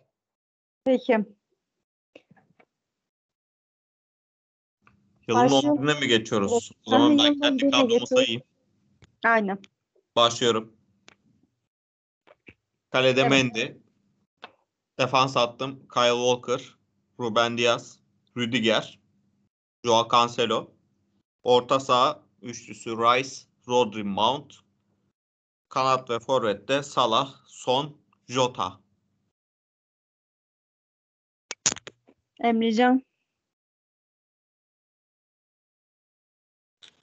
Peki. 0.85 1.25
Yılın 5.27 5.43
Başlayalım. 5.43 5.83
11'ine 5.83 5.99
mi 5.99 6.07
geçiyoruz? 6.07 6.71
O 6.85 6.89
zaman 6.89 7.17
ben 7.17 7.39
kendi 7.39 7.63
11'ine 7.63 7.71
kadromu 7.71 8.07
sayayım. 8.07 8.41
Aynen. 9.25 9.59
Başlıyorum. 10.15 10.73
Kalede 12.91 13.21
Evet. 13.21 13.31
Mendy. 13.31 13.65
Defans 14.99 15.37
attım. 15.37 15.87
Kyle 15.93 16.11
Walker. 16.11 16.75
Ruben 17.19 17.57
Diaz. 17.57 17.99
Rüdiger. 18.37 18.99
Joao 19.85 20.07
Cancelo. 20.11 20.71
Orta 21.43 21.79
saha 21.79 22.23
üçlüsü 22.41 22.97
Rice. 22.97 23.35
Rodri 23.67 24.03
Mount. 24.03 24.53
Kanat 25.69 26.09
ve 26.09 26.19
forvette 26.19 26.83
Salah, 26.83 27.35
Son, 27.47 27.97
Jota. 28.27 28.79
Emrecan. 32.43 33.04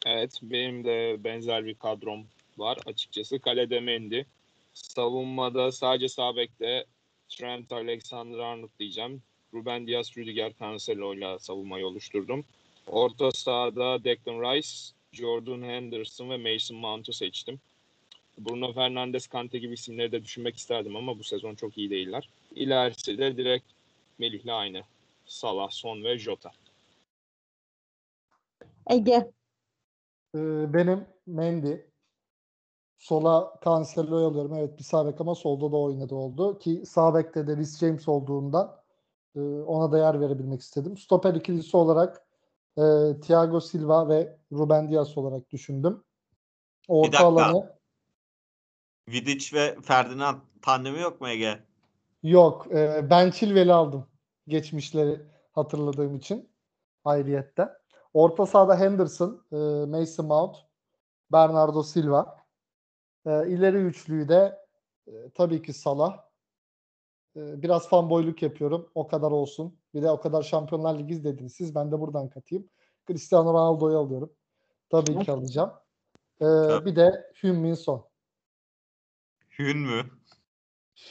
Evet, 0.07 0.39
benim 0.43 0.85
de 0.85 1.17
benzer 1.25 1.67
bir 1.67 1.75
kadrom 1.75 2.27
var 2.59 2.79
açıkçası. 2.87 3.39
Kalede 3.39 3.81
Mendy. 3.81 4.23
Savunmada 4.75 5.73
sadece 5.73 6.09
sağ 6.09 6.37
Trent 7.29 7.73
Alexander-Arnold 7.73 8.79
diyeceğim. 8.79 9.23
Ruben 9.55 9.87
Dias, 9.87 10.17
Rüdiger 10.17 10.53
Cancelo 10.61 11.15
ile 11.15 11.39
savunmayı 11.39 11.87
oluşturdum. 11.87 12.45
Orta 12.87 13.31
sahada 13.31 14.05
Declan 14.05 14.55
Rice, 14.55 14.69
Jordan 15.13 15.63
Henderson 15.63 16.31
ve 16.31 16.37
Mason 16.37 16.77
Mount'u 16.77 17.13
seçtim. 17.13 17.61
Bruno 18.39 18.73
Fernandes, 18.73 19.27
Kante 19.27 19.59
gibi 19.59 19.75
isimleri 19.75 20.13
de 20.13 20.25
düşünmek 20.25 20.57
isterdim 20.57 20.97
ama 20.97 21.19
bu 21.19 21.25
sezon 21.25 21.55
çok 21.55 21.79
iyi 21.79 21.91
değiller. 21.91 22.29
İlerisi 22.55 23.19
de 23.19 23.37
direkt 23.37 23.67
Melih'le 24.19 24.53
aynı. 24.53 24.83
Salah, 25.27 25.71
Son 25.71 26.05
ve 26.05 26.19
Jota. 26.19 26.53
Ege. 28.91 29.31
Ee, 30.35 30.75
benim 30.75 31.07
Mendy. 31.27 31.77
Sola 32.99 33.55
Cancelo'yu 33.65 34.27
alıyorum. 34.27 34.55
Evet 34.55 34.79
bir 34.79 34.85
sağ 34.85 35.07
bek 35.07 35.21
ama 35.21 35.35
solda 35.35 35.73
da 35.73 35.77
oynadı 35.77 36.15
oldu. 36.15 36.59
Ki 36.59 36.83
sağ 36.87 37.15
bekte 37.15 37.47
de 37.47 37.57
Reece 37.57 37.87
James 37.87 38.09
olduğundan 38.09 38.77
e, 39.37 39.41
ona 39.41 39.93
da 39.93 39.99
yer 39.99 40.21
verebilmek 40.21 40.61
istedim. 40.61 40.97
Stoper 40.97 41.35
ikilisi 41.35 41.77
olarak 41.77 42.27
e, 42.77 42.83
Thiago 43.21 43.61
Silva 43.61 44.09
ve 44.09 44.39
Ruben 44.53 44.91
Dias 44.91 45.19
olarak 45.19 45.51
düşündüm. 45.51 46.05
Orta 46.89 47.27
alanı 47.27 47.77
Vidic 49.09 49.57
ve 49.57 49.77
Ferdinand 49.83 50.41
tandemi 50.63 51.01
yok 51.01 51.21
mu 51.21 51.29
Ege? 51.29 51.65
yok. 52.23 52.67
E, 52.73 53.11
ben 53.11 53.31
Chilwell'i 53.31 53.73
aldım. 53.73 54.07
Geçmişleri 54.49 55.21
hatırladığım 55.53 56.17
için. 56.17 56.51
Ayrıyetten. 57.05 57.82
Orta 58.15 58.47
sahada 58.47 58.81
Henderson, 58.81 59.45
e, 59.53 59.57
Mason 59.87 60.27
Mount, 60.27 60.57
Bernardo 61.33 61.83
Silva. 61.83 62.37
E, 63.27 63.49
ileri 63.49 63.77
üçlüyü 63.77 64.29
de 64.29 64.59
e, 65.07 65.31
tabii 65.35 65.63
ki 65.63 65.73
Salah. 65.73 66.25
E, 67.37 67.63
biraz 67.63 67.89
fanboyluk 67.89 68.43
yapıyorum. 68.43 68.91
O 68.95 69.07
kadar 69.07 69.31
olsun. 69.31 69.79
Bir 69.95 70.03
de 70.03 70.11
o 70.11 70.21
kadar 70.21 70.43
Şampiyonlar 70.43 70.99
Ligi 70.99 71.15
izlediniz 71.15 71.53
siz. 71.55 71.75
Ben 71.75 71.93
de 71.93 72.01
buradan 72.01 72.29
katayım. 72.29 72.69
Cristiano 73.07 73.53
Ronaldo'yu 73.53 73.99
alıyorum. 73.99 74.33
Tabii 74.91 75.19
ki 75.25 75.33
alacağım. 75.33 75.73
E, 76.41 76.45
Tabii. 76.45 76.87
bir 76.87 76.97
de 76.97 77.31
Heung-min 77.35 77.75
Son. 77.75 78.09
Hün 79.59 79.79
mü? 79.79 80.11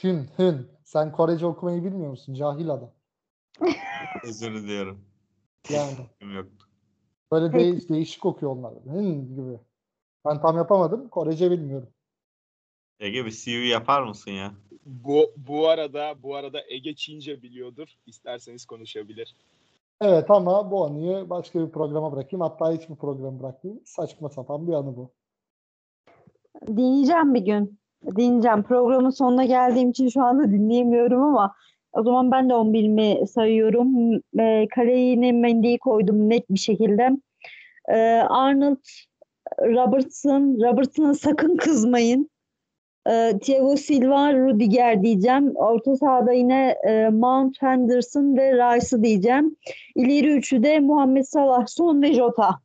Hün, 0.02 0.30
Hün. 0.38 0.70
Sen 0.84 1.12
Korece 1.12 1.46
okumayı 1.46 1.84
bilmiyor 1.84 2.10
musun? 2.10 2.34
Cahil 2.34 2.70
adam. 2.70 2.92
Özür 4.24 4.54
diliyorum. 4.54 5.04
Yani. 5.70 6.10
Hün 6.20 6.30
yoktu. 6.30 6.66
Böyle 7.32 7.52
de- 7.52 7.88
değişik 7.88 8.26
okuyor 8.26 8.52
onlar. 8.52 8.74
Hün 8.86 9.36
gibi. 9.36 9.58
Ben 10.24 10.40
tam 10.42 10.56
yapamadım. 10.56 11.08
Korece 11.08 11.50
bilmiyorum. 11.50 11.88
Ege 13.00 13.24
bir 13.24 13.30
CV 13.30 13.68
yapar 13.68 14.02
mısın 14.02 14.30
ya? 14.30 14.52
Bu 14.86 15.30
bu 15.36 15.68
arada 15.68 16.22
bu 16.22 16.36
arada 16.36 16.60
Ege 16.68 16.94
Çince 16.94 17.42
biliyordur. 17.42 17.88
İsterseniz 18.06 18.66
konuşabilir. 18.66 19.36
Evet 20.00 20.30
ama 20.30 20.70
bu 20.70 20.84
anıyı 20.84 21.30
başka 21.30 21.66
bir 21.66 21.72
programa 21.72 22.12
bırakayım. 22.12 22.40
Hatta 22.40 22.72
hiçbir 22.72 22.94
program 22.94 23.40
bırakmayayım. 23.40 23.82
Saçma 23.86 24.28
sapan 24.28 24.68
bir 24.68 24.72
anı 24.72 24.96
bu. 24.96 25.12
Dinleyeceğim 26.66 27.34
bir 27.34 27.44
gün. 27.44 27.78
Dinleyeceğim. 28.16 28.62
Programın 28.62 29.10
sonuna 29.10 29.44
geldiğim 29.44 29.90
için 29.90 30.08
şu 30.08 30.22
anda 30.22 30.44
dinleyemiyorum 30.44 31.22
ama 31.22 31.54
o 31.92 32.02
zaman 32.02 32.30
ben 32.30 32.48
de 32.48 32.52
11'imi 32.52 33.26
sayıyorum. 33.26 34.14
E, 34.38 34.68
kaleye 34.74 35.10
yine 35.10 35.32
Mendy'yi 35.32 35.78
koydum 35.78 36.28
net 36.28 36.50
bir 36.50 36.58
şekilde. 36.58 37.10
E, 37.88 37.96
Arnold, 38.28 38.84
Robertson, 39.60 40.42
Robertson'a 40.42 41.14
sakın 41.14 41.56
kızmayın. 41.56 42.30
E, 43.06 43.38
Thiago 43.42 43.76
Silva, 43.76 44.34
Rudiger 44.34 45.02
diyeceğim. 45.02 45.56
Orta 45.56 45.96
sahada 45.96 46.32
yine 46.32 46.76
e, 46.88 47.08
Mount 47.08 47.62
Henderson 47.62 48.36
ve 48.36 48.52
Rice'ı 48.52 49.02
diyeceğim. 49.02 49.56
İleri 49.96 50.36
üçü 50.36 50.62
de 50.62 50.78
Muhammed 50.78 51.24
Salah, 51.24 51.66
Son 51.66 52.02
ve 52.02 52.14
Jota. 52.14 52.58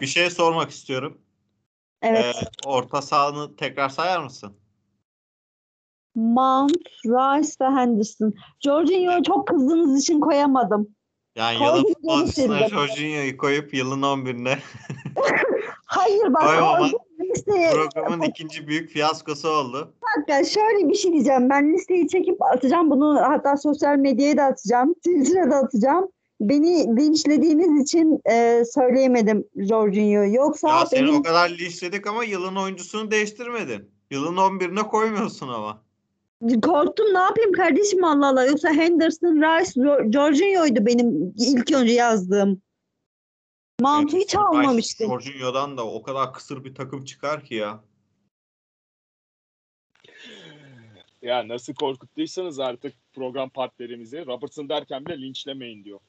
Bir 0.00 0.06
şey 0.06 0.30
sormak 0.30 0.70
istiyorum. 0.70 1.18
Evet. 2.02 2.24
Ee, 2.24 2.68
orta 2.68 3.02
sahanı 3.02 3.56
tekrar 3.56 3.88
sayar 3.88 4.22
mısın? 4.22 4.56
Mount, 6.16 6.86
Rice 7.04 7.52
ve 7.60 7.64
Henderson. 7.64 8.34
Jorginho'ya 8.60 9.22
çok 9.22 9.48
kızdığınız 9.48 10.02
için 10.02 10.20
koyamadım. 10.20 10.88
Yani 11.36 11.58
Koydum, 11.58 11.76
yılın 11.76 11.92
futbolcusuna. 11.92 12.68
Jorginho'yu 12.68 13.36
koyup 13.36 13.74
yılın 13.74 14.02
11'ine 14.02 14.58
Hayır 15.86 16.34
bak 16.34 16.42
Koymaman 16.42 16.82
orada 16.82 16.98
listeye 17.20 17.70
programın 17.70 18.22
ikinci 18.22 18.68
büyük 18.68 18.90
fiyaskosu 18.90 19.48
oldu. 19.48 19.94
dakika 20.16 20.44
şöyle 20.44 20.88
bir 20.88 20.94
şey 20.94 21.12
diyeceğim. 21.12 21.50
Ben 21.50 21.72
listeyi 21.72 22.08
çekip 22.08 22.42
atacağım. 22.42 22.90
Bunu 22.90 23.20
hatta 23.22 23.56
sosyal 23.56 23.96
medyaya 23.96 24.36
da 24.36 24.44
atacağım. 24.44 24.94
Twitter'a 24.94 25.50
da 25.50 25.56
atacağım. 25.56 26.08
Beni 26.40 26.96
linçlediğiniz 26.96 27.82
için 27.82 28.20
e, 28.30 28.62
söyleyemedim 28.74 29.44
Jorginho'yu. 29.56 30.34
Yoksa 30.34 30.68
Ya 30.68 30.86
seni 30.86 31.02
benim 31.02 31.16
o 31.16 31.22
kadar 31.22 31.50
linçledik 31.50 32.06
ama 32.06 32.24
yılın 32.24 32.56
oyuncusunu 32.56 33.10
değiştirmedin. 33.10 33.90
Yılın 34.10 34.36
11'ine 34.36 34.88
koymuyorsun 34.88 35.48
ama. 35.48 35.85
Korktum 36.62 37.14
ne 37.14 37.18
yapayım 37.18 37.52
kardeşim 37.52 38.04
Allah 38.04 38.28
Allah. 38.28 38.44
Yoksa 38.44 38.68
Henderson, 38.70 39.36
Rice, 39.36 39.80
Jo- 39.80 40.12
Jorginho'ydu 40.12 40.86
benim 40.86 41.34
ilk 41.38 41.72
önce 41.72 41.92
yazdığım. 41.92 42.62
Mount'u 43.80 44.16
hiç 44.16 44.34
almamıştım. 44.34 45.08
Jorginho'dan 45.08 45.76
da 45.76 45.86
o 45.86 46.02
kadar 46.02 46.32
kısır 46.32 46.64
bir 46.64 46.74
takım 46.74 47.04
çıkar 47.04 47.44
ki 47.44 47.54
ya. 47.54 47.84
Ya 51.22 51.48
nasıl 51.48 51.74
korkuttuysanız 51.74 52.58
artık 52.60 52.94
program 53.14 53.50
partnerimizi 53.50 54.26
Robertson 54.26 54.68
derken 54.68 55.06
bile 55.06 55.18
linçlemeyin 55.18 55.84
diyor. 55.84 56.00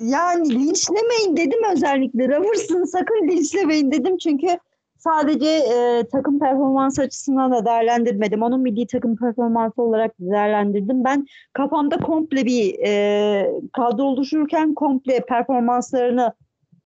Yani 0.00 0.54
linçlemeyin 0.54 1.36
dedim 1.36 1.60
özellikle. 1.72 2.28
Robertson 2.28 2.84
sakın 2.84 3.28
linçlemeyin 3.28 3.92
dedim 3.92 4.18
çünkü 4.18 4.58
sadece 4.98 5.48
e, 5.48 6.04
takım 6.12 6.38
performansı 6.38 7.02
açısından 7.02 7.52
da 7.52 7.64
değerlendirmedim. 7.64 8.42
Onun 8.42 8.60
milli 8.60 8.86
takım 8.86 9.16
performansı 9.16 9.82
olarak 9.82 10.14
değerlendirdim. 10.20 11.04
Ben 11.04 11.26
kafamda 11.52 11.96
komple 11.96 12.44
bir 12.44 12.78
e, 12.86 13.52
kadro 13.72 14.02
oluşurken 14.02 14.74
komple 14.74 15.20
performanslarını 15.20 16.34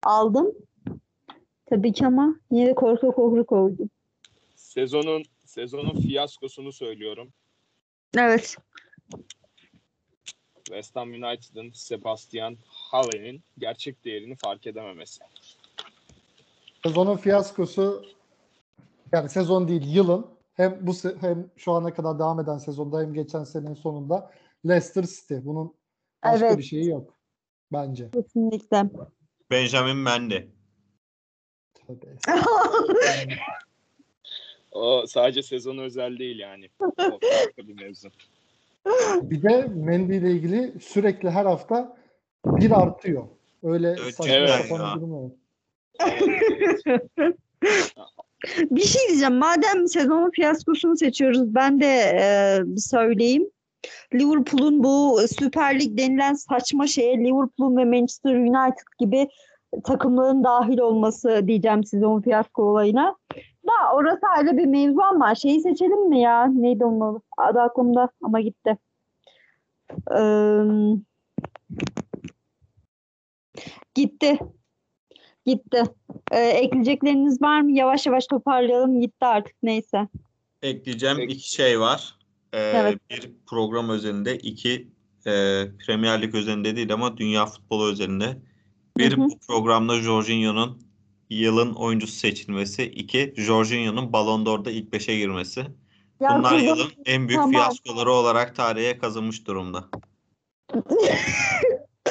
aldım. 0.03 0.53
Tabii 1.65 1.93
ki 1.93 2.05
ama 2.05 2.35
yine 2.51 2.67
de 2.67 2.75
korku 2.75 3.11
korku 3.11 3.45
koydum. 3.45 3.89
Sezonun 4.55 5.23
sezonun 5.45 6.01
fiyaskosunu 6.01 6.71
söylüyorum. 6.71 7.33
Evet. 8.17 8.57
West 10.67 10.95
Ham 10.95 11.09
United'ın 11.09 11.71
Sebastian 11.71 12.57
Halle'nin 12.67 13.43
gerçek 13.57 14.05
değerini 14.05 14.35
fark 14.35 14.67
edememesi. 14.67 15.23
Sezonun 16.85 17.17
fiyaskosu 17.17 18.05
yani 19.13 19.29
sezon 19.29 19.67
değil 19.67 19.95
yılın 19.95 20.25
hem 20.53 20.87
bu 20.87 20.91
se- 20.91 21.21
hem 21.21 21.49
şu 21.57 21.71
ana 21.71 21.93
kadar 21.93 22.19
devam 22.19 22.39
eden 22.39 22.57
sezonda 22.57 23.01
hem 23.01 23.13
geçen 23.13 23.43
senenin 23.43 23.73
sonunda 23.73 24.31
Leicester 24.67 25.03
City. 25.03 25.35
Bunun 25.43 25.73
başka 26.25 26.45
Evet. 26.47 26.57
bir 26.57 26.63
şeyi 26.63 26.89
yok 26.89 27.13
bence. 27.71 28.09
Kesinlikle. 28.11 28.83
Benjamin 29.51 29.97
Mendy. 29.97 30.37
Tövbe 31.73 32.07
O 34.71 35.05
sadece 35.07 35.43
sezon 35.43 35.77
özel 35.77 36.19
değil 36.19 36.39
yani. 36.39 36.69
O 36.79 36.91
farklı 36.97 37.67
bir 37.67 37.81
mevzu. 37.81 38.09
Bir 39.21 39.41
de 39.43 39.67
Mendy 39.75 40.17
ile 40.17 40.31
ilgili 40.31 40.79
sürekli 40.79 41.29
her 41.29 41.45
hafta 41.45 41.97
bir 42.45 42.81
artıyor. 42.81 43.27
Öyle 43.63 43.87
Evet, 43.87 44.15
saçma 44.15 44.33
evet 44.33 44.65
sapan 44.67 44.95
bir 44.95 45.01
durum. 45.01 45.33
Bir 48.71 48.81
şey 48.81 49.07
diyeceğim. 49.07 49.35
Madem 49.35 49.87
sezonun 49.87 50.31
fiyaskosunu 50.31 50.97
seçiyoruz 50.97 51.55
ben 51.55 51.81
de 51.81 51.85
e, 51.85 52.59
söyleyeyim. 52.77 53.49
Liverpool'un 54.13 54.83
bu 54.83 55.19
Süper 55.39 55.79
Lig 55.79 55.97
denilen 55.97 56.33
saçma 56.33 56.87
şeye 56.87 57.17
Liverpool 57.17 57.77
ve 57.77 57.85
Manchester 57.85 58.35
United 58.35 58.87
gibi 58.99 59.27
takımların 59.83 60.43
dahil 60.43 60.79
olması 60.79 61.47
diyeceğim 61.47 61.83
sezon 61.83 62.21
fiyasko 62.21 62.63
olayına. 62.63 63.15
Da 63.67 63.95
orası 63.95 64.27
ayrı 64.37 64.57
bir 64.57 64.65
mevzu 64.65 65.01
ama 65.01 65.35
şeyi 65.35 65.61
seçelim 65.61 66.09
mi 66.09 66.21
ya? 66.21 66.45
Neydi 66.45 66.85
onun? 66.85 67.21
Adı 67.37 67.61
aklımda 67.61 68.09
ama 68.21 68.41
gitti. 68.41 68.77
Ee, 70.11 70.63
gitti. 73.95 74.39
Gitti. 75.45 75.83
Ee, 76.31 76.39
ekleyecekleriniz 76.39 77.41
var 77.41 77.61
mı? 77.61 77.71
Yavaş 77.71 78.05
yavaş 78.05 78.27
toparlayalım. 78.27 79.01
Gitti 79.01 79.25
artık 79.25 79.55
neyse. 79.63 80.07
Ekleyeceğim 80.61 81.17
Peki. 81.17 81.33
iki 81.33 81.51
şey 81.51 81.79
var. 81.79 82.15
Ee, 82.53 82.59
Evet. 82.59 82.99
Bir 83.09 83.31
program 83.49 83.89
özelinde, 83.89 84.37
iki 84.37 84.87
e, 85.25 85.31
Premier 85.85 86.21
Lig 86.21 86.35
özelinde 86.35 86.75
değil 86.75 86.93
ama 86.93 87.17
dünya 87.17 87.45
futbolu 87.45 87.91
özelinde. 87.91 88.37
Bir 88.97 89.11
Hı 89.17 89.21
hı. 89.21 89.25
bu 89.25 89.39
programda 89.47 89.95
Jorginho'nun 89.95 90.81
yılın 91.29 91.73
oyuncusu 91.73 92.13
seçilmesi. 92.13 92.83
iki 92.83 93.33
Jorginho'nun 93.37 94.13
Ballon 94.13 94.45
d'Or'da 94.45 94.71
ilk 94.71 94.93
beşe 94.93 95.17
girmesi. 95.17 95.65
Ya 96.19 96.35
Bunlar 96.39 96.51
kızım, 96.51 96.67
yılın 96.67 96.91
en 97.05 97.27
büyük 97.27 97.41
tamam. 97.41 97.51
fiyaskoları 97.51 98.11
olarak 98.11 98.55
tarihe 98.55 98.97
kazınmış 98.97 99.47
durumda. 99.47 99.89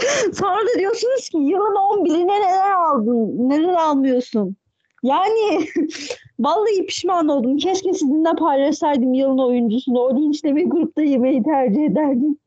Sonra 0.33 0.61
da 0.61 0.79
diyorsunuz 0.79 1.29
ki 1.29 1.39
yılın 1.39 1.75
11'ine 1.75 2.27
neler 2.27 2.71
aldın, 2.71 3.49
neler 3.49 3.75
almıyorsun. 3.75 4.57
Yani 5.03 5.67
vallahi 6.41 6.87
pişman 6.87 7.29
oldum. 7.29 7.57
Keşke 7.57 7.93
sizinle 7.93 8.31
paylaşsaydım 8.39 9.15
yılın 9.15 9.39
oyuncusunu. 9.39 9.99
O 10.01 10.17
linçlemeyi 10.17 10.69
grupta 10.69 11.03
yemeyi 11.03 11.43
tercih 11.43 11.85
ederdim. 11.85 12.39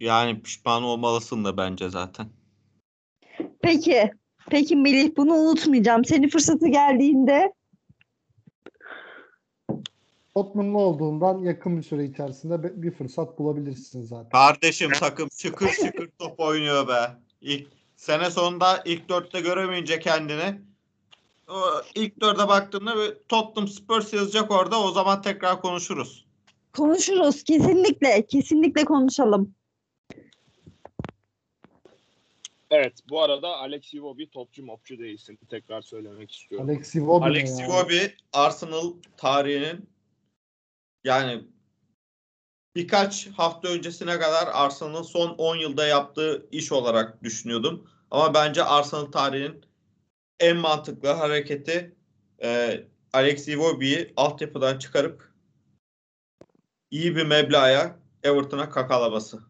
Yani 0.00 0.42
pişman 0.42 0.82
olmalısın 0.82 1.44
da 1.44 1.56
bence 1.56 1.90
zaten. 1.90 2.26
Peki. 3.62 4.10
Peki 4.50 4.76
Melih 4.76 5.16
bunu 5.16 5.34
unutmayacağım. 5.34 6.04
Senin 6.04 6.28
fırsatı 6.28 6.68
geldiğinde 6.68 7.52
Tottenham'lı 10.34 10.78
olduğundan 10.78 11.38
yakın 11.38 11.76
bir 11.76 11.82
süre 11.82 12.04
içerisinde 12.04 12.82
bir 12.82 12.90
fırsat 12.90 13.38
bulabilirsiniz 13.38 14.08
zaten. 14.08 14.30
Kardeşim 14.30 14.90
takım 15.00 15.28
şıkır 15.32 15.68
şıkır 15.68 16.10
top 16.18 16.40
oynuyor 16.40 16.88
be. 16.88 17.16
İlk 17.40 17.68
sene 17.96 18.30
sonunda 18.30 18.82
ilk 18.84 19.08
dörtte 19.08 19.40
göremeyince 19.40 19.98
kendini 20.00 20.60
o 21.48 21.60
ilk 21.94 22.20
dörde 22.20 22.48
baktığında 22.48 22.96
bir 22.96 23.14
Tottenham 23.28 23.68
Spurs 23.68 24.12
yazacak 24.12 24.50
orada 24.50 24.82
o 24.82 24.90
zaman 24.90 25.22
tekrar 25.22 25.60
konuşuruz. 25.60 26.26
konuşuruz. 26.72 27.44
Kesinlikle. 27.44 28.26
Kesinlikle 28.26 28.84
konuşalım. 28.84 29.54
Evet 32.70 32.92
bu 33.10 33.22
arada 33.22 33.48
Alex 33.48 33.94
Iwobi 33.94 34.30
topçu 34.30 34.64
mopçu 34.64 34.98
değilsin. 34.98 35.38
Tekrar 35.50 35.82
söylemek 35.82 36.32
istiyorum. 36.32 36.68
Alex 36.68 36.94
Iwobi 36.94 37.24
Alex? 37.24 37.60
Iwobi 37.60 38.14
Arsenal 38.32 38.92
tarihinin 39.16 39.88
yani 41.04 41.44
birkaç 42.74 43.28
hafta 43.28 43.68
öncesine 43.68 44.18
kadar 44.18 44.48
Arsenal'ın 44.52 45.02
son 45.02 45.30
10 45.30 45.56
yılda 45.56 45.86
yaptığı 45.86 46.48
iş 46.52 46.72
olarak 46.72 47.22
düşünüyordum. 47.22 47.90
Ama 48.10 48.34
bence 48.34 48.64
Arsenal 48.64 49.04
tarihinin 49.04 49.64
en 50.40 50.56
mantıklı 50.56 51.08
hareketi 51.08 51.96
e, 52.42 52.80
Alex 53.12 53.48
Iwobi'yi 53.48 54.12
altyapıdan 54.16 54.78
çıkarıp 54.78 55.32
iyi 56.90 57.16
bir 57.16 57.26
meblağa 57.26 57.96
Everton'a 58.22 58.70
kakalaması. 58.70 59.40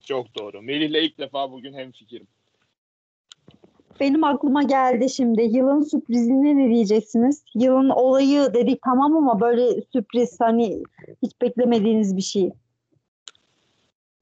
Çok 0.00 0.34
doğru. 0.34 0.62
Melih'le 0.62 1.04
ilk 1.04 1.18
defa 1.18 1.50
bugün 1.50 1.74
hemfikirim. 1.74 2.28
Benim 4.00 4.24
aklıma 4.24 4.62
geldi 4.62 5.10
şimdi. 5.10 5.42
Yılın 5.42 5.82
sürprizine 5.82 6.56
ne 6.56 6.74
diyeceksiniz? 6.74 7.42
Yılın 7.54 7.88
olayı 7.88 8.54
dedik 8.54 8.82
tamam 8.82 9.16
ama 9.16 9.40
böyle 9.40 9.82
sürpriz 9.92 10.40
hani 10.40 10.82
hiç 11.22 11.42
beklemediğiniz 11.42 12.16
bir 12.16 12.22
şey. 12.22 12.52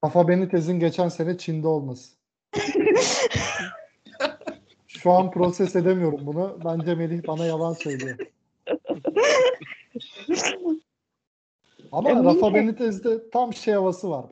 Rafa 0.05 0.27
Benitez'in 0.27 0.79
geçen 0.79 1.09
sene 1.09 1.37
Çin'de 1.37 1.67
olması. 1.67 2.15
Şu 4.87 5.11
an 5.11 5.31
proses 5.31 5.75
edemiyorum 5.75 6.19
bunu. 6.23 6.59
Bence 6.65 6.95
Melih 6.95 7.27
bana 7.27 7.45
yalan 7.45 7.73
söylüyor. 7.73 8.17
Ama. 11.91 12.23
Rafa 12.23 12.53
Benitez'de 12.53 13.29
tam 13.29 13.53
şey 13.53 13.73
havası 13.73 14.09
var. 14.09 14.25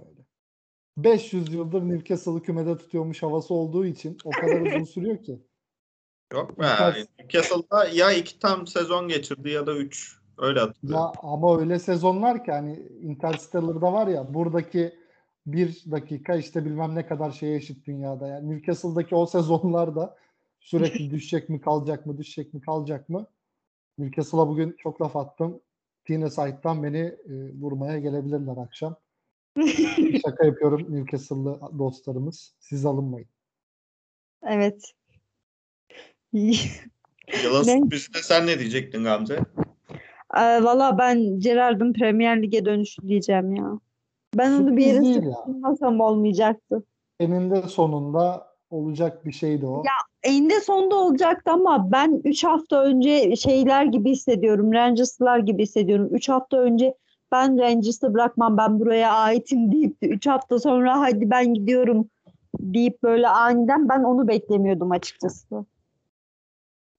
500 0.98 1.54
yıldır 1.54 1.82
Newcastle'ı 1.82 2.41
kümede 2.41 2.78
tutuyormuş 2.78 3.24
havası 3.24 3.54
olduğu 3.54 3.86
için 3.86 4.18
o 4.26 4.32
kadar 4.32 4.62
uzun 4.62 4.84
sürüyor 4.84 5.24
ki. 5.24 5.39
Yok 6.34 6.60
be. 6.60 6.64
Newcastle- 6.64 7.08
Newcastle'da 7.20 7.86
ya 7.86 8.12
iki 8.12 8.39
tam 8.39 8.68
sezon 8.68 9.08
geçirdi 9.08 9.50
ya 9.50 9.68
da 9.68 9.76
üç. 9.76 10.18
Öyle 10.38 10.60
hatırlıyorum. 10.60 11.06
Ya 11.06 11.12
ama 11.24 11.60
öyle 11.60 11.80
sezonlar 11.80 12.46
ki 12.46 12.52
hani 12.52 12.76
Interstellar'da 13.02 13.94
var 13.94 14.08
ya 14.08 14.34
buradaki 14.34 14.96
bir 15.46 15.84
dakika 15.91 16.36
işte 16.36 16.66
bilmem 16.66 16.96
ne 16.96 17.06
kadar 17.08 17.32
şeye 17.32 17.56
eşit 17.56 17.88
dünyada. 17.88 18.28
Yani 18.28 18.50
Newcastle'daki 18.50 19.16
o 19.16 19.26
sezonlarda 19.26 20.18
sürekli 20.60 21.12
düşecek 21.12 21.50
mi 21.50 21.62
kalacak 21.62 22.06
mı 22.06 22.18
düşecek 22.18 22.54
mi 22.54 22.62
kalacak 22.62 23.10
mı? 23.10 23.28
Newcastle'a 23.98 24.48
bugün 24.48 24.76
çok 24.78 25.02
laf 25.02 25.16
attım. 25.16 25.62
Tyneside 26.06 26.84
beni 26.84 26.98
e, 26.98 27.54
vurmaya 27.62 28.00
gelebilirler 28.00 28.58
akşam. 28.58 28.96
Şaka 30.26 30.45
yapıyorum 30.45 30.86
Newcastle'lı 30.89 31.60
dostlarımız. 31.80 32.54
Siz 32.60 32.86
alınmayın. 32.86 33.28
Evet. 34.43 34.93
Yılan 36.34 37.68
Ne? 37.68 37.80
sürprizine 37.82 38.22
sen 38.22 38.47
ne 38.47 38.60
diyecektin 38.60 39.04
Gamze? 39.04 39.39
Ee, 40.38 40.64
Valla 40.64 40.97
ben 40.97 41.39
Gerard'ın 41.39 41.93
Premier 41.93 42.41
Lig'e 42.43 42.66
dönüşü 42.66 43.01
diyeceğim 43.08 43.56
ya. 43.56 43.80
Ben 44.36 44.51
onu 44.51 44.78
bir 44.78 44.86
ya. 44.86 45.04
sıkıştırmasam 45.04 45.99
olmayacaktı. 45.99 46.84
Eninde 47.20 47.62
sonunda 47.62 48.47
olacak 48.70 49.26
bir 49.26 49.32
şeydi 49.32 49.66
o. 49.66 49.84
Eninde 50.24 50.62
sonunda 50.62 50.95
olacaktı 50.95 51.51
ama 51.51 51.91
ben 51.91 52.22
3 52.24 52.43
hafta 52.43 52.84
önce 52.84 53.36
şeyler 53.36 53.86
gibi 53.86 54.12
hissediyorum. 54.12 54.74
Rangers'lar 54.74 55.39
gibi 55.39 55.62
hissediyorum. 55.64 56.10
3 56.12 56.30
hafta 56.30 56.58
önce 56.58 56.93
ben 57.34 57.57
Rangers'ı 57.59 58.13
bırakmam 58.13 58.57
ben 58.57 58.79
buraya 58.79 59.13
aitim 59.13 59.71
deyip 59.71 59.97
3 60.01 60.27
hafta 60.27 60.59
sonra 60.59 60.99
hadi 60.99 61.29
ben 61.29 61.53
gidiyorum 61.53 62.09
deyip 62.59 63.03
böyle 63.03 63.27
aniden 63.27 63.89
ben 63.89 64.03
onu 64.03 64.27
beklemiyordum 64.27 64.91
açıkçası. 64.91 65.65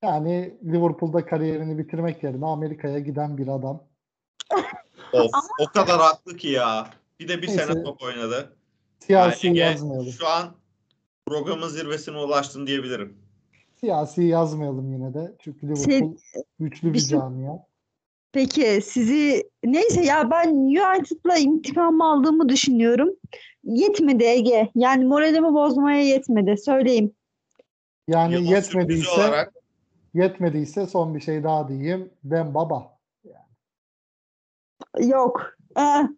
Yani 0.02 0.54
Liverpool'da 0.64 1.26
kariyerini 1.26 1.78
bitirmek 1.78 2.22
yerine 2.22 2.46
Amerika'ya 2.46 2.98
giden 2.98 3.38
bir 3.38 3.48
adam. 3.48 3.82
Of 5.12 5.30
o 5.60 5.66
kadar 5.66 6.00
haklı 6.00 6.36
ki 6.36 6.48
ya. 6.48 6.86
Bir 7.20 7.28
de 7.28 7.42
bir 7.42 7.48
Neyse. 7.48 7.64
sene 7.66 7.82
top 7.82 8.02
oynadı. 8.02 8.56
Siyasi 8.98 9.46
Yani 9.46 9.58
yazmayalım. 9.58 10.12
Şu 10.12 10.28
an 10.28 10.44
programın 11.26 11.68
zirvesine 11.68 12.16
ulaştın 12.18 12.66
diyebilirim. 12.66 13.16
Siyasi 13.80 14.22
yazmayalım 14.22 14.92
yine 14.92 15.14
de. 15.14 15.34
Çünkü 15.38 15.66
Liverpool 15.66 15.84
Şey- 15.84 16.42
güçlü 16.60 16.88
bir 16.88 16.94
bir 16.94 16.98
şey- 16.98 17.08
camia. 17.18 17.52
Peki 18.34 18.80
sizi 18.82 19.50
neyse 19.64 20.04
ya 20.04 20.30
ben 20.30 20.48
United'la 20.48 21.38
intikam 21.38 22.00
aldığımı 22.00 22.48
düşünüyorum. 22.48 23.10
Yetmedi 23.64 24.24
Ege. 24.24 24.70
Yani 24.74 25.04
moralimi 25.04 25.54
bozmaya 25.54 26.02
yetmedi. 26.02 26.56
Söyleyeyim. 26.58 27.14
Yani 28.08 28.34
Yılın 28.34 28.44
yetmediyse 28.44 29.10
olarak 29.10 29.54
yetmediyse 30.14 30.86
son 30.86 31.14
bir 31.14 31.20
şey 31.20 31.44
daha 31.44 31.68
diyeyim. 31.68 32.10
Ben 32.24 32.54
baba. 32.54 32.98
Yok. 35.00 35.56
Ee, 35.78 36.08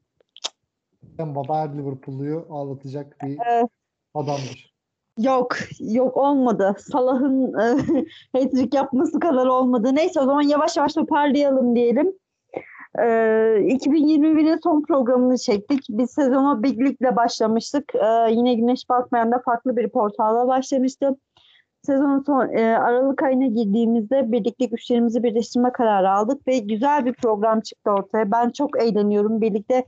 Ben 1.18 1.34
baba 1.34 1.72
Liverpool'luyu 1.72 2.46
ağlatacak 2.50 3.16
bir 3.22 3.38
Evet. 3.46 3.70
adamdır. 4.14 4.75
Yok, 5.18 5.56
yok 5.80 6.16
olmadı. 6.16 6.74
Salah'ın 6.78 7.54
e, 7.54 7.64
hat-trick 8.38 8.76
yapması 8.76 9.20
kadar 9.20 9.46
olmadı. 9.46 9.90
Neyse 9.94 10.20
o 10.20 10.24
zaman 10.24 10.42
yavaş 10.42 10.76
yavaş 10.76 10.94
toparlayalım 10.94 11.76
diyelim. 11.76 12.12
E, 12.98 13.02
2021'in 13.02 14.60
son 14.62 14.82
programını 14.82 15.38
çektik. 15.38 15.80
Biz 15.88 16.10
sezona 16.10 16.62
Big 16.62 16.80
League'le 16.80 17.16
başlamıştık. 17.16 17.94
E, 17.94 18.32
yine 18.32 18.54
Güneş 18.54 18.88
Batmayan'da 18.88 19.38
farklı 19.38 19.76
bir 19.76 19.88
portalla 19.88 20.48
başlamıştı. 20.48 21.16
Sezonun 21.82 22.22
son 22.26 22.56
e, 22.56 22.78
Aralık 22.78 23.22
ayına 23.22 23.46
girdiğimizde 23.46 24.32
birlikte 24.32 24.64
güçlerimizi 24.64 25.22
birleştirme 25.22 25.72
kararı 25.72 26.10
aldık 26.10 26.46
ve 26.46 26.58
güzel 26.58 27.04
bir 27.04 27.12
program 27.12 27.60
çıktı 27.60 27.90
ortaya. 27.90 28.30
Ben 28.30 28.50
çok 28.50 28.82
eğleniyorum. 28.82 29.40
Birlikte 29.40 29.84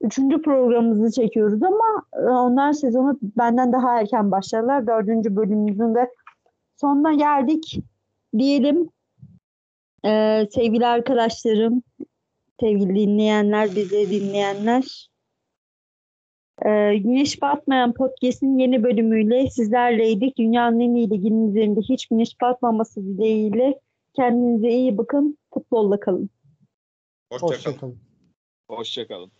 Üçüncü 0.00 0.42
programımızı 0.42 1.12
çekiyoruz 1.12 1.62
ama 1.62 2.02
e, 2.12 2.20
onlar 2.20 2.72
sezonu 2.72 3.18
benden 3.22 3.72
daha 3.72 4.00
erken 4.00 4.30
başladılar. 4.30 4.86
Dördüncü 4.86 5.36
bölümümüzün 5.36 5.94
de 5.94 6.10
sonuna 6.76 7.14
geldik 7.14 7.80
diyelim. 8.38 8.90
Ee, 10.04 10.48
sevgili 10.50 10.86
arkadaşlarım, 10.86 11.82
sevgili 12.60 12.94
dinleyenler, 12.94 13.76
bizi 13.76 14.10
dinleyenler. 14.10 15.08
Ee, 16.66 16.96
Güneş 16.96 17.42
Batmayan 17.42 17.94
Podcast'in 17.94 18.58
yeni 18.58 18.82
bölümüyle 18.82 19.50
sizlerleydik. 19.50 20.38
Dünyanın 20.38 20.80
en 20.80 20.94
iyi 20.94 21.10
liginin 21.10 21.48
üzerinde 21.48 21.80
hiç 21.80 22.06
güneş 22.06 22.40
batmaması 22.40 23.06
dileğiyle 23.06 23.80
kendinize 24.14 24.68
iyi 24.68 24.98
bakın. 24.98 25.38
Futbolla 25.54 26.00
kalın. 26.00 26.30
hoşçakalın. 27.30 27.54
Hoşçakalın. 27.54 27.98
Hoşçakalın. 28.68 29.30